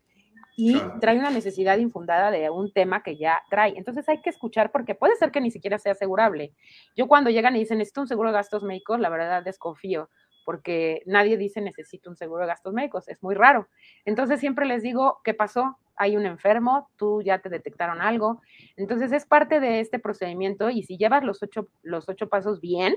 y 0.57 0.81
trae 1.01 1.19
una 1.19 1.31
necesidad 1.31 1.79
infundada 1.79 2.31
de 2.31 2.49
un 2.49 2.73
tema 2.73 3.03
que 3.03 3.17
ya 3.17 3.41
trae. 3.51 3.75
Entonces 3.77 4.09
hay 4.09 4.21
que 4.23 4.31
escuchar 4.31 4.71
porque 4.71 4.95
puede 4.95 5.17
ser 5.17 5.33
que 5.33 5.41
ni 5.41 5.51
siquiera 5.51 5.79
sea 5.79 5.93
asegurable. 5.93 6.53
Yo 6.97 7.09
cuando 7.09 7.31
llegan 7.31 7.57
y 7.57 7.61
dicen, 7.61 7.79
necesito 7.79 8.03
un 8.03 8.09
seguro 8.09 8.29
de 8.31 8.35
gastos 8.35 8.63
médicos, 8.63 9.01
la 9.01 9.09
verdad 9.09 9.43
desconfío 9.43 10.11
porque 10.45 11.03
nadie 11.07 11.37
dice 11.37 11.61
necesito 11.61 12.11
un 12.11 12.17
seguro 12.17 12.43
de 12.43 12.49
gastos 12.49 12.75
médicos, 12.75 13.09
es 13.09 13.23
muy 13.23 13.35
raro. 13.35 13.69
Entonces 14.05 14.41
siempre 14.41 14.67
les 14.67 14.83
digo, 14.83 15.21
¿qué 15.25 15.35
pasó? 15.35 15.79
Hay 15.97 16.17
un 16.17 16.27
enfermo, 16.27 16.91
tú 16.97 17.23
ya 17.23 17.39
te 17.39 17.49
detectaron 17.49 18.01
algo. 18.01 18.41
Entonces 18.77 19.13
es 19.13 19.27
parte 19.27 19.61
de 19.61 19.81
este 19.81 19.99
procedimiento 19.99 20.71
y 20.71 20.83
si 20.83 20.97
llevas 20.97 21.25
los 21.25 21.43
ocho, 21.43 21.69
los 21.83 22.09
ocho 22.09 22.29
pasos 22.29 22.61
bien, 22.61 22.95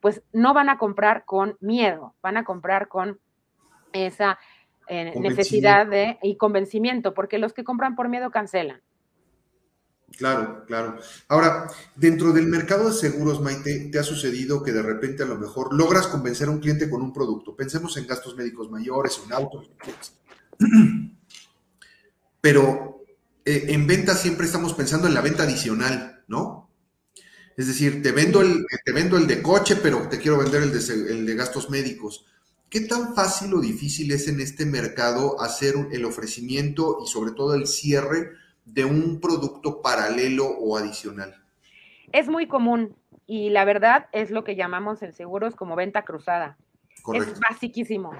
pues 0.00 0.22
no 0.32 0.54
van 0.54 0.68
a 0.68 0.78
comprar 0.78 1.24
con 1.24 1.56
miedo, 1.60 2.14
van 2.22 2.36
a 2.36 2.44
comprar 2.44 2.88
con 2.88 3.18
esa 3.92 4.38
eh, 4.86 5.18
necesidad 5.18 5.86
de, 5.86 6.18
y 6.22 6.36
convencimiento, 6.36 7.14
porque 7.14 7.38
los 7.38 7.52
que 7.52 7.64
compran 7.64 7.96
por 7.96 8.08
miedo 8.08 8.30
cancelan. 8.30 8.80
Claro, 10.16 10.64
claro. 10.66 10.98
Ahora, 11.28 11.68
dentro 11.94 12.32
del 12.32 12.46
mercado 12.46 12.88
de 12.88 12.94
seguros, 12.94 13.40
Maite, 13.40 13.90
¿te 13.92 13.98
ha 13.98 14.02
sucedido 14.02 14.62
que 14.62 14.72
de 14.72 14.82
repente 14.82 15.22
a 15.22 15.26
lo 15.26 15.36
mejor 15.36 15.74
logras 15.74 16.06
convencer 16.06 16.48
a 16.48 16.50
un 16.50 16.60
cliente 16.60 16.88
con 16.88 17.02
un 17.02 17.12
producto? 17.12 17.54
Pensemos 17.54 17.96
en 17.96 18.06
gastos 18.06 18.34
médicos 18.34 18.70
mayores, 18.70 19.20
en 19.24 19.32
autos, 19.32 19.70
pero 22.40 23.04
eh, 23.44 23.66
en 23.68 23.86
venta 23.86 24.14
siempre 24.14 24.46
estamos 24.46 24.74
pensando 24.74 25.08
en 25.08 25.14
la 25.14 25.20
venta 25.20 25.44
adicional, 25.44 26.22
¿no? 26.28 26.70
Es 27.56 27.66
decir, 27.66 28.02
te 28.02 28.12
vendo 28.12 28.40
el, 28.40 28.64
te 28.84 28.92
vendo 28.92 29.16
el 29.16 29.26
de 29.26 29.42
coche, 29.42 29.76
pero 29.76 30.08
te 30.08 30.18
quiero 30.18 30.38
vender 30.38 30.62
el 30.62 30.72
de, 30.72 30.94
el 31.10 31.26
de 31.26 31.34
gastos 31.34 31.70
médicos. 31.70 32.24
¿Qué 32.70 32.82
tan 32.82 33.14
fácil 33.14 33.54
o 33.54 33.60
difícil 33.60 34.12
es 34.12 34.28
en 34.28 34.40
este 34.40 34.66
mercado 34.66 35.40
hacer 35.40 35.74
el 35.90 36.04
ofrecimiento 36.04 36.98
y 37.02 37.08
sobre 37.08 37.32
todo 37.32 37.54
el 37.54 37.66
cierre 37.66 38.32
de 38.64 38.84
un 38.84 39.20
producto 39.20 39.80
paralelo 39.80 40.46
o 40.46 40.76
adicional? 40.76 41.42
Es 42.12 42.28
muy 42.28 42.46
común 42.46 42.94
y 43.26 43.50
la 43.50 43.64
verdad 43.64 44.06
es 44.12 44.30
lo 44.30 44.44
que 44.44 44.54
llamamos 44.54 45.02
en 45.02 45.14
seguros 45.14 45.56
como 45.56 45.76
venta 45.76 46.04
cruzada. 46.04 46.58
Es 47.14 47.40
basiquísimo. 47.40 48.12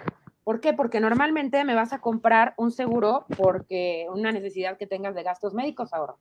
¿Por 0.48 0.62
qué? 0.62 0.72
Porque 0.72 0.98
normalmente 0.98 1.62
me 1.64 1.74
vas 1.74 1.92
a 1.92 2.00
comprar 2.00 2.54
un 2.56 2.70
seguro 2.70 3.26
porque 3.36 4.06
una 4.10 4.32
necesidad 4.32 4.78
que 4.78 4.86
tengas 4.86 5.14
de 5.14 5.22
gastos 5.22 5.52
médicos 5.52 5.92
ahora. 5.92 6.14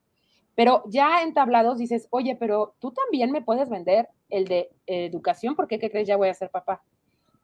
Pero 0.53 0.83
ya 0.87 1.21
entablados 1.21 1.77
dices, 1.77 2.09
oye, 2.09 2.35
pero 2.35 2.75
tú 2.79 2.91
también 2.91 3.31
me 3.31 3.41
puedes 3.41 3.69
vender 3.69 4.09
el 4.27 4.43
de 4.49 4.69
educación 4.85 5.55
porque 5.55 5.79
¿qué 5.79 5.89
crees? 5.89 6.09
Ya 6.09 6.17
voy 6.17 6.27
a 6.27 6.33
ser 6.33 6.49
papá. 6.49 6.83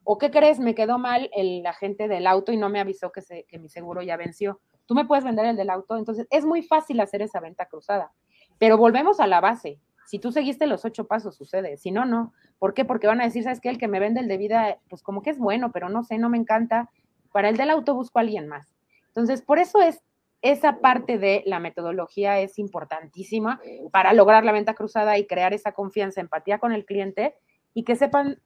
¿O 0.04 0.18
qué 0.18 0.30
crees? 0.30 0.60
Me 0.60 0.76
quedó 0.76 0.98
mal 0.98 1.30
el 1.34 1.66
agente 1.66 2.10
del 2.10 2.28
auto 2.28 2.52
y 2.52 2.58
no 2.58 2.68
me 2.68 2.82
avisó 2.82 3.14
que, 3.14 3.46
que 3.48 3.60
mi 3.60 3.70
seguro 3.70 4.02
ya 4.02 4.18
venció 4.18 4.60
tú 4.86 4.96
me 4.96 5.06
puedes 5.06 5.24
vender 5.24 5.46
el 5.46 5.56
del 5.56 5.70
auto, 5.70 5.98
entonces 5.98 6.28
es 6.30 6.46
muy 6.46 6.62
fácil 6.62 7.00
hacer 7.00 7.22
esa 7.22 7.40
venta 7.40 7.66
cruzada. 7.66 8.12
Pero 8.60 8.78
volvemos 8.78 9.20
a 9.20 9.28
la 9.28 9.42
base. 9.42 9.80
Si 10.06 10.20
tú 10.20 10.32
seguiste 10.32 10.68
los 10.68 10.86
ocho 10.86 11.08
pasos, 11.08 11.36
sucede. 11.36 11.78
Si 11.78 11.92
no, 11.92 12.06
no. 12.06 12.34
¿Por 12.60 12.74
qué? 12.74 12.86
Porque 12.86 13.08
van 13.08 13.22
a 13.22 13.26
decir, 13.26 13.44
¿sabes 13.44 13.60
qué? 13.62 13.70
El 13.70 13.78
que 13.78 13.88
me 13.88 14.00
vende 14.00 14.20
el 14.20 14.28
de 14.28 14.38
vida, 14.38 14.78
pues 14.90 15.02
como 15.02 15.22
que 15.22 15.30
es 15.30 15.40
bueno, 15.40 15.72
pero 15.72 15.90
no 15.90 16.04
sé, 16.04 16.18
no 16.18 16.30
me 16.30 16.38
encanta. 16.38 16.90
Para 17.32 17.50
el 17.50 17.58
del 17.58 17.70
auto 17.70 17.96
busco 17.96 18.20
a 18.20 18.22
alguien 18.22 18.48
más. 18.48 18.74
Entonces, 19.08 19.42
por 19.42 19.60
eso 19.60 19.82
es 19.82 20.04
esa 20.44 20.80
parte 20.80 21.18
de 21.18 21.42
la 21.46 21.60
metodología 21.60 22.40
es 22.40 22.60
importantísima 22.60 23.62
para 23.92 24.12
lograr 24.12 24.44
la 24.44 24.52
venta 24.52 24.74
cruzada 24.74 25.18
y 25.18 25.26
crear 25.26 25.54
esa 25.54 25.72
confianza, 25.72 26.20
empatía 26.20 26.60
con 26.60 26.74
el 26.74 26.86
cliente 26.86 27.36
y 27.74 27.86
que 27.86 27.96
sepan 27.96 28.42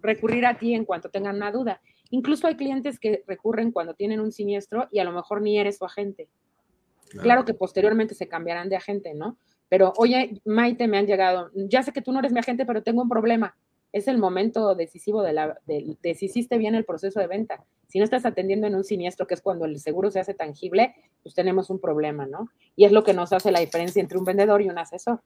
recurrir 0.00 0.46
a 0.46 0.56
ti 0.58 0.74
en 0.74 0.86
cuanto 0.86 1.10
tengan 1.10 1.36
una 1.36 1.52
duda. 1.52 1.82
Incluso 2.10 2.46
hay 2.46 2.56
clientes 2.56 2.98
que 2.98 3.24
recurren 3.26 3.72
cuando 3.72 3.92
tienen 3.92 4.20
un 4.20 4.32
siniestro 4.32 4.88
y 4.90 5.00
a 5.00 5.04
lo 5.04 5.12
mejor 5.12 5.42
ni 5.42 5.58
eres 5.58 5.76
su 5.76 5.84
agente. 5.84 6.28
Claro, 7.20 7.44
que 7.44 7.54
posteriormente 7.54 8.14
se 8.14 8.26
cambiarán 8.26 8.70
de 8.70 8.76
agente, 8.76 9.14
¿no? 9.14 9.36
Pero, 9.74 9.92
oye, 9.96 10.40
Maite, 10.44 10.86
me 10.86 10.98
han 10.98 11.06
llegado, 11.08 11.50
ya 11.52 11.82
sé 11.82 11.90
que 11.90 12.00
tú 12.00 12.12
no 12.12 12.20
eres 12.20 12.30
mi 12.30 12.38
agente, 12.38 12.64
pero 12.64 12.84
tengo 12.84 13.02
un 13.02 13.08
problema. 13.08 13.56
Es 13.90 14.06
el 14.06 14.18
momento 14.18 14.76
decisivo 14.76 15.20
de, 15.20 15.32
la, 15.32 15.58
de, 15.66 16.14
si 16.14 16.26
hiciste 16.26 16.58
bien 16.58 16.76
el 16.76 16.84
proceso 16.84 17.18
de 17.18 17.26
venta. 17.26 17.64
Si 17.88 17.98
no 17.98 18.04
estás 18.04 18.24
atendiendo 18.24 18.68
en 18.68 18.76
un 18.76 18.84
siniestro, 18.84 19.26
que 19.26 19.34
es 19.34 19.40
cuando 19.40 19.64
el 19.64 19.80
seguro 19.80 20.12
se 20.12 20.20
hace 20.20 20.32
tangible, 20.32 20.94
pues 21.24 21.34
tenemos 21.34 21.70
un 21.70 21.80
problema, 21.80 22.24
¿no? 22.24 22.50
Y 22.76 22.84
es 22.84 22.92
lo 22.92 23.02
que 23.02 23.14
nos 23.14 23.32
hace 23.32 23.50
la 23.50 23.58
diferencia 23.58 24.00
entre 24.00 24.16
un 24.16 24.24
vendedor 24.24 24.62
y 24.62 24.68
un 24.68 24.78
asesor. 24.78 25.20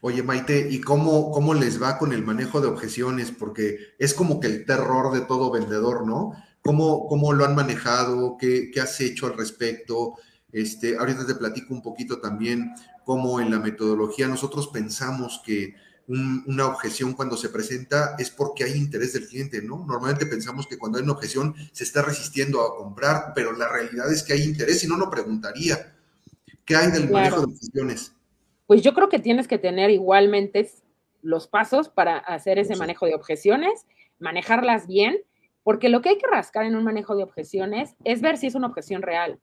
Oye, 0.00 0.24
Maite, 0.24 0.66
¿y 0.68 0.80
cómo, 0.80 1.30
cómo 1.30 1.54
les 1.54 1.80
va 1.80 1.96
con 1.96 2.12
el 2.12 2.24
manejo 2.24 2.60
de 2.60 2.66
objeciones? 2.66 3.30
Porque 3.30 3.76
es 4.00 4.14
como 4.14 4.40
que 4.40 4.48
el 4.48 4.66
terror 4.66 5.14
de 5.14 5.20
todo 5.20 5.52
vendedor, 5.52 6.04
¿no? 6.04 6.32
¿Cómo, 6.60 7.06
cómo 7.06 7.32
lo 7.32 7.44
han 7.44 7.54
manejado? 7.54 8.36
¿Qué, 8.36 8.68
¿Qué, 8.74 8.80
has 8.80 9.00
hecho 9.00 9.26
al 9.26 9.38
respecto? 9.38 10.14
Este, 10.50 10.96
ahorita 10.96 11.24
te 11.24 11.36
platico 11.36 11.72
un 11.72 11.82
poquito 11.82 12.20
también 12.20 12.72
cómo 13.06 13.40
en 13.40 13.52
la 13.52 13.60
metodología 13.60 14.26
nosotros 14.26 14.66
pensamos 14.66 15.40
que 15.46 15.76
una 16.08 16.66
objeción 16.66 17.14
cuando 17.14 17.36
se 17.36 17.48
presenta 17.48 18.16
es 18.18 18.30
porque 18.30 18.64
hay 18.64 18.72
interés 18.72 19.12
del 19.12 19.28
cliente, 19.28 19.62
¿no? 19.62 19.84
Normalmente 19.86 20.26
pensamos 20.26 20.66
que 20.66 20.76
cuando 20.76 20.98
hay 20.98 21.04
una 21.04 21.12
objeción 21.12 21.54
se 21.70 21.84
está 21.84 22.02
resistiendo 22.02 22.60
a 22.60 22.76
comprar, 22.76 23.32
pero 23.32 23.52
la 23.52 23.68
realidad 23.68 24.12
es 24.12 24.24
que 24.24 24.32
hay 24.32 24.42
interés 24.42 24.82
y 24.82 24.88
no 24.88 24.96
nos 24.96 25.08
preguntaría. 25.08 25.94
¿Qué 26.64 26.74
hay 26.74 26.90
del 26.90 27.08
manejo 27.08 27.38
de 27.38 27.44
objeciones? 27.44 28.12
pues 28.66 28.82
yo 28.82 28.92
creo 28.92 29.08
que 29.08 29.20
tienes 29.20 29.46
que 29.48 29.58
tener 29.58 29.90
igualmente 29.90 30.68
los 31.22 31.46
pasos 31.46 31.88
para 31.88 32.18
hacer 32.18 32.58
ese 32.58 32.74
manejo 32.74 33.06
de 33.06 33.14
objeciones, 33.14 33.86
manejarlas 34.18 34.86
bien, 34.86 35.18
porque 35.62 35.88
lo 35.88 36.02
que 36.02 36.10
hay 36.10 36.18
que 36.18 36.26
rascar 36.26 36.66
en 36.66 36.76
un 36.76 36.84
manejo 36.84 37.16
de 37.16 37.22
objeciones 37.22 37.94
es 38.04 38.20
ver 38.20 38.36
si 38.36 38.48
es 38.48 38.54
una 38.54 38.66
objeción 38.66 39.02
real, 39.02 39.38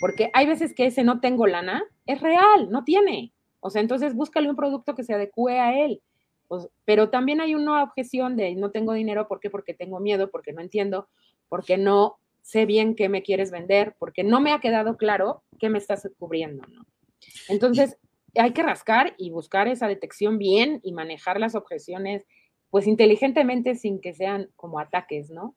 porque 0.00 0.30
hay 0.34 0.46
veces 0.46 0.74
que 0.74 0.86
ese 0.86 1.04
no 1.04 1.20
tengo 1.20 1.46
lana 1.46 1.84
es 2.06 2.20
real, 2.20 2.70
no 2.70 2.84
tiene. 2.84 3.32
O 3.60 3.70
sea, 3.70 3.80
entonces 3.80 4.14
búscale 4.14 4.48
un 4.48 4.56
producto 4.56 4.94
que 4.94 5.04
se 5.04 5.14
adecue 5.14 5.58
a 5.58 5.84
él. 5.84 6.02
Pues, 6.48 6.68
pero 6.84 7.10
también 7.10 7.40
hay 7.40 7.54
una 7.54 7.82
objeción 7.82 8.36
de 8.36 8.54
no 8.54 8.70
tengo 8.70 8.92
dinero, 8.92 9.26
¿por 9.26 9.40
qué? 9.40 9.50
Porque 9.50 9.74
tengo 9.74 9.98
miedo, 10.00 10.30
porque 10.30 10.52
no 10.52 10.60
entiendo, 10.60 11.08
porque 11.48 11.76
no 11.76 12.18
sé 12.42 12.66
bien 12.66 12.94
qué 12.94 13.08
me 13.08 13.22
quieres 13.22 13.50
vender, 13.50 13.96
porque 13.98 14.22
no 14.22 14.40
me 14.40 14.52
ha 14.52 14.60
quedado 14.60 14.96
claro 14.96 15.42
qué 15.58 15.68
me 15.68 15.78
estás 15.78 16.08
cubriendo, 16.18 16.62
¿no? 16.68 16.86
Entonces, 17.48 17.98
hay 18.36 18.52
que 18.52 18.62
rascar 18.62 19.14
y 19.18 19.30
buscar 19.30 19.66
esa 19.66 19.88
detección 19.88 20.38
bien 20.38 20.80
y 20.82 20.92
manejar 20.92 21.40
las 21.40 21.54
objeciones, 21.54 22.24
pues 22.70 22.86
inteligentemente 22.86 23.74
sin 23.74 24.00
que 24.00 24.14
sean 24.14 24.50
como 24.54 24.78
ataques, 24.78 25.30
¿no? 25.30 25.56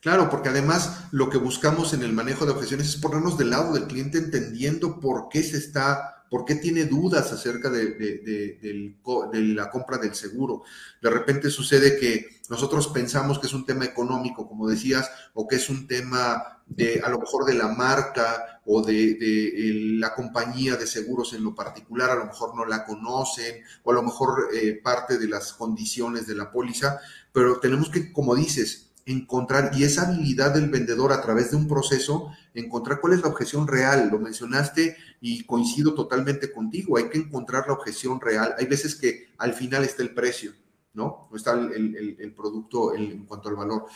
Claro, 0.00 0.30
porque 0.30 0.50
además 0.50 1.04
lo 1.10 1.30
que 1.30 1.38
buscamos 1.38 1.92
en 1.92 2.02
el 2.02 2.12
manejo 2.12 2.46
de 2.46 2.52
objeciones 2.52 2.88
es 2.88 2.96
ponernos 2.96 3.36
del 3.38 3.50
lado 3.50 3.72
del 3.72 3.86
cliente 3.86 4.18
entendiendo 4.18 5.00
por 5.00 5.28
qué 5.28 5.42
se 5.42 5.56
está 5.56 6.16
¿Por 6.30 6.44
qué 6.44 6.56
tiene 6.56 6.86
dudas 6.86 7.32
acerca 7.32 7.70
de, 7.70 8.94
la 9.32 9.70
compra 9.70 9.98
del 9.98 10.14
seguro? 10.14 10.64
De 11.00 11.08
repente 11.08 11.50
sucede 11.50 11.98
que 11.98 12.40
nosotros 12.48 12.88
pensamos 12.88 13.38
que 13.38 13.46
es 13.46 13.54
un 13.54 13.64
tema 13.64 13.84
económico, 13.84 14.48
como 14.48 14.68
decías, 14.68 15.08
o 15.34 15.46
que 15.46 15.56
es 15.56 15.68
un 15.70 15.86
tema 15.86 16.62
de 16.66 17.00
a 17.04 17.08
lo 17.10 17.20
mejor 17.20 17.44
de 17.44 17.54
la 17.54 17.68
marca 17.68 18.60
o 18.64 18.82
de, 18.82 19.16
la 20.00 20.14
compañía 20.14 20.76
de 20.76 20.88
seguros 20.88 21.32
en 21.32 21.44
lo 21.44 21.54
particular, 21.54 22.10
a 22.10 22.16
lo 22.16 22.26
mejor 22.26 22.56
no 22.56 22.64
la 22.64 22.84
conocen, 22.84 23.62
o 23.84 23.92
a 23.92 23.94
lo 23.94 24.02
mejor 24.02 24.48
eh, 24.52 24.80
parte 24.82 25.18
de 25.18 25.28
las 25.28 25.52
condiciones 25.52 26.26
de 26.26 26.34
la 26.34 26.50
póliza, 26.50 26.98
pero 27.32 27.60
tenemos 27.60 27.88
que, 27.88 28.12
como 28.12 28.34
dices, 28.34 28.85
encontrar, 29.06 29.70
y 29.74 29.84
esa 29.84 30.08
habilidad 30.08 30.52
del 30.52 30.68
vendedor 30.68 31.12
a 31.12 31.22
través 31.22 31.52
de 31.52 31.56
un 31.56 31.68
proceso, 31.68 32.32
encontrar 32.54 33.00
cuál 33.00 33.14
es 33.14 33.22
la 33.22 33.28
objeción 33.28 33.66
real. 33.66 34.08
Lo 34.10 34.18
mencionaste 34.18 34.96
y 35.20 35.44
coincido 35.44 35.94
totalmente 35.94 36.52
contigo, 36.52 36.98
hay 36.98 37.08
que 37.08 37.18
encontrar 37.18 37.64
la 37.68 37.74
objeción 37.74 38.20
real. 38.20 38.54
Hay 38.58 38.66
veces 38.66 38.96
que 38.96 39.28
al 39.38 39.54
final 39.54 39.84
está 39.84 40.02
el 40.02 40.12
precio, 40.12 40.52
¿no? 40.92 41.28
No 41.30 41.36
está 41.36 41.52
el, 41.52 42.34
producto 42.36 42.94
en 42.94 43.24
cuanto 43.24 43.48
al 43.48 43.56
valor. 43.56 43.86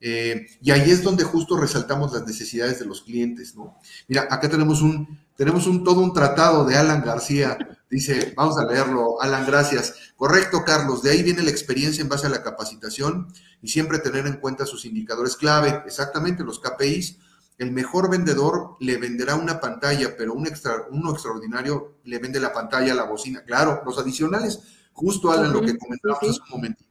Eh, 0.00 0.46
y 0.60 0.70
ahí 0.70 0.90
es 0.90 1.02
donde 1.02 1.24
justo 1.24 1.56
resaltamos 1.56 2.12
las 2.12 2.26
necesidades 2.26 2.78
de 2.80 2.84
los 2.84 3.02
clientes, 3.02 3.54
¿no? 3.54 3.78
Mira, 4.08 4.26
acá 4.30 4.48
tenemos 4.48 4.82
un, 4.82 5.18
tenemos 5.36 5.66
un 5.66 5.84
todo 5.84 6.00
un 6.00 6.12
tratado 6.12 6.64
de 6.64 6.76
Alan 6.76 7.02
García 7.04 7.56
Dice, 7.90 8.34
vamos 8.36 8.58
a 8.58 8.66
leerlo, 8.66 9.20
Alan, 9.20 9.46
gracias. 9.46 9.94
Correcto, 10.14 10.62
Carlos, 10.64 11.02
de 11.02 11.10
ahí 11.10 11.22
viene 11.22 11.42
la 11.42 11.50
experiencia 11.50 12.02
en 12.02 12.08
base 12.08 12.26
a 12.26 12.30
la 12.30 12.42
capacitación 12.42 13.28
y 13.62 13.68
siempre 13.68 13.98
tener 13.98 14.26
en 14.26 14.36
cuenta 14.36 14.66
sus 14.66 14.84
indicadores 14.84 15.36
clave, 15.36 15.82
exactamente 15.86 16.44
los 16.44 16.60
KPIs. 16.60 17.18
El 17.58 17.72
mejor 17.72 18.08
vendedor 18.08 18.76
le 18.80 18.98
venderá 18.98 19.34
una 19.34 19.60
pantalla, 19.60 20.16
pero 20.16 20.32
un 20.32 20.46
extra, 20.46 20.86
uno 20.90 21.10
extraordinario 21.10 21.98
le 22.04 22.18
vende 22.18 22.38
la 22.38 22.52
pantalla, 22.52 22.94
la 22.94 23.02
bocina. 23.04 23.42
Claro, 23.42 23.82
los 23.84 23.98
adicionales, 23.98 24.60
justo 24.92 25.32
Alan, 25.32 25.52
lo 25.52 25.60
que 25.60 25.76
comentamos 25.76 26.18
hace 26.22 26.40
un 26.40 26.50
momentito. 26.50 26.88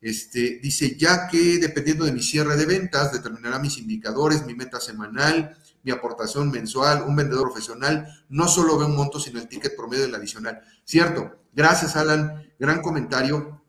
Este, 0.00 0.58
dice, 0.62 0.96
ya 0.96 1.28
que 1.28 1.58
dependiendo 1.58 2.06
de 2.06 2.12
mi 2.12 2.22
cierre 2.22 2.56
de 2.56 2.64
ventas, 2.64 3.12
determinará 3.12 3.58
mis 3.58 3.76
indicadores, 3.76 4.46
mi 4.46 4.54
meta 4.54 4.80
semanal, 4.80 5.58
mi 5.82 5.90
aportación 5.90 6.50
mensual, 6.50 7.02
un 7.02 7.16
vendedor 7.16 7.50
profesional, 7.50 8.06
no 8.28 8.48
solo 8.48 8.78
ve 8.78 8.86
un 8.86 8.96
monto, 8.96 9.20
sino 9.20 9.38
el 9.38 9.48
ticket 9.48 9.76
promedio 9.76 10.04
del 10.04 10.14
adicional. 10.14 10.62
Cierto, 10.84 11.38
gracias 11.52 11.96
Alan, 11.96 12.50
gran 12.58 12.80
comentario. 12.80 13.59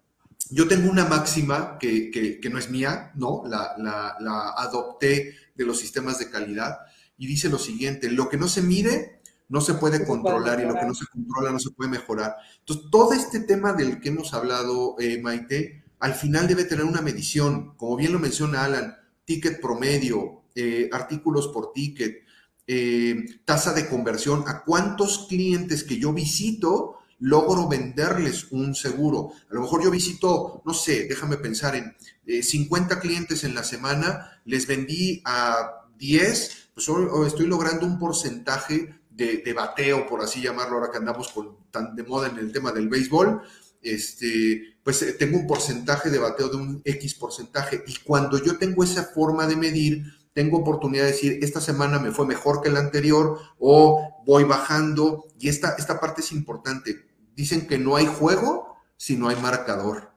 Yo 0.52 0.68
tengo 0.68 0.92
una 0.92 1.06
máxima 1.06 1.78
que, 1.80 2.40
no 2.52 2.60
es 2.60 2.70
mía, 2.70 3.12
¿no? 3.16 3.44
La, 3.48 3.76
la, 3.78 4.50
adopté 4.58 5.36
de 5.56 5.66
los 5.66 5.80
sistemas 5.80 6.20
de 6.20 6.30
calidad 6.30 6.80
y 7.18 7.26
dice 7.26 7.50
lo 7.50 7.58
siguiente, 7.58 8.12
lo 8.12 8.28
que 8.28 8.38
no 8.38 8.48
se 8.48 8.62
mide 8.62 9.22
no 9.48 9.62
se 9.62 9.76
puede 9.76 10.06
controlar 10.06 10.60
y 10.60 10.66
lo 10.66 10.76
que 10.76 10.86
no 10.86 10.94
se 10.94 11.06
controla 11.08 11.52
no 11.52 11.60
se 11.60 11.72
puede 11.72 11.90
mejorar. 11.90 12.36
Entonces, 12.60 12.86
todo 12.90 13.14
este 13.14 13.42
tema 13.42 13.74
del 13.74 14.00
que 14.00 14.10
hemos 14.10 14.34
hablado, 14.34 14.96
eh, 15.00 15.22
Maite, 15.22 15.84
al 16.00 16.14
final 16.16 16.48
debe 16.48 16.64
tener 16.64 16.86
una 16.86 17.02
medición, 17.02 17.76
como 17.76 17.96
bien 17.98 18.14
lo 18.14 18.20
menciona 18.20 18.64
Alan, 18.64 18.96
ticket 19.26 19.62
promedio, 19.62 20.44
eh, 20.56 20.90
artículos 20.92 21.50
por 21.50 21.74
ticket, 21.74 22.24
eh, 22.66 23.26
tasa 23.46 23.74
de 23.74 23.88
conversión, 23.88 24.46
a 24.48 24.64
cuántos 24.64 25.28
clientes 25.28 25.84
que 25.84 25.98
yo 25.98 26.14
visito 26.14 27.01
logro 27.22 27.70
venderles 27.70 28.48
un 28.52 28.76
seguro. 28.76 29.32
A 29.50 29.54
lo 29.54 29.62
mejor 29.62 29.84
yo 29.84 29.92
visito, 29.92 30.62
no 30.66 30.74
sé, 30.74 31.06
déjame 31.08 31.38
pensar 31.38 31.76
en 31.76 31.96
50 32.44 33.00
clientes 33.00 33.44
en 33.44 33.56
la 33.56 33.64
semana, 33.64 34.42
les 34.46 34.68
vendí 34.68 35.22
a 35.24 35.88
10, 35.98 36.70
pues 36.74 36.90
estoy 37.28 37.48
logrando 37.48 37.86
un 37.86 38.00
porcentaje 38.00 39.02
de, 39.12 39.54
bateo, 39.54 40.08
por 40.08 40.22
así 40.22 40.42
llamarlo, 40.42 40.78
ahora 40.78 40.92
que 40.92 40.98
andamos 40.98 41.32
tan 41.70 41.96
de 41.96 42.04
moda 42.04 42.28
en 42.28 42.40
el 42.40 42.52
tema 42.52 42.72
del 42.72 42.90
béisbol, 42.90 43.42
este, 43.84 44.78
pues 44.84 45.02
eh, 45.04 45.14
tengo 45.14 45.38
un 45.38 45.48
porcentaje 45.48 46.10
de 46.10 46.18
bateo 46.18 46.50
de 46.50 46.58
un 46.58 46.82
X 46.84 47.14
porcentaje. 47.16 47.84
Y 47.86 47.98
cuando 48.04 48.44
yo 48.44 48.58
tengo 48.58 48.84
esa 48.84 49.04
forma 49.04 49.46
de 49.46 49.56
medir, 49.56 50.06
tengo 50.34 50.60
oportunidad 50.60 51.04
de 51.04 51.12
decir, 51.12 51.40
esta 51.42 51.62
semana 51.62 52.00
me 52.00 52.12
fue 52.12 52.26
mejor 52.26 52.62
que 52.62 52.70
la 52.70 52.80
anterior 52.80 53.38
o 53.60 54.24
voy 54.26 54.44
bajando. 54.44 55.26
Y 55.40 55.50
esta, 55.50 55.76
esta 55.78 56.00
parte 56.00 56.22
es 56.22 56.32
importante. 56.32 57.11
Dicen 57.36 57.68
que 57.68 57.78
no 57.78 57.96
hay 57.96 58.06
juego 58.06 58.76
si 58.98 59.18
no 59.18 59.30
hay 59.30 59.36
marcador. 59.38 60.12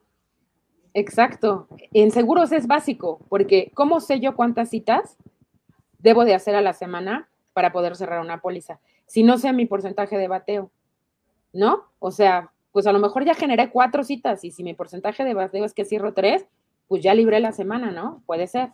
Exacto. 0.92 1.68
En 1.92 2.10
seguros 2.10 2.52
es 2.52 2.66
básico, 2.66 3.20
porque 3.28 3.72
¿cómo 3.74 4.00
sé 4.00 4.20
yo 4.20 4.36
cuántas 4.36 4.70
citas 4.70 5.16
debo 5.98 6.24
de 6.24 6.34
hacer 6.34 6.54
a 6.54 6.60
la 6.60 6.72
semana 6.72 7.28
para 7.52 7.72
poder 7.72 7.96
cerrar 7.96 8.20
una 8.20 8.40
póliza? 8.40 8.80
si 9.06 9.22
no 9.22 9.38
sé 9.38 9.52
mi 9.52 9.66
porcentaje 9.66 10.16
de 10.16 10.28
bateo, 10.28 10.70
¿no? 11.52 11.84
O 11.98 12.10
sea, 12.10 12.52
pues 12.72 12.86
a 12.86 12.92
lo 12.92 12.98
mejor 12.98 13.24
ya 13.24 13.34
generé 13.34 13.70
cuatro 13.70 14.02
citas 14.02 14.44
y 14.44 14.50
si 14.50 14.64
mi 14.64 14.74
porcentaje 14.74 15.24
de 15.24 15.34
bateo 15.34 15.64
es 15.64 15.74
que 15.74 15.84
cierro 15.84 16.14
tres, 16.14 16.46
pues 16.88 17.02
ya 17.02 17.14
libré 17.14 17.40
la 17.40 17.52
semana, 17.52 17.90
¿no? 17.90 18.22
Puede 18.26 18.46
ser. 18.46 18.72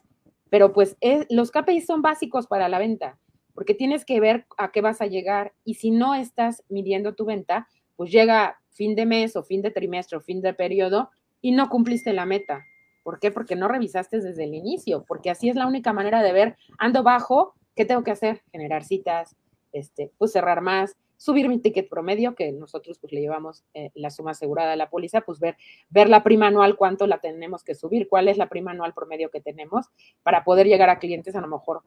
Pero 0.48 0.72
pues 0.72 0.96
los 1.28 1.50
KPIs 1.50 1.86
son 1.86 2.02
básicos 2.02 2.46
para 2.46 2.68
la 2.68 2.78
venta, 2.78 3.18
porque 3.54 3.74
tienes 3.74 4.04
que 4.04 4.20
ver 4.20 4.46
a 4.56 4.72
qué 4.72 4.80
vas 4.80 5.00
a 5.00 5.06
llegar 5.06 5.52
y 5.64 5.74
si 5.74 5.90
no 5.90 6.14
estás 6.14 6.64
midiendo 6.68 7.14
tu 7.14 7.24
venta, 7.24 7.68
pues 8.00 8.12
llega 8.12 8.58
fin 8.70 8.94
de 8.94 9.04
mes 9.04 9.36
o 9.36 9.42
fin 9.42 9.60
de 9.60 9.70
trimestre 9.70 10.16
o 10.16 10.22
fin 10.22 10.40
de 10.40 10.54
periodo 10.54 11.10
y 11.42 11.52
no 11.52 11.68
cumpliste 11.68 12.14
la 12.14 12.24
meta. 12.24 12.64
¿Por 13.02 13.20
qué? 13.20 13.30
Porque 13.30 13.56
no 13.56 13.68
revisaste 13.68 14.20
desde 14.20 14.44
el 14.44 14.54
inicio, 14.54 15.04
porque 15.06 15.28
así 15.28 15.50
es 15.50 15.54
la 15.54 15.66
única 15.66 15.92
manera 15.92 16.22
de 16.22 16.32
ver, 16.32 16.56
ando 16.78 17.02
bajo, 17.02 17.52
¿qué 17.76 17.84
tengo 17.84 18.02
que 18.02 18.12
hacer? 18.12 18.40
Generar 18.52 18.84
citas, 18.84 19.36
este, 19.72 20.12
pues 20.16 20.32
cerrar 20.32 20.62
más, 20.62 20.96
subir 21.18 21.46
mi 21.46 21.58
ticket 21.58 21.90
promedio, 21.90 22.34
que 22.34 22.52
nosotros 22.52 22.98
pues 22.98 23.12
le 23.12 23.20
llevamos 23.20 23.64
eh, 23.74 23.90
la 23.94 24.08
suma 24.08 24.30
asegurada 24.30 24.72
a 24.72 24.76
la 24.76 24.88
póliza, 24.88 25.20
pues 25.20 25.38
ver, 25.38 25.58
ver 25.90 26.08
la 26.08 26.22
prima 26.22 26.46
anual, 26.46 26.76
cuánto 26.76 27.06
la 27.06 27.18
tenemos 27.18 27.62
que 27.64 27.74
subir, 27.74 28.08
cuál 28.08 28.28
es 28.28 28.38
la 28.38 28.48
prima 28.48 28.70
anual 28.70 28.94
promedio 28.94 29.30
que 29.30 29.42
tenemos 29.42 29.88
para 30.22 30.42
poder 30.42 30.66
llegar 30.66 30.88
a 30.88 31.00
clientes 31.00 31.36
a 31.36 31.42
lo 31.42 31.48
mejor 31.48 31.82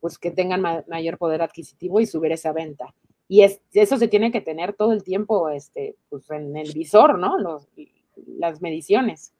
pues 0.00 0.16
que 0.16 0.30
tengan 0.30 0.62
mayor 0.88 1.18
poder 1.18 1.42
adquisitivo 1.42 2.00
y 2.00 2.06
subir 2.06 2.32
esa 2.32 2.52
venta. 2.52 2.94
Y 3.30 3.44
es, 3.44 3.60
eso 3.72 3.96
se 3.96 4.08
tiene 4.08 4.32
que 4.32 4.40
tener 4.40 4.72
todo 4.72 4.92
el 4.92 5.04
tiempo 5.04 5.50
este, 5.50 5.94
pues 6.08 6.28
en 6.30 6.56
el 6.56 6.72
visor, 6.72 7.16
¿no? 7.16 7.38
Los, 7.38 7.68
las 8.26 8.60
mediciones. 8.60 9.34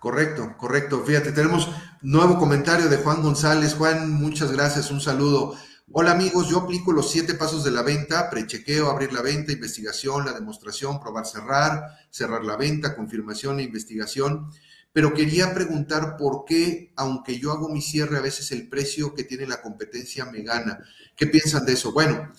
Correcto, 0.00 0.56
correcto. 0.58 1.04
Fíjate, 1.04 1.30
tenemos 1.30 1.70
nuevo 2.02 2.40
comentario 2.40 2.88
de 2.88 2.96
Juan 2.96 3.22
González. 3.22 3.76
Juan, 3.76 4.10
muchas 4.10 4.50
gracias, 4.50 4.90
un 4.90 5.00
saludo. 5.00 5.54
Hola 5.92 6.10
amigos, 6.10 6.48
yo 6.48 6.58
aplico 6.58 6.90
los 6.90 7.08
siete 7.08 7.34
pasos 7.34 7.62
de 7.62 7.70
la 7.70 7.82
venta, 7.82 8.28
prechequeo, 8.30 8.90
abrir 8.90 9.12
la 9.12 9.22
venta, 9.22 9.52
investigación, 9.52 10.24
la 10.24 10.32
demostración, 10.32 10.98
probar 10.98 11.24
cerrar, 11.24 11.84
cerrar 12.10 12.42
la 12.42 12.56
venta, 12.56 12.96
confirmación 12.96 13.60
e 13.60 13.62
investigación. 13.62 14.50
Pero 14.92 15.14
quería 15.14 15.54
preguntar 15.54 16.16
por 16.16 16.44
qué, 16.44 16.92
aunque 16.96 17.38
yo 17.38 17.52
hago 17.52 17.68
mi 17.68 17.80
cierre, 17.80 18.18
a 18.18 18.22
veces 18.22 18.50
el 18.50 18.68
precio 18.68 19.14
que 19.14 19.22
tiene 19.22 19.46
la 19.46 19.62
competencia 19.62 20.24
me 20.24 20.42
gana. 20.42 20.80
¿Qué 21.14 21.28
piensan 21.28 21.64
de 21.64 21.74
eso? 21.74 21.92
Bueno, 21.92 22.32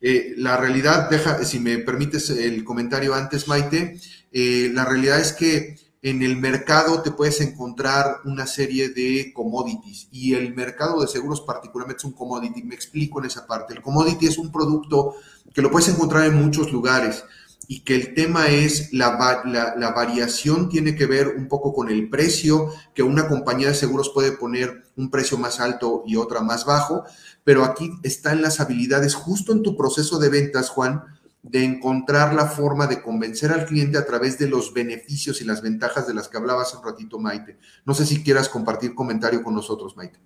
eh, 0.00 0.34
la 0.36 0.56
realidad, 0.56 1.08
deja, 1.10 1.44
si 1.44 1.58
me 1.58 1.78
permites 1.78 2.30
el 2.30 2.64
comentario 2.64 3.14
antes, 3.14 3.48
Maite, 3.48 3.98
eh, 4.32 4.70
la 4.72 4.84
realidad 4.84 5.20
es 5.20 5.32
que 5.32 5.76
en 6.02 6.22
el 6.22 6.36
mercado 6.36 7.02
te 7.02 7.10
puedes 7.10 7.40
encontrar 7.40 8.20
una 8.24 8.46
serie 8.46 8.90
de 8.90 9.32
commodities 9.34 10.08
y 10.12 10.34
el 10.34 10.54
mercado 10.54 11.00
de 11.00 11.08
seguros 11.08 11.40
particularmente 11.40 11.98
es 11.98 12.04
un 12.04 12.12
commodity. 12.12 12.62
Me 12.62 12.74
explico 12.74 13.18
en 13.18 13.26
esa 13.26 13.46
parte. 13.46 13.74
El 13.74 13.82
commodity 13.82 14.26
es 14.26 14.38
un 14.38 14.52
producto 14.52 15.16
que 15.52 15.62
lo 15.62 15.70
puedes 15.70 15.88
encontrar 15.88 16.26
en 16.26 16.34
muchos 16.34 16.70
lugares 16.70 17.24
y 17.68 17.80
que 17.80 17.96
el 17.96 18.14
tema 18.14 18.46
es 18.48 18.92
la, 18.92 19.42
la, 19.44 19.90
variación 19.90 20.68
tiene 20.68 20.94
que 20.94 21.06
ver 21.06 21.28
un 21.36 21.48
poco 21.48 21.72
con 21.72 21.90
el 21.90 22.08
precio, 22.08 22.70
que 22.94 23.02
una 23.02 23.26
compañía 23.26 23.68
de 23.68 23.74
seguros 23.74 24.10
puede 24.14 24.32
poner 24.32 24.84
un 24.96 25.10
precio 25.10 25.36
más 25.38 25.58
alto 25.58 26.04
y 26.06 26.16
otra 26.16 26.40
más 26.42 26.64
bajo, 26.64 27.04
pero 27.46 27.62
aquí 27.62 27.92
están 28.02 28.42
las 28.42 28.58
habilidades 28.58 29.14
justo 29.14 29.52
en 29.52 29.62
tu 29.62 29.76
proceso 29.76 30.18
de 30.18 30.30
ventas, 30.30 30.68
Juan, 30.68 31.04
de 31.44 31.62
encontrar 31.62 32.34
la 32.34 32.46
forma 32.46 32.88
de 32.88 33.00
convencer 33.00 33.52
al 33.52 33.66
cliente 33.66 33.96
a 33.98 34.04
través 34.04 34.36
de 34.36 34.48
los 34.48 34.74
beneficios 34.74 35.40
y 35.40 35.44
las 35.44 35.62
ventajas 35.62 36.08
de 36.08 36.14
las 36.14 36.26
que 36.26 36.38
hablabas 36.38 36.74
un 36.74 36.84
ratito, 36.84 37.20
Maite. 37.20 37.56
No 37.84 37.94
sé 37.94 38.04
si 38.04 38.24
quieras 38.24 38.48
compartir 38.48 38.96
comentario 38.96 39.44
con 39.44 39.54
nosotros, 39.54 39.96
Maite. 39.96 40.18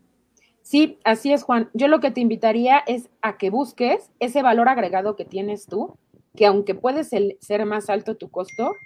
Sí, 0.62 0.98
así 1.04 1.30
es, 1.30 1.42
Juan. 1.42 1.68
Yo 1.74 1.88
lo 1.88 2.00
que 2.00 2.10
te 2.10 2.22
invitaría 2.22 2.78
es 2.78 3.10
a 3.20 3.36
que 3.36 3.50
busques 3.50 4.10
ese 4.18 4.40
valor 4.40 4.70
agregado 4.70 5.14
que 5.14 5.26
tienes 5.26 5.66
tú, 5.66 5.98
que 6.34 6.46
aunque 6.46 6.74
puede 6.74 7.04
ser 7.04 7.66
más 7.66 7.90
alto 7.90 8.16
tu 8.16 8.30
costo, 8.30 8.76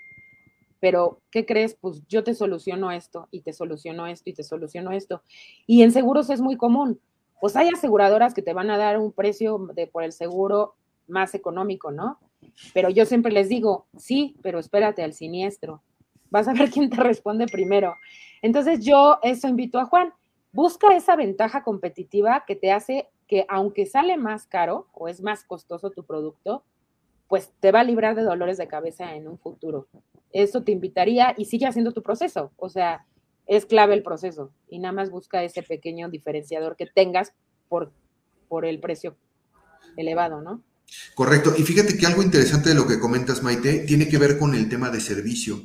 pero 0.81 1.21
¿qué 1.31 1.47
crees? 1.47 1.77
Pues 1.81 2.03
yo 2.09 2.25
te 2.25 2.35
soluciono 2.35 2.91
esto 2.91 3.29
y 3.31 3.43
te 3.43 3.53
soluciono 3.53 4.09
esto 4.09 4.29
y 4.29 4.35
te 4.35 4.43
soluciono 4.43 4.91
esto. 4.91 5.23
Y 5.69 5.83
en 5.83 5.93
seguros 5.93 6.31
es 6.31 6.41
muy 6.41 6.57
común. 6.57 6.99
Pues 7.45 7.57
hay 7.57 7.69
aseguradoras 7.69 8.33
que 8.33 8.41
te 8.41 8.55
van 8.55 8.71
a 8.71 8.79
dar 8.79 8.99
un 8.99 9.13
precio 9.13 9.59
de, 9.75 9.87
por 9.87 10.03
el 10.03 10.13
seguro 10.13 10.77
más 11.07 11.35
económico, 11.35 11.91
¿no? 11.91 12.19
Pero 12.73 12.89
yo 12.89 13.05
siempre 13.05 13.31
les 13.33 13.51
digo, 13.51 13.85
sí, 13.99 14.35
pero 14.41 14.59
espérate 14.59 15.03
al 15.03 15.13
siniestro. 15.13 15.83
Vas 16.31 16.49
a 16.49 16.55
ver 16.55 16.71
quién 16.71 16.89
te 16.89 16.97
responde 16.97 17.45
primero. 17.45 17.97
Entonces 18.41 18.83
yo 18.83 19.19
eso 19.23 19.47
invito 19.47 19.79
a 19.79 19.85
Juan, 19.85 20.15
busca 20.53 20.97
esa 20.97 21.17
ventaja 21.17 21.63
competitiva 21.63 22.45
que 22.47 22.57
te 22.57 22.73
hace 22.73 23.11
que 23.27 23.45
aunque 23.51 23.85
sale 23.85 24.17
más 24.17 24.47
caro 24.47 24.87
o 24.95 25.07
es 25.07 25.21
más 25.21 25.45
costoso 25.45 25.91
tu 25.91 26.03
producto, 26.03 26.65
pues 27.29 27.53
te 27.61 27.73
va 27.73 27.81
a 27.81 27.85
librar 27.85 28.15
de 28.15 28.23
dolores 28.23 28.57
de 28.57 28.69
cabeza 28.69 29.17
en 29.17 29.29
un 29.29 29.37
futuro. 29.37 29.87
Eso 30.33 30.63
te 30.63 30.73
invitaría 30.73 31.35
y 31.37 31.45
sigue 31.45 31.67
haciendo 31.67 31.93
tu 31.93 32.03
proceso. 32.03 32.53
O 32.57 32.71
sea, 32.71 33.05
es 33.47 33.67
clave 33.67 33.95
el 33.95 34.03
proceso 34.03 34.53
y 34.69 34.79
nada 34.79 34.93
más 34.93 35.11
busca 35.11 35.43
ese 35.43 35.63
pequeño 35.63 36.09
diferenciador 36.09 36.77
que 36.77 36.87
tengas 36.87 37.33
por, 37.69 37.93
por 38.49 38.65
el 38.65 38.81
precio 38.81 39.17
elevado, 39.97 40.41
¿no? 40.41 40.63
Correcto. 41.15 41.55
Y 41.57 41.63
fíjate 41.63 41.97
que 41.97 42.07
algo 42.07 42.23
interesante 42.23 42.69
de 42.69 42.75
lo 42.75 42.87
que 42.87 43.01
comentas, 43.01 43.43
Maite, 43.43 43.81
tiene 43.81 44.09
que 44.09 44.19
ver 44.19 44.39
con 44.39 44.55
el 44.55 44.69
tema 44.69 44.91
de 44.91 45.01
servicio. 45.01 45.63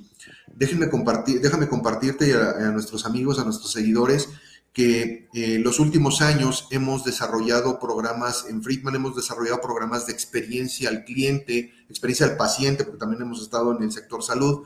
Déjenme 0.48 0.90
compartir, 0.90 1.42
déjame 1.42 1.68
compartirte 1.68 2.34
a, 2.34 2.52
a 2.52 2.72
nuestros 2.72 3.06
amigos, 3.06 3.40
a 3.40 3.44
nuestros 3.44 3.72
seguidores, 3.72 4.30
que 4.74 5.28
eh, 5.34 5.60
los 5.60 5.80
últimos 5.80 6.22
años 6.22 6.68
hemos 6.72 7.04
desarrollado 7.04 7.80
programas, 7.80 8.46
en 8.48 8.64
Friedman 8.64 8.96
hemos 8.96 9.16
desarrollado 9.16 9.62
programas 9.62 10.06
de 10.06 10.14
experiencia 10.14 10.90
al 10.90 11.04
cliente, 11.06 11.74
experiencia 11.90 12.28
al 12.28 12.38
paciente, 12.38 12.84
porque 12.84 13.00
también 13.00 13.22
hemos 13.22 13.42
estado 13.42 13.76
en 13.76 13.84
el 13.84 13.92
sector 13.92 14.24
salud. 14.24 14.64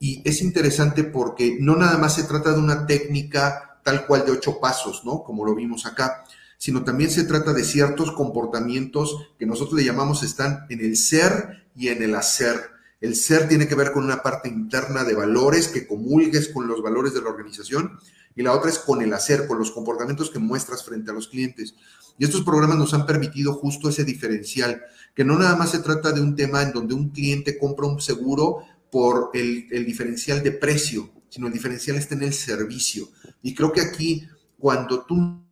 Y 0.00 0.22
es 0.28 0.42
interesante 0.42 1.04
porque 1.04 1.56
no 1.60 1.76
nada 1.76 1.98
más 1.98 2.14
se 2.14 2.24
trata 2.24 2.52
de 2.52 2.58
una 2.58 2.86
técnica 2.86 3.80
tal 3.82 4.06
cual 4.06 4.26
de 4.26 4.32
ocho 4.32 4.58
pasos, 4.60 5.02
¿no? 5.04 5.22
Como 5.22 5.44
lo 5.44 5.54
vimos 5.54 5.86
acá, 5.86 6.24
sino 6.58 6.84
también 6.84 7.10
se 7.10 7.24
trata 7.24 7.52
de 7.52 7.64
ciertos 7.64 8.12
comportamientos 8.12 9.30
que 9.38 9.46
nosotros 9.46 9.78
le 9.78 9.86
llamamos 9.86 10.22
están 10.22 10.66
en 10.68 10.80
el 10.80 10.96
ser 10.96 11.66
y 11.74 11.88
en 11.88 12.02
el 12.02 12.14
hacer. 12.14 12.70
El 13.00 13.14
ser 13.14 13.46
tiene 13.46 13.68
que 13.68 13.74
ver 13.74 13.92
con 13.92 14.04
una 14.04 14.22
parte 14.22 14.48
interna 14.48 15.04
de 15.04 15.14
valores 15.14 15.68
que 15.68 15.86
comulgues 15.86 16.48
con 16.48 16.66
los 16.66 16.82
valores 16.82 17.14
de 17.14 17.22
la 17.22 17.28
organización 17.28 17.98
y 18.34 18.42
la 18.42 18.52
otra 18.52 18.70
es 18.70 18.78
con 18.78 19.02
el 19.02 19.12
hacer, 19.12 19.46
con 19.46 19.58
los 19.58 19.70
comportamientos 19.70 20.30
que 20.30 20.38
muestras 20.38 20.84
frente 20.84 21.10
a 21.10 21.14
los 21.14 21.28
clientes. 21.28 21.74
Y 22.18 22.24
estos 22.24 22.42
programas 22.42 22.78
nos 22.78 22.94
han 22.94 23.06
permitido 23.06 23.52
justo 23.54 23.88
ese 23.88 24.04
diferencial, 24.04 24.82
que 25.14 25.24
no 25.24 25.38
nada 25.38 25.56
más 25.56 25.70
se 25.70 25.80
trata 25.80 26.12
de 26.12 26.20
un 26.20 26.34
tema 26.34 26.62
en 26.62 26.72
donde 26.72 26.94
un 26.94 27.10
cliente 27.10 27.58
compra 27.58 27.86
un 27.86 28.00
seguro 28.00 28.64
por 28.96 29.28
el, 29.34 29.84
diferencial 29.84 30.42
de 30.42 30.52
precio, 30.52 31.10
sino 31.28 31.48
el 31.48 31.52
diferencial 31.52 31.98
está 31.98 32.14
en 32.14 32.22
el 32.22 32.32
servicio. 32.32 33.08
Y 33.42 33.54
creo 33.54 33.70
que 33.70 33.82
aquí, 33.82 34.26
cuando 34.58 35.04
tú 35.04 35.44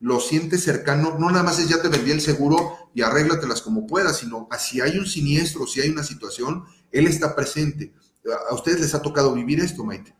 lo 0.00 0.18
sientes 0.18 0.62
cercano, 0.62 1.18
no 1.18 1.30
nada 1.30 1.42
más 1.42 1.58
es 1.58 1.68
ya 1.68 1.82
te 1.82 1.88
vendí 1.88 2.10
el 2.10 2.22
seguro 2.22 2.88
y 2.94 3.02
arréglatelas 3.02 3.60
como 3.60 3.86
puedas, 3.86 4.16
sino 4.16 4.48
si 4.58 4.80
hay 4.80 4.96
un 4.96 5.04
siniestro, 5.04 5.66
si 5.66 5.82
hay 5.82 5.90
una 5.90 6.04
situación, 6.04 6.64
él 6.90 7.06
está 7.06 7.36
presente. 7.36 7.92
¿A 8.48 8.54
ustedes 8.54 8.80
les 8.80 8.94
ha 8.94 9.02
tocado 9.02 9.34
vivir 9.34 9.60
esto, 9.60 9.84
Maite? 9.84 10.14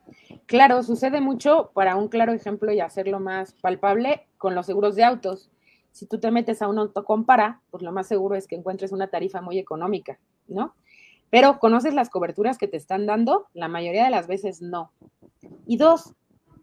Claro, 0.44 0.82
sucede 0.82 1.22
mucho, 1.22 1.70
para 1.72 1.96
un 1.96 2.08
claro 2.08 2.34
ejemplo 2.34 2.70
y 2.74 2.80
hacerlo 2.80 3.20
más 3.20 3.54
palpable, 3.54 4.28
con 4.36 4.54
los 4.54 4.66
seguros 4.66 4.96
de 4.96 5.04
autos. 5.04 5.50
Si 5.92 6.04
tú 6.04 6.20
te 6.20 6.30
metes 6.30 6.60
a 6.60 6.68
un 6.68 6.78
autocompara, 6.78 7.62
pues 7.70 7.82
lo 7.82 7.90
más 7.90 8.06
seguro 8.06 8.36
es 8.36 8.46
que 8.46 8.56
encuentres 8.56 8.92
una 8.92 9.08
tarifa 9.08 9.40
muy 9.40 9.58
económica, 9.58 10.18
¿no? 10.46 10.74
Pero 11.30 11.58
¿conoces 11.58 11.94
las 11.94 12.10
coberturas 12.10 12.58
que 12.58 12.68
te 12.68 12.76
están 12.76 13.06
dando? 13.06 13.46
La 13.54 13.68
mayoría 13.68 14.04
de 14.04 14.10
las 14.10 14.26
veces 14.26 14.62
no. 14.62 14.92
Y 15.66 15.76
dos, 15.76 16.14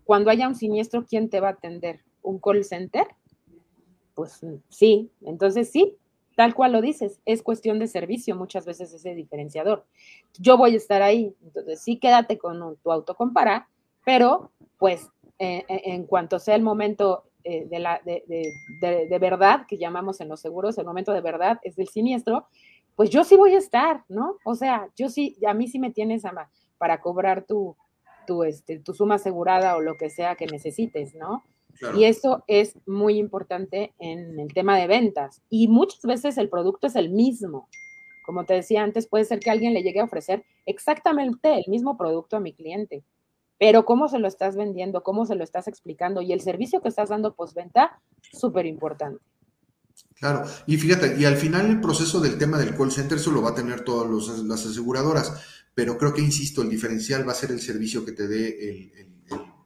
cuando 0.06 0.30
haya 0.30 0.48
un 0.48 0.56
siniestro, 0.56 1.06
¿quién 1.06 1.30
te 1.30 1.40
va 1.40 1.50
a 1.50 1.52
atender? 1.52 2.02
¿Un 2.22 2.40
call 2.40 2.64
center? 2.64 3.08
Pues 4.14 4.40
sí, 4.70 5.12
entonces 5.22 5.72
sí, 5.72 5.98
tal 6.36 6.54
cual 6.54 6.74
lo 6.74 6.82
dices, 6.82 7.22
es 7.26 7.44
cuestión 7.44 7.80
de 7.80 7.88
servicio 7.88 8.36
muchas 8.36 8.66
veces 8.66 8.94
ese 8.94 9.16
diferenciador. 9.16 9.86
Yo 10.40 10.58
voy 10.58 10.74
a 10.74 10.78
estar 10.78 11.02
ahí, 11.02 11.36
entonces 11.44 11.82
sí 11.82 11.98
quédate 11.98 12.38
con 12.38 12.78
tu 12.78 12.92
autocompara, 12.92 13.68
pero 14.06 14.52
pues 14.78 15.10
eh, 15.40 15.66
eh, 15.68 15.82
en 15.86 16.06
cuanto 16.06 16.40
sea 16.40 16.56
el 16.56 16.62
momento 16.62 17.26
eh, 17.44 17.66
de, 17.66 17.80
la, 17.80 18.02
de, 18.06 18.24
de, 18.28 19.08
de, 19.08 19.20
verdad, 19.20 19.66
que 19.68 19.78
llamamos 19.78 20.22
en 20.22 20.30
los 20.30 20.40
seguros, 20.40 20.78
el 20.78 20.86
momento 20.86 21.14
de 21.14 21.22
verdad 21.22 21.60
es 21.64 21.76
del 21.76 21.88
siniestro, 21.88 22.48
pues 22.96 23.10
yo 23.10 23.24
sí 23.24 23.36
voy 23.36 23.54
a 23.56 23.58
estar, 23.58 24.04
¿no? 24.10 24.38
O 24.46 24.56
sea, 24.56 24.90
yo 24.96 25.10
sí, 25.10 25.38
a 25.48 25.54
mí 25.54 25.68
sí 25.68 25.80
me 25.80 25.92
tienes 25.92 26.26
a, 26.26 26.50
para 26.78 27.02
cobrar 27.02 27.46
tu, 27.46 27.76
tu, 28.28 28.44
este, 28.44 28.80
tu 28.80 28.94
suma 28.94 29.16
asegurada 29.16 29.76
o 29.76 29.82
lo 29.82 29.98
que 29.98 30.10
sea 30.10 30.36
que 30.36 30.48
necesites, 30.48 31.16
¿no? 31.16 31.44
Y 31.96 32.04
eso 32.04 32.44
es 32.48 32.78
muy 32.86 33.18
importante 33.18 33.94
en 33.98 34.40
el 34.40 34.54
tema 34.54 34.78
de 34.78 34.88
ventas. 34.88 35.42
Y 35.50 35.68
muchas 35.68 36.02
veces 36.02 36.38
el 36.38 36.50
producto 36.50 36.88
es 36.88 36.96
el 36.96 37.10
mismo. 37.10 37.68
Como 38.26 38.46
te 38.46 38.54
decía 38.54 38.84
antes, 38.84 39.08
puede 39.08 39.26
ser 39.26 39.40
que 39.40 39.50
alguien 39.50 39.74
le 39.74 39.82
llegue 39.82 40.00
a 40.00 40.06
ofrecer 40.06 40.44
exactamente 40.66 41.54
el 41.54 41.66
mismo 41.68 41.98
producto 41.98 42.38
a 42.38 42.40
mi 42.40 42.54
cliente, 42.54 43.04
pero 43.58 43.86
cómo 43.86 44.08
se 44.08 44.20
lo 44.20 44.28
estás 44.28 44.56
vendiendo, 44.56 45.02
cómo 45.04 45.26
se 45.26 45.36
lo 45.36 45.44
estás 45.44 45.68
explicando 45.68 46.22
y 46.22 46.34
el 46.34 46.42
servicio 46.42 46.82
que 46.82 46.90
estás 46.90 47.10
dando 47.10 47.34
postventa, 47.34 48.00
súper 48.32 48.66
importante. 48.66 49.24
Claro, 50.20 50.46
y 50.68 50.78
fíjate, 50.78 51.16
y 51.20 51.26
al 51.26 51.36
final 51.36 51.68
el 51.68 51.82
proceso 51.82 52.20
del 52.20 52.38
tema 52.38 52.60
del 52.60 52.76
call 52.76 52.92
center 52.92 53.18
eso 53.18 53.32
lo 53.32 53.42
va 53.42 53.52
a 53.52 53.56
tener 53.56 53.82
todas 53.84 54.40
las 54.44 54.66
aseguradoras, 54.66 55.34
pero 55.74 55.98
creo 55.98 56.14
que, 56.14 56.22
insisto, 56.22 56.62
el 56.62 56.70
diferencial 56.70 57.28
va 57.28 57.32
a 57.32 57.36
ser 57.36 57.52
el 57.52 57.62
servicio 57.62 58.06
que 58.06 58.12
te 58.12 58.28
dé 58.28 58.70
el, 58.70 58.92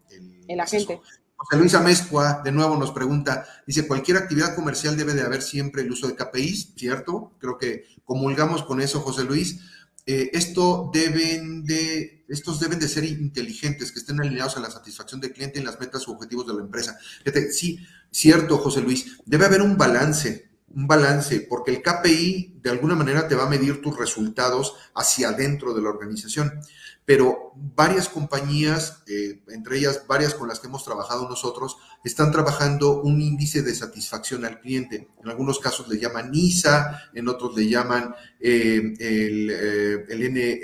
el, 0.09 0.45
el 0.47 0.59
agente. 0.59 1.01
José 1.37 1.57
Luis 1.59 1.73
Amezcua, 1.73 2.41
de 2.43 2.51
nuevo, 2.51 2.77
nos 2.77 2.91
pregunta, 2.91 3.45
dice, 3.67 3.87
cualquier 3.87 4.17
actividad 4.17 4.55
comercial 4.55 4.95
debe 4.95 5.13
de 5.13 5.21
haber 5.21 5.41
siempre 5.41 5.81
el 5.81 5.91
uso 5.91 6.07
de 6.07 6.15
KPIs, 6.15 6.73
¿cierto? 6.77 7.33
Creo 7.39 7.57
que 7.57 7.83
comulgamos 8.05 8.63
con 8.63 8.79
eso, 8.79 9.01
José 9.01 9.25
Luis. 9.25 9.59
Eh, 10.07 10.29
esto 10.33 10.91
deben 10.93 11.65
de, 11.65 12.25
estos 12.29 12.59
deben 12.59 12.79
de 12.79 12.87
ser 12.87 13.03
inteligentes, 13.03 13.91
que 13.91 13.99
estén 13.99 14.21
alineados 14.21 14.55
a 14.55 14.61
la 14.61 14.71
satisfacción 14.71 15.19
del 15.19 15.33
cliente 15.33 15.59
y 15.59 15.63
las 15.63 15.79
metas 15.79 16.07
u 16.07 16.11
objetivos 16.11 16.47
de 16.47 16.53
la 16.53 16.61
empresa. 16.61 16.97
Fíjate, 17.23 17.51
sí, 17.51 17.79
cierto, 18.15 18.57
José 18.57 18.81
Luis, 18.81 19.17
debe 19.25 19.45
haber 19.45 19.61
un 19.61 19.77
balance, 19.77 20.49
un 20.69 20.87
balance, 20.87 21.45
porque 21.49 21.71
el 21.71 21.81
KPI 21.81 22.59
de 22.61 22.69
alguna 22.69 22.95
manera 22.95 23.27
te 23.27 23.35
va 23.35 23.43
a 23.43 23.49
medir 23.49 23.81
tus 23.81 23.97
resultados 23.97 24.75
hacia 24.95 25.29
adentro 25.29 25.73
de 25.73 25.81
la 25.81 25.89
organización. 25.89 26.59
Pero 27.03 27.44
varias 27.57 28.09
compañías, 28.09 29.03
eh, 29.07 29.41
entre 29.49 29.77
ellas 29.77 30.03
varias 30.07 30.33
con 30.33 30.47
las 30.47 30.59
que 30.59 30.67
hemos 30.67 30.83
trabajado 30.83 31.27
nosotros, 31.27 31.77
están 32.03 32.31
trabajando 32.31 33.01
un 33.01 33.21
índice 33.21 33.61
de 33.61 33.73
satisfacción 33.73 34.45
al 34.45 34.59
cliente. 34.59 35.09
En 35.23 35.29
algunos 35.29 35.59
casos 35.59 35.87
le 35.87 35.99
llaman 35.99 36.31
NISA, 36.31 37.09
en 37.13 37.27
otros 37.27 37.55
le 37.55 37.67
llaman 37.67 38.13
eh, 38.39 38.93
el, 38.99 39.49
eh, 39.49 40.05
el 40.07 40.23
N, 40.23 40.61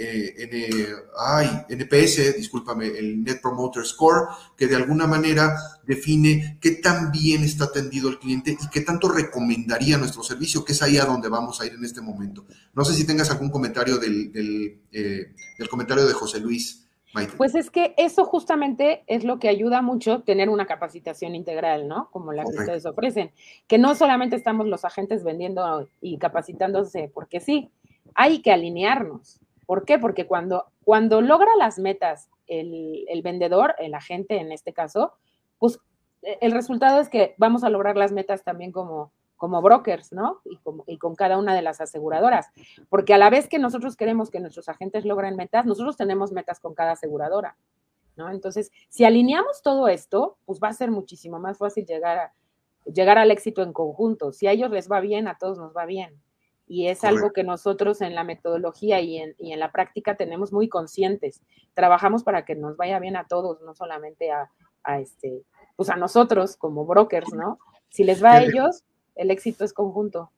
ay, 1.18 1.66
NPS, 1.70 2.36
discúlpame, 2.36 2.88
el 2.88 3.24
Net 3.24 3.42
Promoter 3.42 3.86
Score, 3.86 4.28
que 4.56 4.68
de 4.68 4.76
alguna 4.76 5.08
manera 5.08 5.58
define 5.86 6.58
qué 6.62 6.72
tan 6.72 7.12
bien 7.12 7.44
está 7.44 7.66
atendido 7.66 8.10
el 8.10 8.20
cliente 8.20 8.52
y 8.60 8.70
qué 8.70 8.82
tanto 8.82 9.10
recomendaría 9.10 9.98
nuestro 9.98 10.24
servicio, 10.24 10.64
que 10.64 10.74
es 10.74 10.82
ahí 10.82 10.98
a 10.98 11.06
donde 11.06 11.30
vamos 11.30 11.60
a 11.60 11.66
ir 11.66 11.74
en 11.74 11.84
este 11.84 12.02
momento. 12.02 12.46
No 12.74 12.86
sé 12.86 12.94
si 12.94 13.06
tengas 13.06 13.32
algún 13.32 13.50
comentario 13.50 13.98
del, 13.98 14.32
del, 14.32 14.82
del 14.92 15.70
comentario 15.70 16.06
de 16.06 16.14
José 16.14 16.40
Luis. 16.40 16.81
Pues 17.38 17.56
es 17.56 17.70
que 17.70 17.94
eso 17.98 18.26
justamente 18.26 19.04
es 19.08 19.24
lo 19.24 19.40
que 19.40 19.50
ayuda 19.50 19.82
mucho 19.82 20.22
tener 20.22 20.50
una 20.50 20.66
capacitación 20.66 21.36
integral, 21.36 21.88
¿no? 21.88 22.10
Como 22.12 22.32
la 22.32 22.44
que 22.44 22.58
ustedes 22.58 22.86
ofrecen, 22.86 23.32
que 23.68 23.78
no 23.78 23.96
solamente 23.96 24.36
estamos 24.36 24.68
los 24.68 24.86
agentes 24.86 25.24
vendiendo 25.24 25.88
y 26.00 26.18
capacitándose, 26.18 27.12
porque 27.14 27.40
sí, 27.40 27.70
hay 28.16 28.42
que 28.42 28.52
alinearnos. 28.52 29.40
¿Por 29.66 29.86
qué? 29.86 30.00
Porque 30.00 30.26
cuando, 30.26 30.66
cuando 30.84 31.22
logra 31.22 31.52
las 31.58 31.80
metas 31.80 32.30
el, 32.48 33.06
el 33.08 33.22
vendedor, 33.22 33.76
el 33.80 33.94
agente 33.94 34.38
en 34.38 34.52
este 34.52 34.74
caso, 34.74 35.14
pues 35.60 35.80
e, 36.22 36.38
el 36.42 36.52
resultado 36.52 37.00
es 37.00 37.10
que 37.10 37.36
vamos 37.38 37.64
a 37.64 37.70
lograr 37.70 37.98
las 37.98 38.12
metas 38.12 38.44
también 38.44 38.72
como, 38.72 39.12
como 39.42 39.60
brokers, 39.60 40.14
¿no? 40.14 40.40
Y, 40.46 40.60
y, 40.86 41.00
con 41.00 41.16
cada 41.16 41.40
una 41.40 41.56
de 41.56 41.64
las 41.64 41.82
aseguradoras. 41.82 42.52
Porque 42.90 43.16
a 43.16 43.18
la 43.18 43.32
vez 43.32 43.48
que 43.48 43.58
nosotros 43.58 43.96
queremos 43.96 44.30
que 44.30 44.40
nuestros 44.40 44.70
agentes 44.70 45.04
logren 45.04 45.36
metas, 45.36 45.66
nosotros 45.66 45.98
tenemos 45.98 46.32
metas 46.32 46.60
con 46.60 46.76
cada 46.76 46.92
aseguradora, 46.92 47.58
¿no? 48.16 48.30
Entonces, 48.30 48.70
si 48.90 49.04
alineamos 49.04 49.64
todo 49.64 49.88
esto, 49.88 50.38
pues 50.46 50.60
va 50.64 50.68
a 50.68 50.74
ser 50.74 50.92
muchísimo 50.92 51.40
más 51.40 51.58
fácil 51.58 51.88
llegar, 51.88 52.20
a, 52.20 52.34
llegar 52.86 53.18
al 53.18 53.32
éxito 53.32 53.64
en 53.64 53.74
conjunto. 53.74 54.32
Si 54.32 54.46
a 54.46 54.52
ellos 54.52 54.70
les 54.70 54.92
va 54.92 55.00
bien, 55.00 55.28
a 55.28 55.40
todos 55.40 55.58
nos 55.58 55.76
va 55.76 55.88
bien. 55.88 56.22
Y 56.68 56.90
es 56.90 57.04
algo 57.04 57.34
que 57.34 57.44
nosotros 57.44 58.00
en 58.02 58.14
la 58.14 58.24
metodología 58.24 59.02
y 59.02 59.18
en, 59.18 59.34
y 59.40 59.54
en, 59.54 59.60
la 59.60 59.72
práctica 59.72 60.18
tenemos 60.18 60.54
muy 60.54 60.70
conscientes. 60.70 61.42
Trabajamos 61.74 62.24
para 62.24 62.46
que 62.46 62.54
nos 62.54 62.78
vaya 62.78 63.00
bien 63.00 63.16
a 63.16 63.26
todos, 63.26 63.60
no 63.62 63.74
solamente 63.74 64.32
a, 64.32 64.52
a 64.84 65.00
este, 65.00 65.42
pues 65.76 65.90
a 65.90 65.96
nosotros 65.96 66.58
como 66.58 66.86
brokers, 66.86 67.34
¿no? 67.34 67.58
Si 67.90 68.04
les 68.04 68.24
va 68.24 68.34
a 68.34 68.44
ellos, 68.44 68.84
el 69.16 69.32
éxito 69.32 69.66
es 69.66 69.74
conjunto. 69.74 70.32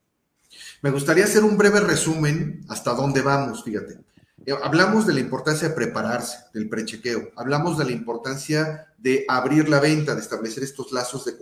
Me 0.82 0.91
gustaría 0.91 1.26
hacer 1.26 1.43
un 1.43 1.57
breve 1.57 1.80
resumen 1.80 2.63
hasta 2.67 2.93
dónde 2.93 3.21
vamos, 3.21 3.63
fíjate. 3.63 3.99
Eh, 4.45 4.53
hablamos 4.61 5.07
de 5.07 5.13
la 5.13 5.19
importancia 5.19 5.69
de 5.69 5.74
prepararse, 5.74 6.38
del 6.53 6.69
prechequeo. 6.69 7.32
Hablamos 7.36 7.78
de 7.78 7.86
la 7.86 7.91
importancia 7.91 8.88
de 8.97 9.26
abrir 9.28 9.69
la 9.69 9.80
venta, 9.80 10.15
de 10.15 10.21
establecer 10.21 10.63
estos 10.63 10.91
lazos 10.91 11.26
de 11.26 11.38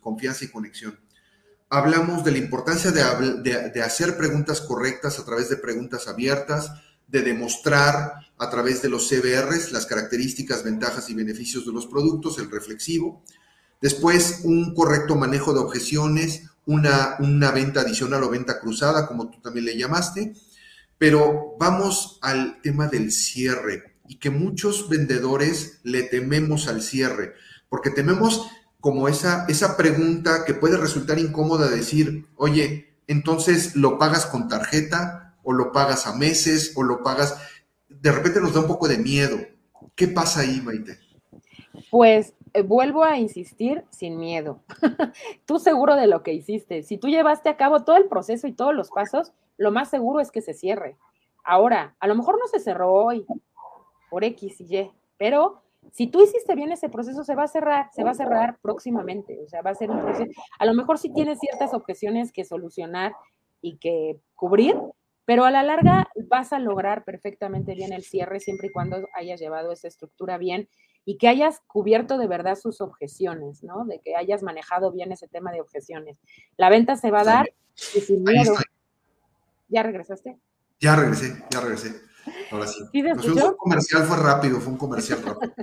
confianza 0.00 0.44
y 0.44 0.48
conexión. 0.48 0.98
Hablamos 1.68 2.24
de 2.24 2.32
la 2.32 2.38
importancia 2.38 2.90
de, 2.90 3.70
de, 3.70 3.82
hacer 3.82 4.16
preguntas 4.16 4.60
correctas 4.60 5.20
a 5.20 5.24
través 5.24 5.48
de 5.48 5.56
preguntas 5.56 6.08
abiertas, 6.08 6.72
de 7.06 7.22
demostrar 7.22 8.14
a 8.38 8.50
través 8.50 8.82
de 8.82 8.88
los 8.88 9.08
CBRs 9.08 9.70
las 9.70 9.86
características, 9.86 10.64
ventajas 10.64 11.08
y 11.10 11.14
beneficios 11.14 11.64
de 11.64 11.72
los 11.72 11.86
productos, 11.86 12.38
el 12.38 12.50
reflexivo. 12.50 13.22
Después, 13.80 14.40
un 14.42 14.74
correcto 14.74 15.14
manejo 15.14 15.52
de 15.52 15.60
objeciones, 15.60 16.50
una, 16.70 17.16
una 17.18 17.50
venta 17.50 17.80
adicional 17.80 18.22
o 18.22 18.30
venta 18.30 18.60
cruzada, 18.60 19.06
como 19.06 19.28
tú 19.28 19.40
también 19.40 19.66
le 19.66 19.76
llamaste. 19.76 20.34
Pero 20.98 21.56
vamos 21.58 22.18
al 22.22 22.60
tema 22.62 22.86
del 22.86 23.10
cierre 23.10 23.96
y 24.06 24.18
que 24.18 24.30
muchos 24.30 24.88
vendedores 24.88 25.80
le 25.82 26.02
tememos 26.02 26.68
al 26.68 26.82
cierre, 26.82 27.34
porque 27.68 27.90
tememos 27.90 28.48
como 28.80 29.08
esa, 29.08 29.46
esa 29.48 29.76
pregunta 29.76 30.44
que 30.44 30.54
puede 30.54 30.76
resultar 30.76 31.18
incómoda 31.18 31.68
decir, 31.68 32.26
oye, 32.36 32.94
entonces 33.06 33.76
lo 33.76 33.98
pagas 33.98 34.26
con 34.26 34.48
tarjeta 34.48 35.36
o 35.42 35.52
lo 35.52 35.72
pagas 35.72 36.06
a 36.06 36.14
meses 36.14 36.72
o 36.76 36.82
lo 36.82 37.02
pagas, 37.02 37.36
de 37.88 38.12
repente 38.12 38.40
nos 38.40 38.54
da 38.54 38.60
un 38.60 38.66
poco 38.66 38.88
de 38.88 38.98
miedo. 38.98 39.38
¿Qué 39.94 40.08
pasa 40.08 40.40
ahí, 40.40 40.60
Maite? 40.60 40.98
Pues 41.90 42.32
vuelvo 42.64 43.04
a 43.04 43.18
insistir 43.18 43.84
sin 43.90 44.18
miedo. 44.18 44.60
tú 45.46 45.58
seguro 45.58 45.96
de 45.96 46.06
lo 46.06 46.22
que 46.22 46.32
hiciste. 46.32 46.82
Si 46.82 46.98
tú 46.98 47.08
llevaste 47.08 47.48
a 47.48 47.56
cabo 47.56 47.84
todo 47.84 47.96
el 47.96 48.08
proceso 48.08 48.46
y 48.46 48.52
todos 48.52 48.74
los 48.74 48.90
pasos, 48.90 49.32
lo 49.56 49.70
más 49.70 49.90
seguro 49.90 50.20
es 50.20 50.30
que 50.30 50.42
se 50.42 50.54
cierre. 50.54 50.96
Ahora, 51.44 51.96
a 52.00 52.06
lo 52.06 52.14
mejor 52.14 52.38
no 52.38 52.46
se 52.46 52.60
cerró 52.60 52.92
hoy 52.92 53.26
por 54.10 54.24
X 54.24 54.60
y 54.60 54.76
Y, 54.76 54.90
pero 55.16 55.62
si 55.92 56.06
tú 56.06 56.22
hiciste 56.22 56.54
bien 56.54 56.72
ese 56.72 56.88
proceso, 56.88 57.24
se 57.24 57.34
va 57.34 57.44
a 57.44 57.48
cerrar, 57.48 57.90
se 57.92 58.04
va 58.04 58.10
a 58.10 58.14
cerrar 58.14 58.58
próximamente. 58.60 59.38
O 59.44 59.48
sea, 59.48 59.62
va 59.62 59.70
a 59.70 59.74
ser 59.74 59.90
un 59.90 60.00
proceso. 60.00 60.30
A 60.58 60.66
lo 60.66 60.74
mejor 60.74 60.98
sí 60.98 61.12
tienes 61.12 61.38
ciertas 61.38 61.74
objeciones 61.74 62.32
que 62.32 62.44
solucionar 62.44 63.14
y 63.62 63.78
que 63.78 64.18
cubrir, 64.34 64.76
pero 65.24 65.44
a 65.44 65.50
la 65.50 65.62
larga 65.62 66.08
vas 66.28 66.52
a 66.52 66.58
lograr 66.58 67.04
perfectamente 67.04 67.74
bien 67.74 67.92
el 67.92 68.02
cierre 68.02 68.40
siempre 68.40 68.68
y 68.68 68.72
cuando 68.72 69.08
hayas 69.14 69.40
llevado 69.40 69.72
esa 69.72 69.88
estructura 69.88 70.38
bien 70.38 70.68
y 71.04 71.18
que 71.18 71.28
hayas 71.28 71.60
cubierto 71.66 72.18
de 72.18 72.26
verdad 72.26 72.56
sus 72.56 72.80
objeciones, 72.80 73.62
¿no? 73.62 73.84
De 73.84 74.00
que 74.00 74.16
hayas 74.16 74.42
manejado 74.42 74.92
bien 74.92 75.12
ese 75.12 75.28
tema 75.28 75.52
de 75.52 75.60
objeciones. 75.60 76.18
La 76.56 76.68
venta 76.68 76.96
se 76.96 77.10
va 77.10 77.20
a 77.20 77.24
dar 77.24 77.52
y 77.94 78.00
sin 78.00 78.22
miedo. 78.22 78.54
¿Ya 79.68 79.82
regresaste? 79.82 80.38
Ya 80.80 80.96
regresé, 80.96 81.42
ya 81.50 81.60
regresé. 81.60 82.10
Ahora 82.50 82.66
sí. 82.66 82.80
¿Sí 82.92 83.02
pues 83.02 83.26
fue 83.26 83.32
un 83.32 83.56
comercial, 83.56 84.04
fue 84.04 84.16
rápido, 84.16 84.60
fue 84.60 84.72
un 84.72 84.78
comercial 84.78 85.22
rápido. 85.22 85.54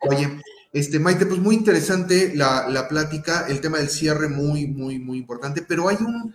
Oye, 0.00 0.40
este, 0.72 0.98
Maite, 0.98 1.26
pues 1.26 1.40
muy 1.40 1.54
interesante 1.54 2.34
la, 2.34 2.68
la, 2.68 2.88
plática, 2.88 3.46
el 3.48 3.60
tema 3.60 3.78
del 3.78 3.88
cierre 3.88 4.28
muy, 4.28 4.66
muy, 4.66 4.98
muy 4.98 5.18
importante, 5.18 5.62
pero 5.62 5.88
hay 5.88 5.96
un, 6.00 6.34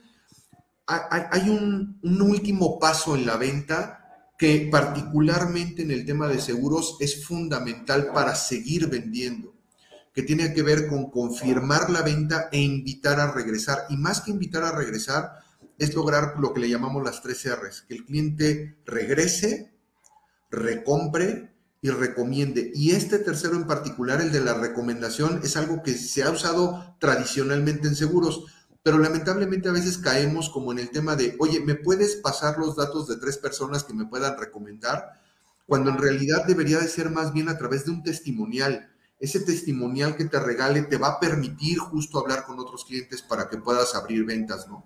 hay, 0.88 1.24
hay 1.32 1.50
un, 1.50 2.00
un 2.02 2.22
último 2.22 2.80
paso 2.80 3.16
en 3.16 3.26
la 3.26 3.38
venta 3.38 3.97
que 4.38 4.70
particularmente 4.72 5.82
en 5.82 5.92
el 5.92 6.06
tema 6.06 6.28
de 6.28 6.40
seguros 6.40 6.98
es 7.00 7.26
fundamental 7.26 8.12
para 8.14 8.36
seguir 8.36 8.88
vendiendo. 8.88 9.56
que 10.14 10.24
tiene 10.24 10.52
que 10.52 10.64
ver 10.64 10.88
con 10.88 11.12
confirmar 11.12 11.92
la 11.92 12.02
venta 12.02 12.50
e 12.52 12.60
invitar 12.60 13.20
a 13.20 13.32
regresar. 13.32 13.86
Y 13.92 13.98
más 13.98 14.22
que 14.22 14.32
invitar 14.32 14.64
a 14.64 14.72
regresar, 14.72 15.30
es 15.78 15.94
lograr 15.94 16.40
lo 16.40 16.56
que 16.56 16.62
le 16.62 16.70
llamamos 16.70 17.04
las 17.04 17.22
tres 17.22 17.48
R's, 17.48 17.84
que 17.88 17.94
el 17.94 18.04
cliente 18.04 18.78
regrese, 18.84 19.74
recompre 20.50 21.54
y 21.82 21.90
recomiende. 21.90 22.72
Y 22.74 22.92
este 22.92 23.20
tercero 23.20 23.56
en 23.56 23.68
particular, 23.68 24.20
el 24.20 24.32
de 24.32 24.42
la 24.42 24.56
recomendación, 24.56 25.42
es 25.44 25.56
algo 25.56 25.84
que 25.84 25.94
se 25.94 26.24
ha 26.24 26.32
usado 26.32 26.96
tradicionalmente 27.00 27.88
en 27.88 27.96
seguros, 27.96 28.46
pero 28.88 29.00
lamentablemente 29.00 29.68
a 29.68 29.74
veces 29.74 29.98
caemos 29.98 30.50
como 30.50 30.72
en 30.72 30.80
el 30.80 30.92
tema 30.92 31.18
de, 31.18 31.36
oye, 31.40 31.60
¿me 31.60 31.76
puedes 31.76 32.16
pasar 32.16 32.58
los 32.58 32.78
datos 32.78 33.06
de 33.06 33.18
tres 33.18 33.38
personas 33.38 33.84
que 33.84 33.94
me 33.94 34.06
puedan 34.06 34.40
recomendar? 34.40 35.20
Cuando 35.66 35.90
en 35.90 35.98
realidad 35.98 36.46
debería 36.48 36.80
de 36.80 36.88
ser 36.88 37.10
más 37.10 37.34
bien 37.34 37.50
a 37.50 37.58
través 37.58 37.84
de 37.84 37.92
un 37.92 38.02
testimonial. 38.02 38.90
Ese 39.20 39.42
testimonial 39.42 40.16
que 40.16 40.24
te 40.24 40.40
regale 40.40 40.84
te 40.84 40.96
va 40.96 41.10
a 41.10 41.20
permitir 41.20 41.80
justo 41.80 42.18
hablar 42.18 42.46
con 42.46 42.62
otros 42.62 42.86
clientes 42.86 43.22
para 43.22 43.50
que 43.50 43.58
puedas 43.58 43.94
abrir 43.94 44.24
ventas, 44.24 44.70
¿no? 44.70 44.86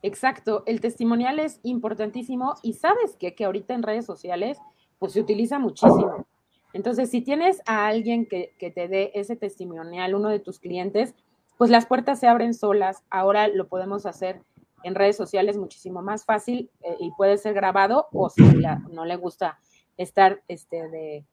Exacto, 0.00 0.62
el 0.64 0.80
testimonial 0.80 1.40
es 1.40 1.60
importantísimo 1.62 2.54
y 2.62 2.72
sabes 2.72 3.16
que, 3.18 3.34
que 3.34 3.44
ahorita 3.44 3.74
en 3.74 3.82
redes 3.82 4.06
sociales 4.06 4.56
pues 4.98 5.12
se 5.12 5.20
utiliza 5.20 5.58
muchísimo. 5.58 6.26
Entonces, 6.72 7.10
si 7.10 7.20
tienes 7.20 7.60
a 7.66 7.86
alguien 7.86 8.24
que, 8.24 8.54
te 8.58 8.88
dé 8.88 9.10
ese 9.14 9.36
testimonial, 9.36 10.14
uno 10.14 10.30
de 10.30 10.38
tus 10.38 10.58
clientes, 10.58 11.14
pues 11.60 11.68
las 11.68 11.84
puertas 11.84 12.18
se 12.18 12.26
abren 12.26 12.54
solas. 12.54 13.04
Ahora 13.10 13.46
lo 13.46 13.68
podemos 13.68 14.06
hacer 14.06 14.40
en 14.82 14.94
redes 14.94 15.14
sociales 15.14 15.58
muchísimo 15.58 16.00
más 16.00 16.24
fácil 16.24 16.70
eh, 16.80 16.96
y 17.00 17.10
puede 17.10 17.36
ser 17.36 17.52
grabado 17.52 18.08
o 18.12 18.30
si 18.30 18.42
no 18.90 19.04
le 19.04 19.16
gusta 19.16 19.58
estar 19.98 20.40
este, 20.48 20.88
de, 20.88 21.26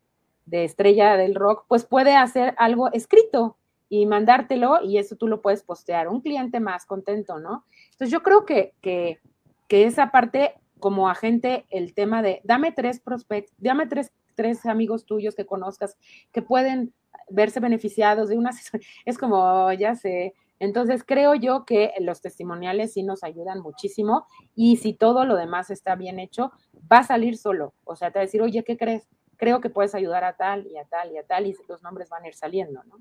de, 0.45 0.65
estrella 0.65 1.15
del 1.15 1.33
rock, 1.33 1.63
pues 1.69 1.85
puede 1.85 2.17
hacer 2.17 2.55
algo 2.57 2.91
escrito 2.91 3.55
y 3.87 4.05
mandártelo 4.05 4.83
y 4.83 4.97
eso 4.97 5.15
tú 5.15 5.29
lo 5.29 5.41
puedes 5.41 5.63
postear. 5.63 6.09
Un 6.09 6.19
cliente 6.19 6.59
más 6.59 6.85
contento, 6.85 7.39
¿no? 7.39 7.63
Entonces 7.91 8.11
yo 8.11 8.21
creo 8.21 8.45
que, 8.45 8.73
que, 8.81 9.21
que 9.69 9.85
esa 9.85 10.11
parte 10.11 10.55
como 10.81 11.07
agente 11.07 11.65
el 11.69 11.93
tema 11.93 12.21
de 12.21 12.41
dame 12.43 12.73
tres 12.73 12.99
prospectos, 12.99 13.55
dame 13.59 13.87
tres, 13.87 14.11
tres 14.35 14.65
amigos 14.65 15.05
tuyos 15.05 15.35
que 15.35 15.45
conozcas 15.45 15.95
que 16.33 16.41
pueden 16.41 16.93
verse 17.29 17.59
beneficiados 17.59 18.29
de 18.29 18.37
una 18.37 18.51
Es 19.05 19.17
como, 19.17 19.71
ya 19.73 19.95
sé. 19.95 20.33
Entonces 20.59 21.03
creo 21.05 21.35
yo 21.35 21.65
que 21.65 21.93
los 21.99 22.21
testimoniales 22.21 22.93
sí 22.93 23.03
nos 23.03 23.23
ayudan 23.23 23.59
muchísimo 23.59 24.25
y 24.55 24.77
si 24.77 24.93
todo 24.93 25.23
lo 25.25 25.35
demás 25.35 25.69
está 25.69 25.95
bien 25.95 26.19
hecho, 26.19 26.51
va 26.91 26.99
a 26.99 27.03
salir 27.03 27.37
solo. 27.37 27.73
O 27.83 27.95
sea, 27.95 28.11
te 28.11 28.19
va 28.19 28.23
a 28.23 28.25
decir, 28.25 28.41
oye, 28.41 28.63
¿qué 28.63 28.75
crees? 28.75 29.03
Creo 29.37 29.61
que 29.61 29.69
puedes 29.69 29.93
ayudar 29.93 30.23
a 30.23 30.35
tal 30.35 30.65
y 30.65 30.77
a 30.77 30.85
tal 30.85 31.11
y 31.11 31.17
a 31.17 31.23
tal 31.23 31.45
y 31.45 31.55
los 31.69 31.83
nombres 31.83 32.09
van 32.09 32.23
a 32.23 32.27
ir 32.27 32.33
saliendo, 32.33 32.81
¿no? 32.85 32.97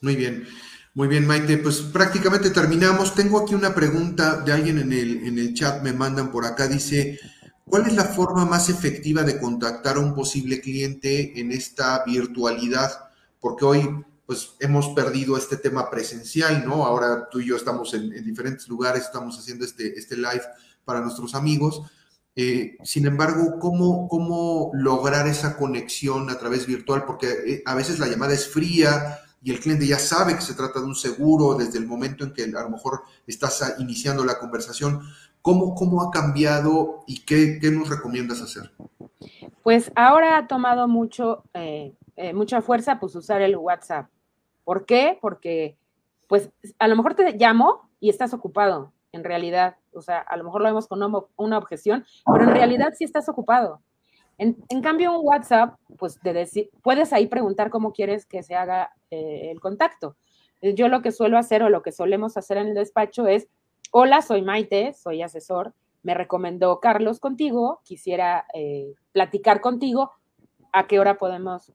Muy 0.00 0.16
bien. 0.16 0.46
Muy 0.96 1.08
bien, 1.08 1.26
Maite, 1.26 1.58
pues 1.58 1.80
prácticamente 1.80 2.50
terminamos. 2.50 3.16
Tengo 3.16 3.40
aquí 3.40 3.54
una 3.54 3.74
pregunta 3.74 4.36
de 4.42 4.52
alguien 4.52 4.78
en 4.78 4.92
el, 4.92 5.26
en 5.26 5.38
el 5.40 5.52
chat, 5.52 5.82
me 5.82 5.92
mandan 5.92 6.30
por 6.30 6.46
acá, 6.46 6.68
dice, 6.68 7.18
¿cuál 7.64 7.88
es 7.88 7.94
la 7.94 8.04
forma 8.04 8.44
más 8.44 8.68
efectiva 8.68 9.24
de 9.24 9.40
contactar 9.40 9.96
a 9.96 10.00
un 10.00 10.14
posible 10.14 10.60
cliente 10.60 11.40
en 11.40 11.50
esta 11.50 12.04
virtualidad? 12.04 13.03
Porque 13.44 13.66
hoy 13.66 14.04
pues 14.24 14.56
hemos 14.58 14.88
perdido 14.94 15.36
este 15.36 15.58
tema 15.58 15.90
presencial, 15.90 16.64
¿no? 16.66 16.86
Ahora 16.86 17.28
tú 17.30 17.40
y 17.40 17.48
yo 17.48 17.56
estamos 17.56 17.92
en, 17.92 18.08
diferentes 18.24 18.66
lugares, 18.68 19.02
estamos 19.02 19.38
haciendo 19.38 19.66
este, 19.66 19.98
este 19.98 20.16
live 20.16 20.40
para 20.86 21.02
nuestros 21.02 21.34
amigos. 21.34 21.82
Eh, 22.34 22.78
sin 22.82 23.06
embargo, 23.06 23.58
¿cómo, 23.60 24.08
¿cómo 24.08 24.70
lograr 24.72 25.28
esa 25.28 25.58
conexión 25.58 26.30
a 26.30 26.38
través 26.38 26.66
virtual? 26.66 27.04
Porque 27.04 27.28
eh, 27.46 27.62
a 27.66 27.74
veces 27.74 27.98
la 27.98 28.08
llamada 28.08 28.32
es 28.32 28.48
fría, 28.48 29.20
y 29.42 29.50
el 29.50 29.60
cliente 29.60 29.86
ya 29.86 29.98
sabe 29.98 30.34
que 30.34 30.40
se 30.40 30.54
trata 30.54 30.80
de 30.80 30.86
un 30.86 30.94
seguro 30.94 31.54
desde 31.54 31.76
el 31.76 31.86
momento 31.86 32.24
en 32.24 32.32
que 32.32 32.44
a 32.44 32.62
lo 32.62 32.70
mejor 32.70 33.02
estás 33.26 33.74
iniciando 33.78 34.24
la 34.24 34.38
conversación. 34.38 35.02
¿Cómo, 35.42 35.74
cómo 35.74 36.00
ha 36.00 36.10
cambiado 36.10 37.04
y 37.06 37.26
qué, 37.26 37.60
nos 37.70 37.90
recomiendas 37.90 38.40
hacer? 38.40 38.72
Pues 39.62 39.92
ahora 39.96 40.38
ha 40.38 40.46
tomado 40.46 40.88
mucho, 40.88 41.44
eh, 41.52 41.92
eh, 42.16 42.32
mucha 42.32 42.62
fuerza 42.62 43.00
pues 43.00 43.14
usar 43.16 43.42
el 43.42 43.56
WhatsApp. 43.56 44.08
¿Por 44.64 44.86
qué? 44.86 45.18
Porque 45.20 45.76
pues 46.28 46.50
a 46.78 46.88
lo 46.88 46.96
mejor 46.96 47.14
te 47.14 47.32
llamo 47.32 47.90
y 48.00 48.08
estás 48.08 48.34
ocupado, 48.34 48.92
en 49.12 49.24
realidad. 49.24 49.76
O 49.92 50.00
sea, 50.00 50.18
a 50.18 50.36
lo 50.36 50.44
mejor 50.44 50.62
lo 50.62 50.68
vemos 50.68 50.88
con 50.88 51.02
una, 51.36 51.58
objeción, 51.58 52.04
pero 52.26 52.44
en 52.44 52.54
realidad 52.54 52.94
sí 52.96 53.04
estás 53.04 53.28
ocupado. 53.28 53.80
En, 54.36 54.56
cambio, 54.82 55.16
un 55.16 55.24
WhatsApp, 55.24 55.78
pues 55.96 56.20
de 56.22 56.70
puedes 56.82 57.12
ahí 57.12 57.28
preguntar 57.28 57.70
cómo 57.70 57.92
quieres 57.92 58.26
que 58.26 58.42
se 58.42 58.56
haga 58.56 58.92
eh, 59.10 59.50
el 59.52 59.60
contacto. 59.60 60.16
Yo 60.60 60.88
lo 60.88 61.02
que 61.02 61.12
suelo 61.12 61.38
hacer 61.38 61.62
o 61.62 61.68
lo 61.68 61.82
que 61.82 61.92
solemos 61.92 62.36
hacer 62.36 62.56
en 62.56 62.68
el 62.68 62.74
despacho 62.74 63.28
es, 63.28 63.48
hola, 63.92 64.22
soy 64.22 64.42
Maite, 64.42 64.92
soy 64.94 65.22
asesor, 65.22 65.72
me 66.02 66.14
recomendó 66.14 66.80
Carlos 66.80 67.20
contigo, 67.20 67.80
quisiera 67.84 68.46
eh, 68.54 68.94
platicar 69.12 69.60
contigo, 69.60 70.10
a 70.72 70.88
qué 70.88 70.98
hora 70.98 71.16
podemos 71.18 71.72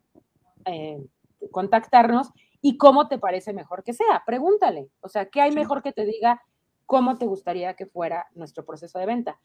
eh, 0.65 1.03
contactarnos 1.51 2.31
y 2.61 2.77
cómo 2.77 3.07
te 3.07 3.17
parece 3.17 3.53
mejor 3.53 3.83
que 3.83 3.93
sea. 3.93 4.23
Pregúntale, 4.25 4.89
o 5.01 5.09
sea, 5.09 5.25
¿qué 5.25 5.41
hay 5.41 5.51
mejor 5.51 5.81
que 5.81 5.91
te 5.91 6.05
diga 6.05 6.41
cómo 6.85 7.17
te 7.17 7.25
gustaría 7.25 7.75
que 7.75 7.85
fuera 7.85 8.27
nuestro 8.33 8.65
proceso 8.65 8.99
de 8.99 9.05
venta? 9.05 9.39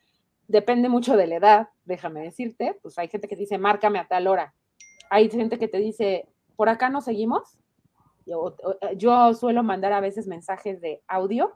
depende 0.48 0.88
mucho 0.88 1.16
de 1.16 1.26
la 1.26 1.36
edad, 1.36 1.68
déjame 1.84 2.22
decirte, 2.22 2.78
pues 2.82 2.98
hay 2.98 3.08
gente 3.08 3.28
que 3.28 3.36
dice, 3.36 3.58
márcame 3.58 3.98
a 3.98 4.06
tal 4.06 4.26
hora. 4.26 4.54
Hay 5.10 5.30
gente 5.30 5.58
que 5.58 5.68
te 5.68 5.78
dice, 5.78 6.28
por 6.56 6.68
acá 6.68 6.88
no 6.88 7.00
seguimos. 7.00 7.58
Yo, 8.26 8.56
yo 8.96 9.34
suelo 9.34 9.62
mandar 9.62 9.92
a 9.92 10.00
veces 10.00 10.26
mensajes 10.26 10.80
de 10.80 11.02
audio, 11.06 11.52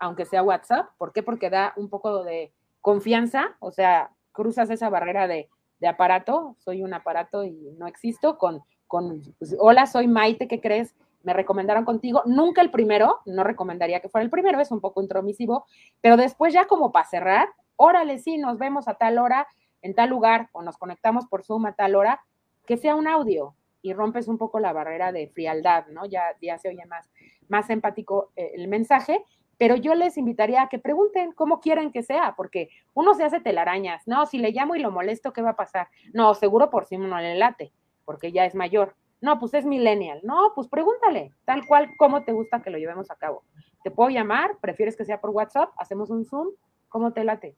aunque 0.00 0.24
sea 0.24 0.42
WhatsApp. 0.42 0.88
¿Por 0.98 1.12
qué? 1.12 1.22
Porque 1.22 1.50
da 1.50 1.72
un 1.76 1.88
poco 1.88 2.24
de 2.24 2.52
confianza, 2.80 3.56
o 3.60 3.70
sea, 3.70 4.12
cruzas 4.32 4.70
esa 4.70 4.88
barrera 4.88 5.28
de, 5.28 5.48
de 5.78 5.88
aparato, 5.88 6.56
soy 6.58 6.82
un 6.82 6.94
aparato 6.94 7.44
y 7.44 7.74
no 7.78 7.86
existo, 7.86 8.38
con, 8.38 8.62
con 8.90 9.22
pues, 9.38 9.54
hola, 9.60 9.86
soy 9.86 10.08
Maite, 10.08 10.48
¿qué 10.48 10.60
crees? 10.60 10.96
Me 11.22 11.32
recomendaron 11.32 11.84
contigo, 11.84 12.22
nunca 12.26 12.60
el 12.60 12.72
primero, 12.72 13.20
no 13.24 13.44
recomendaría 13.44 14.00
que 14.00 14.08
fuera 14.08 14.24
el 14.24 14.30
primero, 14.30 14.60
es 14.60 14.72
un 14.72 14.80
poco 14.80 15.00
intromisivo, 15.00 15.64
pero 16.00 16.16
después 16.16 16.52
ya 16.52 16.66
como 16.66 16.90
para 16.90 17.06
cerrar, 17.06 17.48
órale, 17.76 18.18
sí, 18.18 18.36
nos 18.36 18.58
vemos 18.58 18.88
a 18.88 18.94
tal 18.94 19.18
hora, 19.18 19.46
en 19.80 19.94
tal 19.94 20.10
lugar, 20.10 20.48
o 20.50 20.62
nos 20.62 20.76
conectamos 20.76 21.26
por 21.26 21.44
Zoom 21.44 21.66
a 21.66 21.72
tal 21.74 21.94
hora, 21.94 22.20
que 22.66 22.76
sea 22.76 22.96
un 22.96 23.06
audio 23.06 23.54
y 23.80 23.92
rompes 23.92 24.26
un 24.26 24.38
poco 24.38 24.58
la 24.58 24.72
barrera 24.72 25.12
de 25.12 25.28
frialdad, 25.28 25.86
¿no? 25.86 26.04
Ya, 26.04 26.34
se 26.58 26.68
oye 26.68 26.84
más, 26.86 27.08
más 27.48 27.70
empático 27.70 28.32
eh, 28.34 28.50
el 28.56 28.66
mensaje, 28.66 29.24
pero 29.56 29.76
yo 29.76 29.94
les 29.94 30.18
invitaría 30.18 30.62
a 30.62 30.68
que 30.68 30.80
pregunten 30.80 31.30
cómo 31.32 31.60
quieren 31.60 31.92
que 31.92 32.02
sea, 32.02 32.34
porque 32.36 32.70
uno 32.92 33.14
se 33.14 33.22
hace 33.22 33.38
telarañas, 33.38 34.02
no, 34.08 34.26
si 34.26 34.38
le 34.38 34.50
llamo 34.50 34.74
y 34.74 34.80
lo 34.80 34.90
molesto, 34.90 35.32
¿qué 35.32 35.42
va 35.42 35.50
a 35.50 35.56
pasar? 35.56 35.86
No, 36.12 36.34
seguro 36.34 36.70
por 36.70 36.86
si 36.86 36.96
uno 36.96 37.20
le 37.20 37.36
late, 37.36 37.72
porque 38.10 38.32
ya 38.32 38.44
es 38.44 38.56
mayor. 38.56 38.96
No, 39.20 39.38
pues 39.38 39.54
es 39.54 39.64
millennial. 39.64 40.18
No, 40.24 40.50
pues 40.52 40.66
pregúntale, 40.66 41.32
tal 41.44 41.64
cual, 41.64 41.92
cómo 41.96 42.24
te 42.24 42.32
gusta 42.32 42.60
que 42.60 42.70
lo 42.70 42.76
llevemos 42.76 43.08
a 43.08 43.14
cabo. 43.14 43.44
¿Te 43.84 43.92
puedo 43.92 44.10
llamar? 44.10 44.58
¿Prefieres 44.60 44.96
que 44.96 45.04
sea 45.04 45.20
por 45.20 45.30
WhatsApp? 45.30 45.70
¿Hacemos 45.76 46.10
un 46.10 46.24
Zoom? 46.24 46.48
¿Cómo 46.88 47.12
te 47.12 47.22
late? 47.22 47.54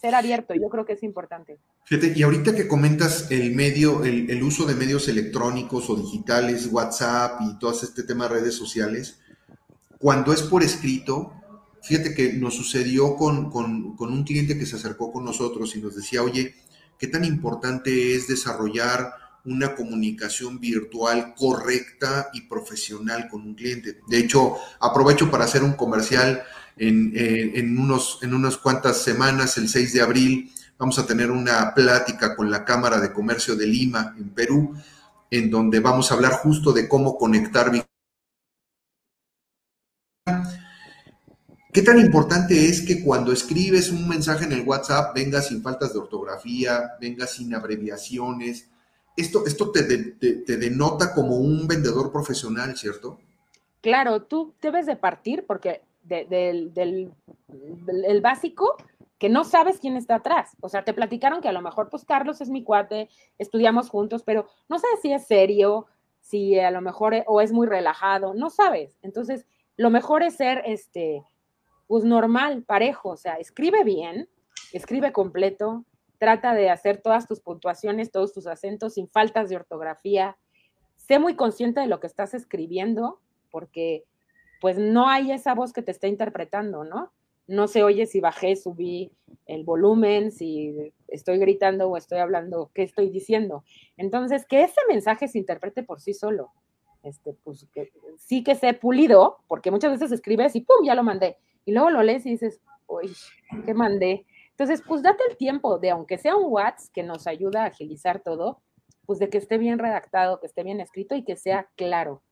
ser 0.00 0.14
abierto, 0.14 0.54
yo 0.54 0.68
creo 0.68 0.86
que 0.86 0.92
es 0.92 1.02
importante. 1.02 1.58
Fíjate, 1.84 2.12
y 2.16 2.22
ahorita 2.22 2.54
que 2.54 2.68
comentas 2.68 3.32
el 3.32 3.52
medio, 3.56 4.04
el, 4.04 4.42
uso 4.44 4.64
de 4.64 4.76
medios 4.76 5.08
electrónicos 5.08 5.90
o 5.90 5.96
digitales, 5.96 6.68
WhatsApp 6.72 7.40
y 7.42 7.58
todo 7.58 7.72
este 7.72 8.04
tema 8.04 8.28
de 8.28 8.34
redes 8.36 8.54
sociales, 8.54 9.18
cuando 9.98 10.32
es 10.32 10.42
por 10.42 10.62
escrito, 10.62 11.34
fíjate 11.82 12.14
que 12.14 12.32
nos 12.34 12.54
sucedió 12.54 13.16
con, 13.16 13.50
con, 13.50 13.96
un 13.98 14.22
cliente 14.22 14.56
que 14.56 14.66
se 14.66 14.76
acercó 14.76 15.12
con 15.12 15.24
nosotros 15.24 15.74
y 15.74 15.82
nos 15.82 15.96
decía, 15.96 16.22
oye, 16.22 16.54
¿qué 16.96 17.08
tan 17.08 17.24
importante 17.24 18.14
es 18.14 18.28
desarrollar 18.28 19.12
una 19.44 19.74
comunicación 19.74 20.60
virtual 20.60 21.34
correcta 21.36 22.30
y 22.32 22.42
profesional 22.42 23.28
con 23.28 23.42
un 23.42 23.54
cliente? 23.54 24.00
De 24.08 24.18
hecho, 24.18 24.56
aprovecho 24.80 25.30
para 25.30 25.44
hacer 25.44 25.62
un 25.62 25.74
comercial 25.74 26.42
en, 26.76 27.78
unos, 27.78 28.18
en 28.22 28.34
unas 28.34 28.56
cuantas 28.56 29.02
semanas, 29.02 29.58
el 29.58 29.68
6 29.68 29.92
de 29.92 30.02
abril, 30.02 30.52
vamos 30.78 30.98
a 30.98 31.06
tener 31.06 31.30
una 31.30 31.74
plática 31.74 32.34
con 32.34 32.50
la 32.50 32.64
Cámara 32.64 33.00
de 33.00 33.12
Comercio 33.12 33.54
de 33.54 33.66
Lima, 33.66 34.14
en 34.18 34.30
Perú, 34.30 34.74
en 35.30 35.50
donde 35.50 35.80
vamos 35.80 36.10
a 36.10 36.14
hablar 36.14 36.32
justo 36.32 36.72
de 36.72 36.88
cómo 36.88 37.16
conectar. 37.18 37.70
¿Qué 41.72 41.82
tan 41.82 42.00
importante 42.00 42.66
es 42.66 42.80
que 42.80 43.04
cuando 43.04 43.30
escribes 43.30 43.90
un 43.90 44.08
mensaje 44.08 44.44
en 44.44 44.52
el 44.52 44.62
WhatsApp 44.62 45.14
venga 45.14 45.40
sin 45.40 45.62
faltas 45.62 45.92
de 45.92 46.00
ortografía, 46.00 46.92
venga 47.00 47.26
sin 47.26 47.54
abreviaciones? 47.54 48.68
Esto, 49.20 49.44
esto 49.46 49.70
te, 49.70 49.82
te 49.82 50.56
denota 50.56 51.14
como 51.14 51.36
un 51.36 51.68
vendedor 51.68 52.10
profesional, 52.10 52.76
¿cierto? 52.76 53.18
Claro, 53.80 54.22
tú 54.22 54.54
debes 54.60 54.86
de 54.86 54.96
partir 54.96 55.44
porque 55.46 55.82
del, 56.02 56.72
del, 56.74 58.20
básico 58.20 58.76
que 59.18 59.28
no 59.28 59.44
sabes 59.44 59.78
quién 59.78 59.96
está 59.96 60.16
atrás. 60.16 60.56
O 60.60 60.68
sea, 60.68 60.84
te 60.84 60.94
platicaron 60.94 61.40
que 61.40 61.48
a 61.48 61.52
lo 61.52 61.62
mejor, 61.62 61.90
pues 61.90 62.04
Carlos 62.04 62.40
es 62.40 62.48
mi 62.48 62.62
cuate, 62.62 63.08
estudiamos 63.38 63.90
juntos, 63.90 64.22
pero 64.24 64.46
no 64.68 64.78
sé 64.78 64.86
si 65.02 65.12
es 65.12 65.26
serio, 65.26 65.86
si 66.20 66.58
a 66.58 66.70
lo 66.70 66.80
mejor 66.80 67.14
e, 67.14 67.24
o 67.26 67.40
es 67.40 67.52
muy 67.52 67.66
relajado, 67.66 68.34
no 68.34 68.50
sabes. 68.50 68.98
Entonces, 69.02 69.46
lo 69.76 69.90
mejor 69.90 70.22
es 70.22 70.36
ser 70.36 70.62
este 70.66 71.22
pues 71.86 72.04
normal, 72.04 72.62
parejo, 72.62 73.10
o 73.10 73.16
sea, 73.16 73.34
escribe 73.34 73.82
bien, 73.82 74.28
escribe 74.72 75.12
completo, 75.12 75.84
trata 76.20 76.52
de 76.52 76.68
hacer 76.68 77.00
todas 77.00 77.26
tus 77.26 77.40
puntuaciones, 77.40 78.12
todos 78.12 78.34
tus 78.34 78.46
acentos 78.46 78.94
sin 78.94 79.08
faltas 79.08 79.48
de 79.48 79.56
ortografía. 79.56 80.36
Sé 80.96 81.18
muy 81.18 81.34
consciente 81.34 81.80
de 81.80 81.86
lo 81.86 81.98
que 81.98 82.06
estás 82.06 82.34
escribiendo, 82.34 83.20
porque 83.50 84.04
pues 84.60 84.78
no 84.78 85.08
hay 85.08 85.32
esa 85.32 85.54
voz 85.54 85.72
que 85.72 85.80
te 85.80 85.90
está 85.90 86.08
interpretando, 86.08 86.84
¿no? 86.84 87.10
No 87.46 87.68
se 87.68 87.82
oye 87.82 88.04
si 88.04 88.20
bajé, 88.20 88.54
subí 88.54 89.10
el 89.46 89.64
volumen, 89.64 90.30
si 90.30 90.92
estoy 91.08 91.38
gritando 91.38 91.88
o 91.88 91.96
estoy 91.96 92.18
hablando, 92.18 92.70
qué 92.74 92.82
estoy 92.82 93.08
diciendo. 93.08 93.64
Entonces, 93.96 94.44
que 94.44 94.62
ese 94.62 94.80
mensaje 94.90 95.26
se 95.26 95.38
interprete 95.38 95.82
por 95.82 96.02
sí 96.02 96.12
solo. 96.12 96.52
Este, 97.02 97.32
pues 97.42 97.66
que 97.72 97.90
sí 98.18 98.44
que 98.44 98.54
sé 98.54 98.74
pulido, 98.74 99.38
porque 99.48 99.70
muchas 99.70 99.92
veces 99.92 100.12
escribes 100.12 100.54
y 100.54 100.60
pum, 100.60 100.84
ya 100.84 100.94
lo 100.94 101.02
mandé. 101.02 101.38
Y 101.64 101.72
luego 101.72 101.88
lo 101.88 102.02
lees 102.02 102.26
y 102.26 102.32
dices, 102.32 102.60
uy, 102.86 103.10
¿qué 103.64 103.72
mandé? 103.72 104.26
Entonces, 104.60 104.84
pues 104.86 105.02
date 105.02 105.22
el 105.30 105.38
tiempo 105.38 105.78
de, 105.78 105.88
aunque 105.88 106.18
sea 106.18 106.36
un 106.36 106.52
WhatsApp 106.52 106.92
que 106.92 107.02
nos 107.02 107.26
ayuda 107.26 107.62
a 107.62 107.68
agilizar 107.68 108.20
todo, 108.22 108.60
pues 109.06 109.18
de 109.18 109.30
que 109.30 109.38
esté 109.38 109.56
bien 109.56 109.78
redactado, 109.78 110.38
que 110.38 110.46
esté 110.46 110.62
bien 110.62 110.80
escrito 110.80 111.14
y 111.14 111.24
que 111.24 111.34
sea 111.34 111.70
claro, 111.76 112.22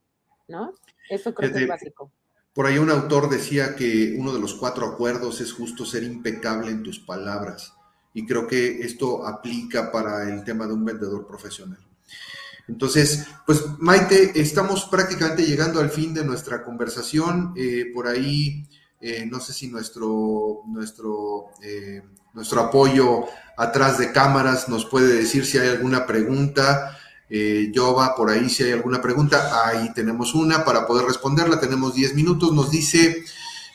¿no? 0.47 0.75
Eso 1.09 1.33
creo 1.33 1.51
que 1.51 1.63
es 1.63 1.69
básico. 1.69 2.13
Por 2.53 2.67
ahí 2.67 2.77
un 2.77 2.91
autor 2.91 3.31
decía 3.31 3.75
que 3.75 4.15
uno 4.19 4.35
de 4.35 4.41
los 4.41 4.53
cuatro 4.53 4.85
acuerdos 4.85 5.41
es 5.41 5.55
justo 5.55 5.87
ser 5.87 6.03
impecable 6.03 6.71
en 6.71 6.83
tus 6.83 7.01
palabras. 7.01 7.73
Y 8.13 8.27
creo 8.27 8.47
que 8.47 8.83
esto 8.83 9.27
aplica 9.27 9.91
para 9.91 10.25
el 10.25 10.45
tema 10.45 10.67
de 10.67 10.75
un 10.75 10.85
vendedor 10.85 11.27
profesional. 11.27 11.81
Entonces, 12.69 13.27
pues 13.47 13.65
Maite, 13.79 14.39
estamos 14.39 14.85
prácticamente 14.85 15.47
llegando 15.47 15.81
al 15.81 15.89
fin 15.89 16.13
de 16.13 16.27
nuestra 16.27 16.63
conversación. 16.63 17.55
Eh, 17.57 17.87
por 17.95 18.07
ahí 18.07 18.69
eh, 19.01 19.27
no 19.31 19.41
sé 19.41 19.53
si 19.53 19.69
nuestro, 19.69 20.63
nuestro, 20.67 21.51
eh, 21.63 22.03
nuestro 22.35 22.61
apoyo 22.61 23.25
atrás 23.57 23.99
de 23.99 24.13
cámaras 24.13 24.69
nos 24.69 24.85
puede 24.87 25.15
decir 25.15 25.45
si 25.47 25.59
hay 25.59 25.69
alguna 25.69 26.07
pregunta. 26.07 26.99
Eh, 27.31 27.71
Jova, 27.75 28.15
por 28.17 28.31
ahí 28.31 28.49
si 28.49 28.63
hay 28.65 28.73
alguna 28.73 29.03
pregunta, 29.03 29.67
ahí 29.67 29.93
tenemos 29.93 30.35
una 30.35 30.65
para 30.65 30.87
poder 30.87 31.07
responderla. 31.07 31.61
Tenemos 31.61 31.95
10 31.95 32.15
minutos. 32.15 32.53
Nos 32.53 32.71
dice 32.71 33.25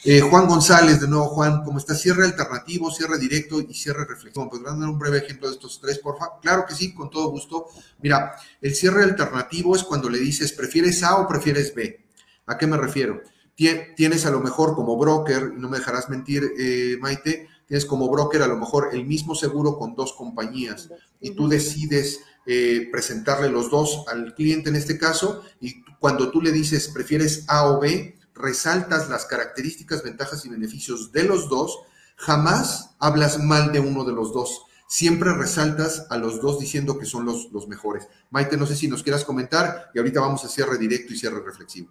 eh, 0.05 0.19
Juan 0.19 0.47
González, 0.47 0.99
de 0.99 1.07
nuevo 1.07 1.27
Juan, 1.27 1.63
¿cómo 1.63 1.77
está? 1.77 1.95
Cierre 1.95 2.25
alternativo, 2.25 2.91
cierre 2.91 3.17
directo 3.17 3.61
y 3.61 3.73
cierre 3.73 4.03
reflexión. 4.05 4.49
¿Podrán 4.49 4.77
dar 4.77 4.89
un 4.89 4.99
breve 4.99 5.19
ejemplo 5.19 5.47
de 5.47 5.53
estos 5.53 5.79
tres, 5.79 5.99
por 5.99 6.17
favor? 6.17 6.39
Claro 6.41 6.65
que 6.67 6.75
sí, 6.75 6.93
con 6.93 7.09
todo 7.09 7.29
gusto. 7.29 7.67
Mira, 8.01 8.35
el 8.59 8.75
cierre 8.75 9.03
alternativo 9.03 9.77
es 9.77 9.83
cuando 9.83 10.09
le 10.09 10.19
dices, 10.19 10.51
¿prefieres 10.51 11.03
A 11.03 11.17
o 11.17 11.27
prefieres 11.27 11.73
B? 11.73 12.05
¿A 12.47 12.57
qué 12.57 12.67
me 12.67 12.75
refiero? 12.75 13.21
Tienes 13.55 14.25
a 14.25 14.31
lo 14.31 14.39
mejor 14.39 14.75
como 14.75 14.97
broker, 14.97 15.53
y 15.55 15.59
no 15.59 15.69
me 15.69 15.77
dejarás 15.77 16.09
mentir, 16.09 16.53
eh, 16.57 16.97
Maite, 16.99 17.47
tienes 17.67 17.85
como 17.85 18.09
broker 18.09 18.41
a 18.41 18.47
lo 18.47 18.57
mejor 18.57 18.89
el 18.93 19.05
mismo 19.05 19.35
seguro 19.35 19.77
con 19.77 19.95
dos 19.95 20.13
compañías 20.13 20.89
y 21.19 21.31
tú 21.31 21.47
decides 21.47 22.19
eh, 22.45 22.89
presentarle 22.91 23.49
los 23.49 23.69
dos 23.69 24.03
al 24.11 24.33
cliente 24.35 24.69
en 24.69 24.75
este 24.75 24.97
caso 24.97 25.43
y 25.61 25.81
cuando 25.99 26.29
tú 26.31 26.41
le 26.41 26.51
dices 26.51 26.89
prefieres 26.89 27.45
A 27.47 27.69
o 27.69 27.79
B, 27.79 28.19
resaltas 28.35 29.09
las 29.09 29.25
características, 29.25 30.03
ventajas 30.03 30.45
y 30.45 30.49
beneficios 30.49 31.11
de 31.11 31.23
los 31.23 31.47
dos, 31.47 31.79
jamás 32.15 32.95
hablas 32.99 33.39
mal 33.39 33.71
de 33.71 33.79
uno 33.79 34.03
de 34.03 34.13
los 34.13 34.33
dos. 34.33 34.63
Siempre 34.87 35.33
resaltas 35.33 36.05
a 36.09 36.17
los 36.17 36.41
dos 36.41 36.59
diciendo 36.59 36.99
que 36.99 37.05
son 37.05 37.25
los, 37.25 37.51
los 37.51 37.67
mejores. 37.67 38.07
Maite, 38.29 38.57
no 38.57 38.65
sé 38.65 38.75
si 38.75 38.87
nos 38.87 39.01
quieras 39.01 39.23
comentar 39.23 39.89
y 39.93 39.99
ahorita 39.99 40.19
vamos 40.19 40.43
a 40.43 40.49
cierre 40.49 40.77
directo 40.77 41.13
y 41.13 41.17
cierre 41.17 41.41
reflexivo. 41.41 41.89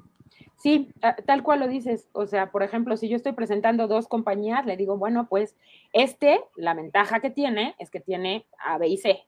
Sí, 0.63 0.93
tal 1.27 1.43
cual 1.43 1.59
lo 1.59 1.67
dices. 1.67 2.09
O 2.13 2.25
sea, 2.27 2.53
por 2.53 2.63
ejemplo, 2.63 2.97
si 2.97 3.09
yo 3.09 3.17
estoy 3.17 3.33
presentando 3.33 3.89
dos 3.89 4.07
compañías, 4.07 4.65
le 4.65 4.77
digo, 4.77 4.97
bueno, 4.97 5.27
pues 5.29 5.57
este, 5.93 6.41
la 6.55 6.73
ventaja 6.73 7.19
que 7.19 7.31
tiene 7.31 7.75
es 7.81 7.91
que 7.91 7.99
tiene 7.99 8.47
A, 8.65 8.79
B 8.79 8.87
y 8.87 8.97
C. 8.97 9.27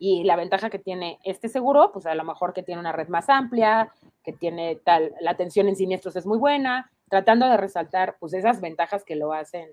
Y 0.00 0.24
la 0.24 0.34
ventaja 0.34 0.70
que 0.70 0.80
tiene 0.80 1.20
este 1.22 1.48
seguro, 1.48 1.92
pues 1.92 2.04
a 2.06 2.16
lo 2.16 2.24
mejor 2.24 2.52
que 2.52 2.64
tiene 2.64 2.80
una 2.80 2.90
red 2.90 3.06
más 3.06 3.28
amplia, 3.28 3.92
que 4.24 4.32
tiene 4.32 4.74
tal, 4.74 5.14
la 5.20 5.30
atención 5.30 5.68
en 5.68 5.76
siniestros 5.76 6.16
es 6.16 6.26
muy 6.26 6.38
buena, 6.38 6.90
tratando 7.08 7.48
de 7.48 7.58
resaltar 7.58 8.16
pues 8.18 8.34
esas 8.34 8.60
ventajas 8.60 9.04
que 9.04 9.14
lo 9.14 9.32
hacen 9.32 9.68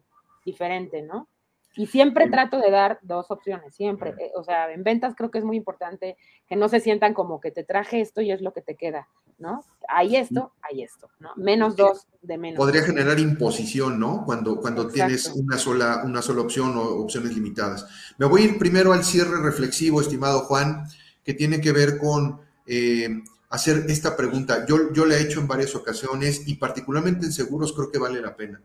diferente, 0.46 1.02
¿no? 1.02 1.28
Y 1.76 1.88
siempre 1.88 2.30
trato 2.30 2.60
de 2.60 2.72
dar 2.72 3.00
dos 3.04 3.30
opciones, 3.30 3.74
siempre. 3.76 4.14
Eh, 4.20 4.32
o 4.36 4.44
sea, 4.44 4.72
en 4.72 4.84
ventas 4.84 5.14
creo 5.16 5.32
que 5.32 5.38
es 5.38 5.46
muy 5.46 5.56
importante 5.56 6.18
que 6.48 6.56
no 6.56 6.68
se 6.68 6.80
sientan 6.80 7.14
como 7.14 7.40
que 7.40 7.52
te 7.52 7.64
traje 7.64 8.02
esto 8.02 8.22
y 8.22 8.32
es 8.32 8.42
lo 8.42 8.54
que 8.54 8.62
te 8.62 8.76
queda, 8.76 9.08
¿no? 9.38 9.64
Hay 9.88 10.16
esto, 10.16 10.52
hay 10.62 10.84
esto, 10.84 11.10
¿no? 11.20 11.30
Menos 11.36 11.76
dos 11.76 12.08
de 12.22 12.38
menos. 12.38 12.58
Podría 12.58 12.82
generar 12.82 13.20
imposición, 13.20 14.00
¿no? 14.00 14.26
Cuando, 14.26 14.60
cuando 14.60 14.88
tienes 14.88 15.28
una 15.28 15.58
sola, 15.58 16.02
una 16.04 16.22
sola 16.22 16.42
opción 16.42 16.76
o 16.76 16.82
opciones 16.82 17.34
limitadas. 17.36 17.88
Me 18.18 18.26
voy 18.26 18.42
a 18.42 18.46
ir 18.46 18.58
primero 18.58 18.92
al 18.92 19.04
cierre 19.04 19.42
reflexivo, 19.42 20.02
estimado 20.02 20.42
Juan, 20.42 20.86
que 21.24 21.34
tiene 21.34 21.62
que 21.62 21.72
ver 21.72 21.98
con 21.98 22.42
eh, 22.66 23.22
hacer 23.50 23.86
esta 23.88 24.18
pregunta. 24.18 24.66
Yo, 24.68 24.92
yo 24.94 25.06
la 25.06 25.16
he 25.16 25.22
hecho 25.22 25.40
en 25.40 25.48
varias 25.48 25.76
ocasiones 25.76 26.48
y 26.48 26.56
particularmente 26.56 27.26
en 27.26 27.32
seguros 27.32 27.74
creo 27.74 27.92
que 27.92 28.00
vale 28.00 28.22
la 28.22 28.36
pena. 28.36 28.62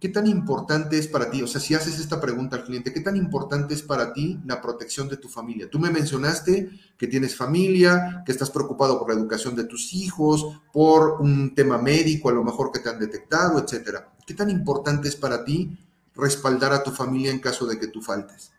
¿Qué 0.00 0.08
tan 0.08 0.26
importante 0.26 0.98
es 0.98 1.08
para 1.08 1.30
ti? 1.30 1.42
O 1.42 1.46
sea, 1.46 1.60
si 1.60 1.74
haces 1.74 1.98
esta 1.98 2.20
pregunta 2.20 2.56
al 2.56 2.64
cliente, 2.64 2.92
¿qué 2.92 3.00
tan 3.00 3.16
importante 3.16 3.74
es 3.74 3.82
para 3.82 4.12
ti 4.12 4.40
la 4.44 4.60
protección 4.60 5.08
de 5.08 5.16
tu 5.16 5.28
familia? 5.28 5.70
Tú 5.70 5.78
me 5.78 5.90
mencionaste 5.90 6.68
que 6.98 7.06
tienes 7.06 7.36
familia, 7.36 8.22
que 8.26 8.32
estás 8.32 8.50
preocupado 8.50 8.98
por 8.98 9.08
la 9.08 9.18
educación 9.18 9.56
de 9.56 9.64
tus 9.64 9.94
hijos, 9.94 10.60
por 10.72 11.22
un 11.22 11.54
tema 11.54 11.78
médico, 11.78 12.28
a 12.28 12.32
lo 12.32 12.44
mejor 12.44 12.70
que 12.70 12.80
te 12.80 12.90
han 12.90 12.98
detectado, 12.98 13.58
etcétera. 13.58 14.12
¿Qué 14.26 14.34
tan 14.34 14.50
importante 14.50 15.08
es 15.08 15.16
para 15.16 15.44
ti 15.44 15.78
respaldar 16.14 16.72
a 16.72 16.82
tu 16.82 16.90
familia 16.90 17.30
en 17.30 17.38
caso 17.38 17.64
de 17.66 17.78
que 17.78 17.88
tú 17.88 18.02
faltes? 18.02 18.53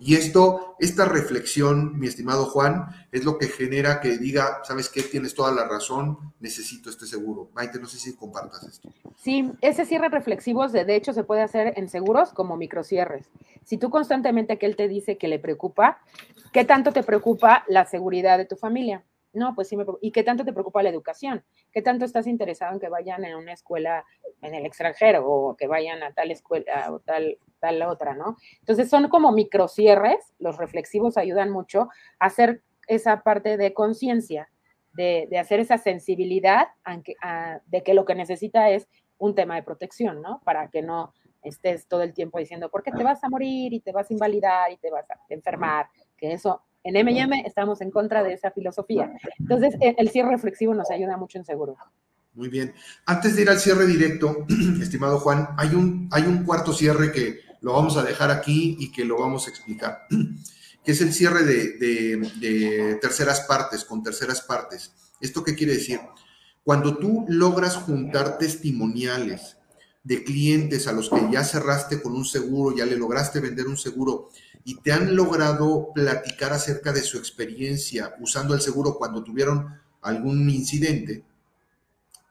Y 0.00 0.16
esto, 0.16 0.76
esta 0.78 1.04
reflexión, 1.04 1.98
mi 1.98 2.06
estimado 2.06 2.46
Juan, 2.46 2.86
es 3.12 3.24
lo 3.24 3.38
que 3.38 3.48
genera 3.48 4.00
que 4.00 4.18
diga, 4.18 4.60
¿sabes 4.64 4.88
qué? 4.88 5.02
Tienes 5.02 5.34
toda 5.34 5.52
la 5.52 5.66
razón, 5.66 6.34
necesito 6.40 6.90
este 6.90 7.06
seguro. 7.06 7.50
Maite, 7.54 7.78
no 7.78 7.86
sé 7.86 7.98
si 7.98 8.14
compartas 8.14 8.64
esto. 8.64 8.92
Sí, 9.16 9.52
ese 9.60 9.86
cierre 9.86 10.08
reflexivo, 10.08 10.68
de 10.68 10.96
hecho, 10.96 11.12
se 11.12 11.24
puede 11.24 11.42
hacer 11.42 11.74
en 11.76 11.88
seguros 11.88 12.32
como 12.32 12.56
microcierres. 12.56 13.30
Si 13.64 13.78
tú 13.78 13.90
constantemente 13.90 14.58
que 14.58 14.66
él 14.66 14.76
te 14.76 14.88
dice 14.88 15.16
que 15.16 15.28
le 15.28 15.38
preocupa, 15.38 15.98
¿qué 16.52 16.64
tanto 16.64 16.92
te 16.92 17.02
preocupa 17.02 17.64
la 17.68 17.86
seguridad 17.86 18.36
de 18.36 18.44
tu 18.44 18.56
familia? 18.56 19.02
No, 19.34 19.54
pues 19.54 19.68
sí 19.68 19.76
me 19.76 19.84
preocupa. 19.84 20.06
¿Y 20.06 20.12
qué 20.12 20.22
tanto 20.22 20.44
te 20.44 20.52
preocupa 20.52 20.82
la 20.82 20.88
educación? 20.88 21.44
¿Qué 21.72 21.82
tanto 21.82 22.04
estás 22.04 22.26
interesado 22.26 22.72
en 22.72 22.80
que 22.80 22.88
vayan 22.88 23.24
a 23.24 23.36
una 23.36 23.52
escuela 23.52 24.04
en 24.40 24.54
el 24.54 24.64
extranjero 24.64 25.26
o 25.26 25.56
que 25.56 25.66
vayan 25.66 26.02
a 26.02 26.12
tal 26.12 26.30
escuela 26.30 26.92
o 26.92 27.00
tal, 27.00 27.38
tal 27.60 27.82
otra, 27.82 28.14
¿no? 28.14 28.36
Entonces 28.60 28.88
son 28.88 29.08
como 29.08 29.32
microcierres, 29.32 30.34
los 30.38 30.56
reflexivos 30.56 31.16
ayudan 31.16 31.50
mucho 31.50 31.88
a 32.18 32.26
hacer 32.26 32.62
esa 32.86 33.22
parte 33.22 33.56
de 33.56 33.74
conciencia, 33.74 34.48
de, 34.92 35.28
hacer 35.38 35.60
esa 35.60 35.78
sensibilidad 35.78 36.68
de 37.66 37.82
que 37.82 37.94
lo 37.94 38.04
que 38.04 38.14
necesita 38.14 38.70
es 38.70 38.88
un 39.18 39.34
tema 39.34 39.56
de 39.56 39.62
protección, 39.62 40.22
¿no? 40.22 40.40
Para 40.44 40.68
que 40.68 40.82
no 40.82 41.12
estés 41.42 41.86
todo 41.86 42.02
el 42.02 42.14
tiempo 42.14 42.38
diciendo, 42.38 42.70
¿por 42.70 42.82
qué 42.82 42.90
te 42.90 43.02
vas 43.02 43.22
a 43.24 43.28
morir 43.28 43.72
y 43.72 43.80
te 43.80 43.92
vas 43.92 44.10
a 44.10 44.12
invalidar 44.12 44.70
y 44.70 44.76
te 44.76 44.90
vas 44.90 45.10
a 45.10 45.18
enfermar? 45.28 45.88
Que 46.16 46.32
eso 46.32 46.62
en 46.84 46.96
M&M 46.96 47.42
estamos 47.46 47.80
en 47.80 47.90
contra 47.90 48.22
de 48.22 48.34
esa 48.34 48.50
filosofía. 48.50 49.12
Entonces, 49.38 49.74
e, 49.80 49.96
el 49.98 50.10
cierre 50.10 50.30
reflexivo 50.30 50.74
nos 50.74 50.90
ayuda 50.90 51.16
mucho 51.16 51.38
en 51.38 51.44
seguro. 51.44 51.76
Muy 52.34 52.48
bien. 52.48 52.74
Antes 53.06 53.36
de 53.36 53.42
ir 53.42 53.50
al 53.50 53.58
cierre 53.58 53.86
directo, 53.86 54.46
estimado 54.80 55.18
Juan, 55.18 55.48
hay 55.56 55.74
un, 55.74 56.08
hay 56.12 56.24
un 56.24 56.44
cuarto 56.44 56.72
cierre 56.72 57.10
que 57.10 57.40
lo 57.60 57.72
vamos 57.72 57.96
a 57.96 58.02
dejar 58.02 58.30
aquí 58.30 58.76
y 58.78 58.92
que 58.92 59.04
lo 59.04 59.18
vamos 59.18 59.46
a 59.46 59.50
explicar, 59.50 60.02
que 60.84 60.92
es 60.92 61.00
el 61.00 61.12
cierre 61.12 61.44
de, 61.44 62.98
terceras 63.00 63.40
partes, 63.42 63.84
con 63.84 64.02
terceras 64.02 64.42
partes. 64.42 64.92
¿Esto 65.20 65.42
qué 65.42 65.54
quiere 65.54 65.74
decir? 65.74 66.00
Cuando 66.62 66.98
tú 66.98 67.24
logras 67.28 67.76
juntar 67.76 68.36
testimoniales 68.36 69.53
de 70.04 70.22
clientes 70.22 70.86
a 70.86 70.92
los 70.92 71.10
que 71.10 71.28
ya 71.32 71.42
cerraste 71.42 72.00
con 72.00 72.14
un 72.14 72.24
seguro, 72.24 72.76
ya 72.76 72.86
le 72.86 72.96
lograste 72.96 73.40
vender 73.40 73.66
un 73.66 73.76
seguro 73.76 74.30
y 74.64 74.76
te 74.76 74.92
han 74.92 75.16
logrado 75.16 75.92
platicar 75.94 76.52
acerca 76.52 76.92
de 76.92 77.02
su 77.02 77.18
experiencia 77.18 78.14
usando 78.20 78.54
el 78.54 78.60
seguro 78.60 78.96
cuando 78.96 79.24
tuvieron 79.24 79.80
algún 80.02 80.48
incidente, 80.50 81.24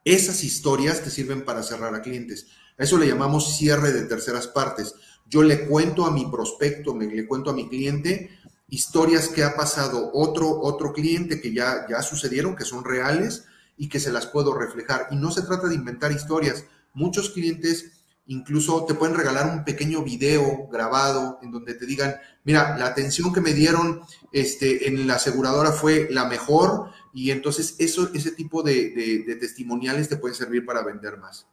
esas 0.06 0.44
historias 0.44 1.02
te 1.02 1.10
sirven 1.10 1.46
para 1.46 1.64
cerrar 1.64 1.94
a 1.96 2.02
clientes. 2.02 2.48
A 2.78 2.84
eso 2.84 2.98
le 2.98 3.08
llamamos 3.08 3.58
cierre 3.58 3.92
de 3.92 4.04
terceras 4.04 4.48
partes. 4.48 4.96
Yo 5.28 5.44
le 5.44 5.66
cuento 5.68 6.06
a 6.06 6.12
mi 6.12 6.26
prospecto, 6.26 6.94
me, 6.94 7.08
le 7.08 7.28
cuento 7.28 7.50
a 7.50 7.54
mi 7.54 7.68
cliente 7.70 8.30
historias 8.70 9.30
que 9.30 9.44
ha 9.44 9.56
pasado 9.56 10.10
otro, 10.14 10.60
otro 10.62 10.94
cliente 10.94 11.40
que 11.40 11.54
ya, 11.54 11.86
ya 11.88 12.02
sucedieron, 12.02 12.56
que 12.56 12.66
son 12.66 12.84
reales 12.84 13.46
y 13.78 13.88
que 13.88 14.00
se 14.00 14.12
las 14.12 14.26
puedo 14.26 14.54
reflejar. 14.54 15.08
Y 15.12 15.16
no 15.16 15.32
se 15.32 15.44
trata 15.44 15.68
de 15.68 15.76
inventar 15.76 16.12
historias. 16.12 16.66
Muchos 16.94 17.30
clientes 17.32 17.94
Incluso 18.28 18.86
te 18.86 18.94
pueden 18.94 19.16
regalar 19.16 19.54
un 19.54 19.66
pequeño 19.66 20.02
video 20.02 20.68
grabado 20.72 21.40
en 21.42 21.52
donde 21.52 21.74
te 21.74 21.86
digan, 21.86 22.16
mira, 22.46 22.78
la 22.78 22.86
atención 22.86 23.34
que 23.34 23.42
me 23.42 23.52
dieron 23.52 24.02
este, 24.32 24.88
en 24.88 25.08
la 25.08 25.16
aseguradora 25.16 25.74
fue 25.74 26.08
la 26.10 26.24
mejor 26.24 26.90
y 27.14 27.32
entonces 27.32 27.76
eso, 27.80 28.10
ese 28.14 28.32
tipo 28.32 28.64
de, 28.64 29.26
testimoniales 29.42 30.08
te 30.08 30.16
pueden 30.16 30.36
servir 30.36 30.66
para 30.66 30.84
vender 30.84 31.18
más. 31.18 31.48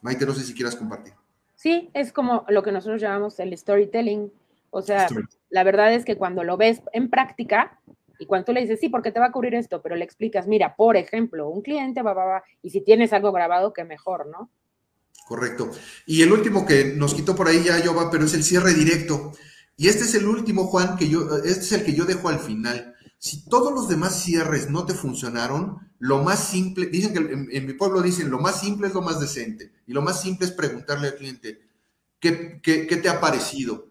Maite, 0.00 0.24
no 0.24 0.32
sé 0.32 0.44
si 0.44 0.54
quieras 0.54 0.76
compartir. 0.76 1.12
Sí, 1.56 1.90
es 1.92 2.10
como 2.10 2.46
lo 2.48 2.62
que 2.62 2.72
nosotros 2.72 3.02
llamamos 3.02 3.38
el 3.38 3.56
storytelling. 3.56 4.32
O 4.70 4.80
sea, 4.80 5.08
la 5.50 5.62
verdad 5.62 5.92
es 5.92 6.06
que 6.06 6.16
cuando 6.16 6.42
lo 6.42 6.56
ves 6.56 6.80
en 6.94 7.10
práctica 7.10 7.78
y 8.18 8.24
cuando 8.24 8.46
tú 8.46 8.52
le 8.54 8.62
dices, 8.62 8.80
sí, 8.80 8.88
porque 8.88 9.12
te 9.12 9.20
va 9.20 9.26
a 9.26 9.32
cubrir 9.32 9.54
esto, 9.54 9.82
pero 9.82 9.94
le 9.94 10.04
explicas, 10.04 10.46
mira, 10.46 10.74
por 10.74 10.96
ejemplo, 10.96 11.50
un 11.50 11.60
cliente 11.60 12.00
va, 12.00 12.14
va, 12.14 12.24
va, 12.24 12.44
y 12.62 12.70
si 12.70 12.80
tienes 12.80 13.12
algo 13.12 13.30
grabado, 13.30 13.74
que 13.74 13.84
mejor, 13.84 14.26
¿no? 14.28 14.48
Correcto. 15.26 15.70
Y 16.06 16.22
el 16.22 16.32
último 16.32 16.64
que 16.64 16.94
nos 16.94 17.14
quitó 17.14 17.36
por 17.36 17.48
ahí 17.48 17.62
ya 17.64 17.82
yo 17.82 17.94
va, 17.94 18.10
pero 18.10 18.24
es 18.24 18.34
el 18.34 18.44
cierre 18.44 18.74
directo. 18.74 19.32
Y 19.76 19.88
este 19.88 20.04
es 20.04 20.14
el 20.14 20.26
último, 20.26 20.66
Juan, 20.66 20.96
que 20.96 21.08
yo, 21.08 21.36
este 21.38 21.64
es 21.64 21.72
el 21.72 21.84
que 21.84 21.94
yo 21.94 22.04
dejo 22.04 22.28
al 22.28 22.40
final. 22.40 22.94
Si 23.18 23.44
todos 23.48 23.72
los 23.72 23.88
demás 23.88 24.22
cierres 24.22 24.70
no 24.70 24.86
te 24.86 24.94
funcionaron, 24.94 25.92
lo 25.98 26.22
más 26.22 26.48
simple, 26.48 26.86
dicen 26.86 27.12
que 27.12 27.56
en, 27.56 27.66
mi 27.66 27.72
pueblo 27.74 28.00
dicen, 28.00 28.30
lo 28.30 28.38
más 28.38 28.60
simple 28.60 28.88
es 28.88 28.94
lo 28.94 29.02
más 29.02 29.20
decente. 29.20 29.72
Y 29.86 29.92
lo 29.92 30.02
más 30.02 30.20
simple 30.20 30.46
es 30.46 30.52
preguntarle 30.52 31.08
al 31.08 31.16
cliente, 31.16 31.60
¿qué, 32.20 32.60
qué, 32.62 32.86
qué 32.86 32.96
te 32.96 33.08
ha 33.08 33.20
parecido? 33.20 33.88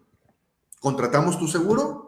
¿Contratamos 0.80 1.38
tu 1.38 1.48
seguro? 1.48 2.07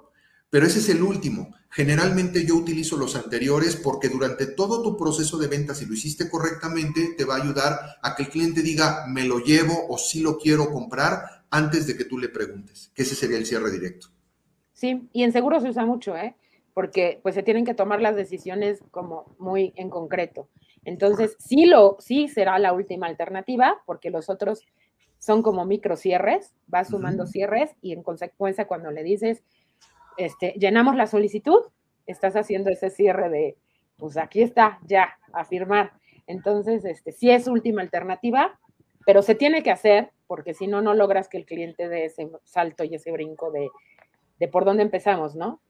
Pero 0.50 0.66
ese 0.66 0.80
es 0.80 0.88
el 0.88 1.02
último. 1.02 1.54
Generalmente 1.70 2.44
yo 2.44 2.56
utilizo 2.56 2.96
los 2.96 3.14
anteriores 3.14 3.76
porque 3.76 4.08
durante 4.08 4.46
todo 4.46 4.82
tu 4.82 4.96
proceso 4.96 5.38
de 5.38 5.46
venta, 5.46 5.74
si 5.74 5.86
lo 5.86 5.94
hiciste 5.94 6.28
correctamente, 6.28 7.14
te 7.16 7.24
va 7.24 7.36
a 7.36 7.42
ayudar 7.42 7.78
a 8.02 8.16
que 8.16 8.24
el 8.24 8.28
cliente 8.28 8.60
diga, 8.60 9.06
me 9.06 9.24
lo 9.24 9.38
llevo 9.38 9.86
o 9.88 9.96
sí 9.96 10.20
lo 10.20 10.36
quiero 10.36 10.72
comprar 10.72 11.44
antes 11.50 11.86
de 11.86 11.96
que 11.96 12.04
tú 12.04 12.18
le 12.18 12.28
preguntes, 12.28 12.90
que 12.94 13.02
ese 13.02 13.14
sería 13.14 13.38
el 13.38 13.46
cierre 13.46 13.70
directo. 13.70 14.08
Sí, 14.72 15.08
y 15.12 15.22
en 15.22 15.32
seguro 15.32 15.60
se 15.60 15.68
usa 15.68 15.86
mucho, 15.86 16.16
¿eh? 16.16 16.34
Porque 16.74 17.20
pues 17.22 17.34
se 17.34 17.42
tienen 17.42 17.64
que 17.64 17.74
tomar 17.74 18.00
las 18.00 18.16
decisiones 18.16 18.80
como 18.90 19.36
muy 19.38 19.72
en 19.76 19.90
concreto. 19.90 20.48
Entonces, 20.84 21.36
sí, 21.38 21.66
lo, 21.66 21.96
sí 22.00 22.28
será 22.28 22.58
la 22.58 22.72
última 22.72 23.06
alternativa, 23.06 23.82
porque 23.86 24.10
los 24.10 24.30
otros 24.30 24.64
son 25.18 25.42
como 25.42 25.66
micro 25.66 25.96
cierres, 25.96 26.54
vas 26.66 26.88
sumando 26.88 27.26
cierres 27.26 27.70
y 27.82 27.92
en 27.92 28.02
consecuencia 28.02 28.66
cuando 28.66 28.90
le 28.90 29.02
dices, 29.02 29.42
este, 30.20 30.54
llenamos 30.58 30.96
la 30.96 31.06
solicitud, 31.06 31.60
estás 32.06 32.36
haciendo 32.36 32.70
ese 32.70 32.90
cierre 32.90 33.30
de, 33.30 33.56
pues 33.96 34.16
aquí 34.16 34.42
está, 34.42 34.78
ya, 34.86 35.18
a 35.32 35.44
firmar. 35.44 35.92
Entonces, 36.26 36.84
este, 36.84 37.12
sí 37.12 37.30
es 37.30 37.46
última 37.46 37.82
alternativa, 37.82 38.58
pero 39.06 39.22
se 39.22 39.34
tiene 39.34 39.62
que 39.62 39.70
hacer 39.70 40.10
porque 40.26 40.54
si 40.54 40.66
no, 40.66 40.82
no 40.82 40.94
logras 40.94 41.28
que 41.28 41.38
el 41.38 41.46
cliente 41.46 41.88
dé 41.88 42.04
ese 42.04 42.30
salto 42.44 42.84
y 42.84 42.94
ese 42.94 43.10
brinco 43.10 43.50
de, 43.50 43.68
de 44.38 44.48
por 44.48 44.64
dónde 44.64 44.82
empezamos, 44.82 45.34
¿no? 45.34 45.60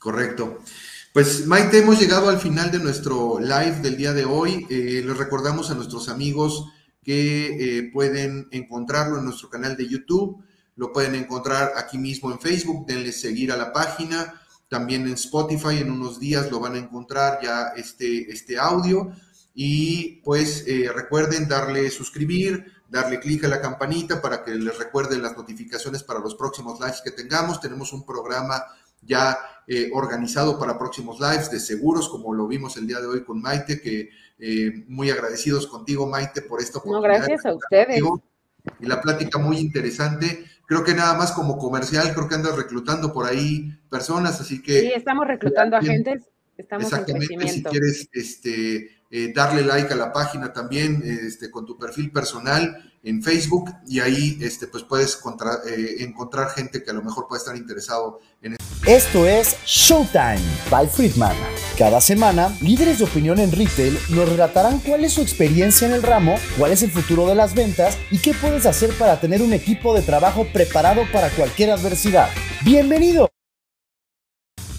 Correcto. 0.00 0.58
Pues 1.12 1.46
Maite, 1.46 1.78
hemos 1.78 2.00
llegado 2.00 2.28
al 2.30 2.38
final 2.38 2.70
de 2.70 2.78
nuestro 2.78 3.38
live 3.38 3.80
del 3.82 3.96
día 3.96 4.12
de 4.12 4.24
hoy. 4.24 4.66
Eh, 4.70 5.02
les 5.04 5.16
recordamos 5.18 5.70
a 5.70 5.74
nuestros 5.74 6.08
amigos 6.08 6.72
que 7.02 7.78
eh, 7.78 7.90
pueden 7.92 8.48
encontrarlo 8.50 9.18
en 9.18 9.24
nuestro 9.26 9.50
canal 9.50 9.76
de 9.76 9.88
YouTube 9.88 10.42
lo 10.80 10.94
pueden 10.94 11.14
encontrar 11.14 11.74
aquí 11.76 11.98
mismo 11.98 12.32
en 12.32 12.40
Facebook, 12.40 12.86
denle 12.86 13.12
seguir 13.12 13.52
a 13.52 13.56
la 13.58 13.70
página, 13.70 14.40
también 14.66 15.06
en 15.06 15.12
Spotify, 15.12 15.76
en 15.76 15.90
unos 15.90 16.18
días 16.18 16.50
lo 16.50 16.58
van 16.58 16.74
a 16.74 16.78
encontrar 16.78 17.38
ya 17.42 17.74
este, 17.76 18.32
este 18.32 18.58
audio. 18.58 19.12
Y 19.54 20.22
pues 20.24 20.64
eh, 20.66 20.90
recuerden 20.90 21.46
darle 21.46 21.90
suscribir, 21.90 22.64
darle 22.88 23.20
clic 23.20 23.44
a 23.44 23.48
la 23.48 23.60
campanita 23.60 24.22
para 24.22 24.42
que 24.42 24.54
les 24.54 24.78
recuerden 24.78 25.20
las 25.20 25.36
notificaciones 25.36 26.02
para 26.02 26.20
los 26.20 26.34
próximos 26.34 26.80
lives 26.80 27.02
que 27.04 27.10
tengamos. 27.10 27.60
Tenemos 27.60 27.92
un 27.92 28.06
programa 28.06 28.64
ya 29.02 29.36
eh, 29.66 29.90
organizado 29.92 30.58
para 30.58 30.78
próximos 30.78 31.20
lives 31.20 31.50
de 31.50 31.60
seguros, 31.60 32.08
como 32.08 32.32
lo 32.32 32.46
vimos 32.46 32.78
el 32.78 32.86
día 32.86 33.00
de 33.00 33.06
hoy 33.06 33.22
con 33.22 33.42
Maite, 33.42 33.82
que 33.82 34.08
eh, 34.38 34.82
muy 34.88 35.10
agradecidos 35.10 35.66
contigo, 35.66 36.06
Maite, 36.06 36.40
por 36.40 36.62
esta 36.62 36.78
oportunidad. 36.78 37.18
No, 37.18 37.26
gracias 37.26 37.44
a 37.44 37.52
ustedes. 37.52 38.00
Y 38.80 38.86
la 38.86 39.00
plática 39.00 39.38
muy 39.38 39.58
interesante. 39.58 40.44
Creo 40.66 40.84
que 40.84 40.94
nada 40.94 41.14
más 41.14 41.32
como 41.32 41.58
comercial, 41.58 42.12
creo 42.14 42.28
que 42.28 42.36
andas 42.36 42.56
reclutando 42.56 43.12
por 43.12 43.26
ahí 43.26 43.76
personas, 43.90 44.40
así 44.40 44.62
que... 44.62 44.80
Sí, 44.80 44.92
estamos 44.94 45.26
reclutando 45.26 45.76
agentes, 45.76 46.30
estamos 46.56 46.84
exactamente, 46.84 47.34
en 47.34 47.48
si 47.48 47.62
quieres 47.64 48.08
este, 48.12 48.99
eh, 49.10 49.32
darle 49.34 49.62
like 49.62 49.92
a 49.92 49.96
la 49.96 50.12
página 50.12 50.52
también 50.52 51.02
este, 51.04 51.50
con 51.50 51.66
tu 51.66 51.76
perfil 51.76 52.12
personal 52.12 52.90
en 53.02 53.22
Facebook 53.22 53.74
y 53.86 54.00
ahí 54.00 54.38
este, 54.40 54.66
pues 54.66 54.84
puedes 54.84 55.18
eh, 55.66 55.96
encontrar 56.00 56.50
gente 56.50 56.82
que 56.84 56.90
a 56.90 56.94
lo 56.94 57.02
mejor 57.02 57.26
puede 57.26 57.40
estar 57.40 57.56
interesado 57.56 58.20
en 58.42 58.56
Esto 58.86 59.26
es 59.26 59.56
Showtime 59.64 60.40
by 60.70 60.86
Friedman. 60.86 61.34
Cada 61.76 62.00
semana, 62.00 62.54
líderes 62.60 62.98
de 62.98 63.04
opinión 63.04 63.40
en 63.40 63.50
retail 63.52 63.98
nos 64.10 64.28
relatarán 64.28 64.78
cuál 64.80 65.04
es 65.04 65.14
su 65.14 65.22
experiencia 65.22 65.88
en 65.88 65.94
el 65.94 66.02
ramo, 66.02 66.36
cuál 66.58 66.72
es 66.72 66.82
el 66.82 66.90
futuro 66.90 67.26
de 67.26 67.34
las 67.34 67.54
ventas 67.54 67.98
y 68.10 68.18
qué 68.18 68.34
puedes 68.34 68.66
hacer 68.66 68.90
para 68.98 69.18
tener 69.18 69.42
un 69.42 69.54
equipo 69.54 69.94
de 69.94 70.02
trabajo 70.02 70.46
preparado 70.52 71.02
para 71.12 71.30
cualquier 71.30 71.70
adversidad. 71.70 72.28
¡Bienvenido! 72.62 73.30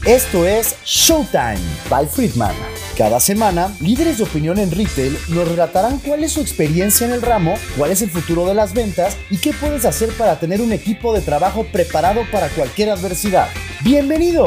Esto 0.05 0.47
es 0.47 0.75
Showtime 0.83 1.59
by 1.87 2.07
Friedman. 2.07 2.55
Cada 2.97 3.19
semana, 3.19 3.71
líderes 3.79 4.17
de 4.17 4.23
opinión 4.23 4.57
en 4.57 4.71
retail 4.71 5.15
nos 5.29 5.47
relatarán 5.47 5.99
cuál 5.99 6.23
es 6.23 6.31
su 6.31 6.41
experiencia 6.41 7.05
en 7.05 7.13
el 7.13 7.21
ramo, 7.21 7.53
cuál 7.77 7.91
es 7.91 8.01
el 8.01 8.09
futuro 8.09 8.47
de 8.47 8.55
las 8.55 8.73
ventas 8.73 9.15
y 9.29 9.37
qué 9.37 9.53
puedes 9.53 9.85
hacer 9.85 10.09
para 10.13 10.39
tener 10.39 10.59
un 10.59 10.73
equipo 10.73 11.13
de 11.13 11.21
trabajo 11.21 11.67
preparado 11.71 12.21
para 12.31 12.49
cualquier 12.49 12.89
adversidad. 12.89 13.49
¡Bienvenido! 13.83 14.45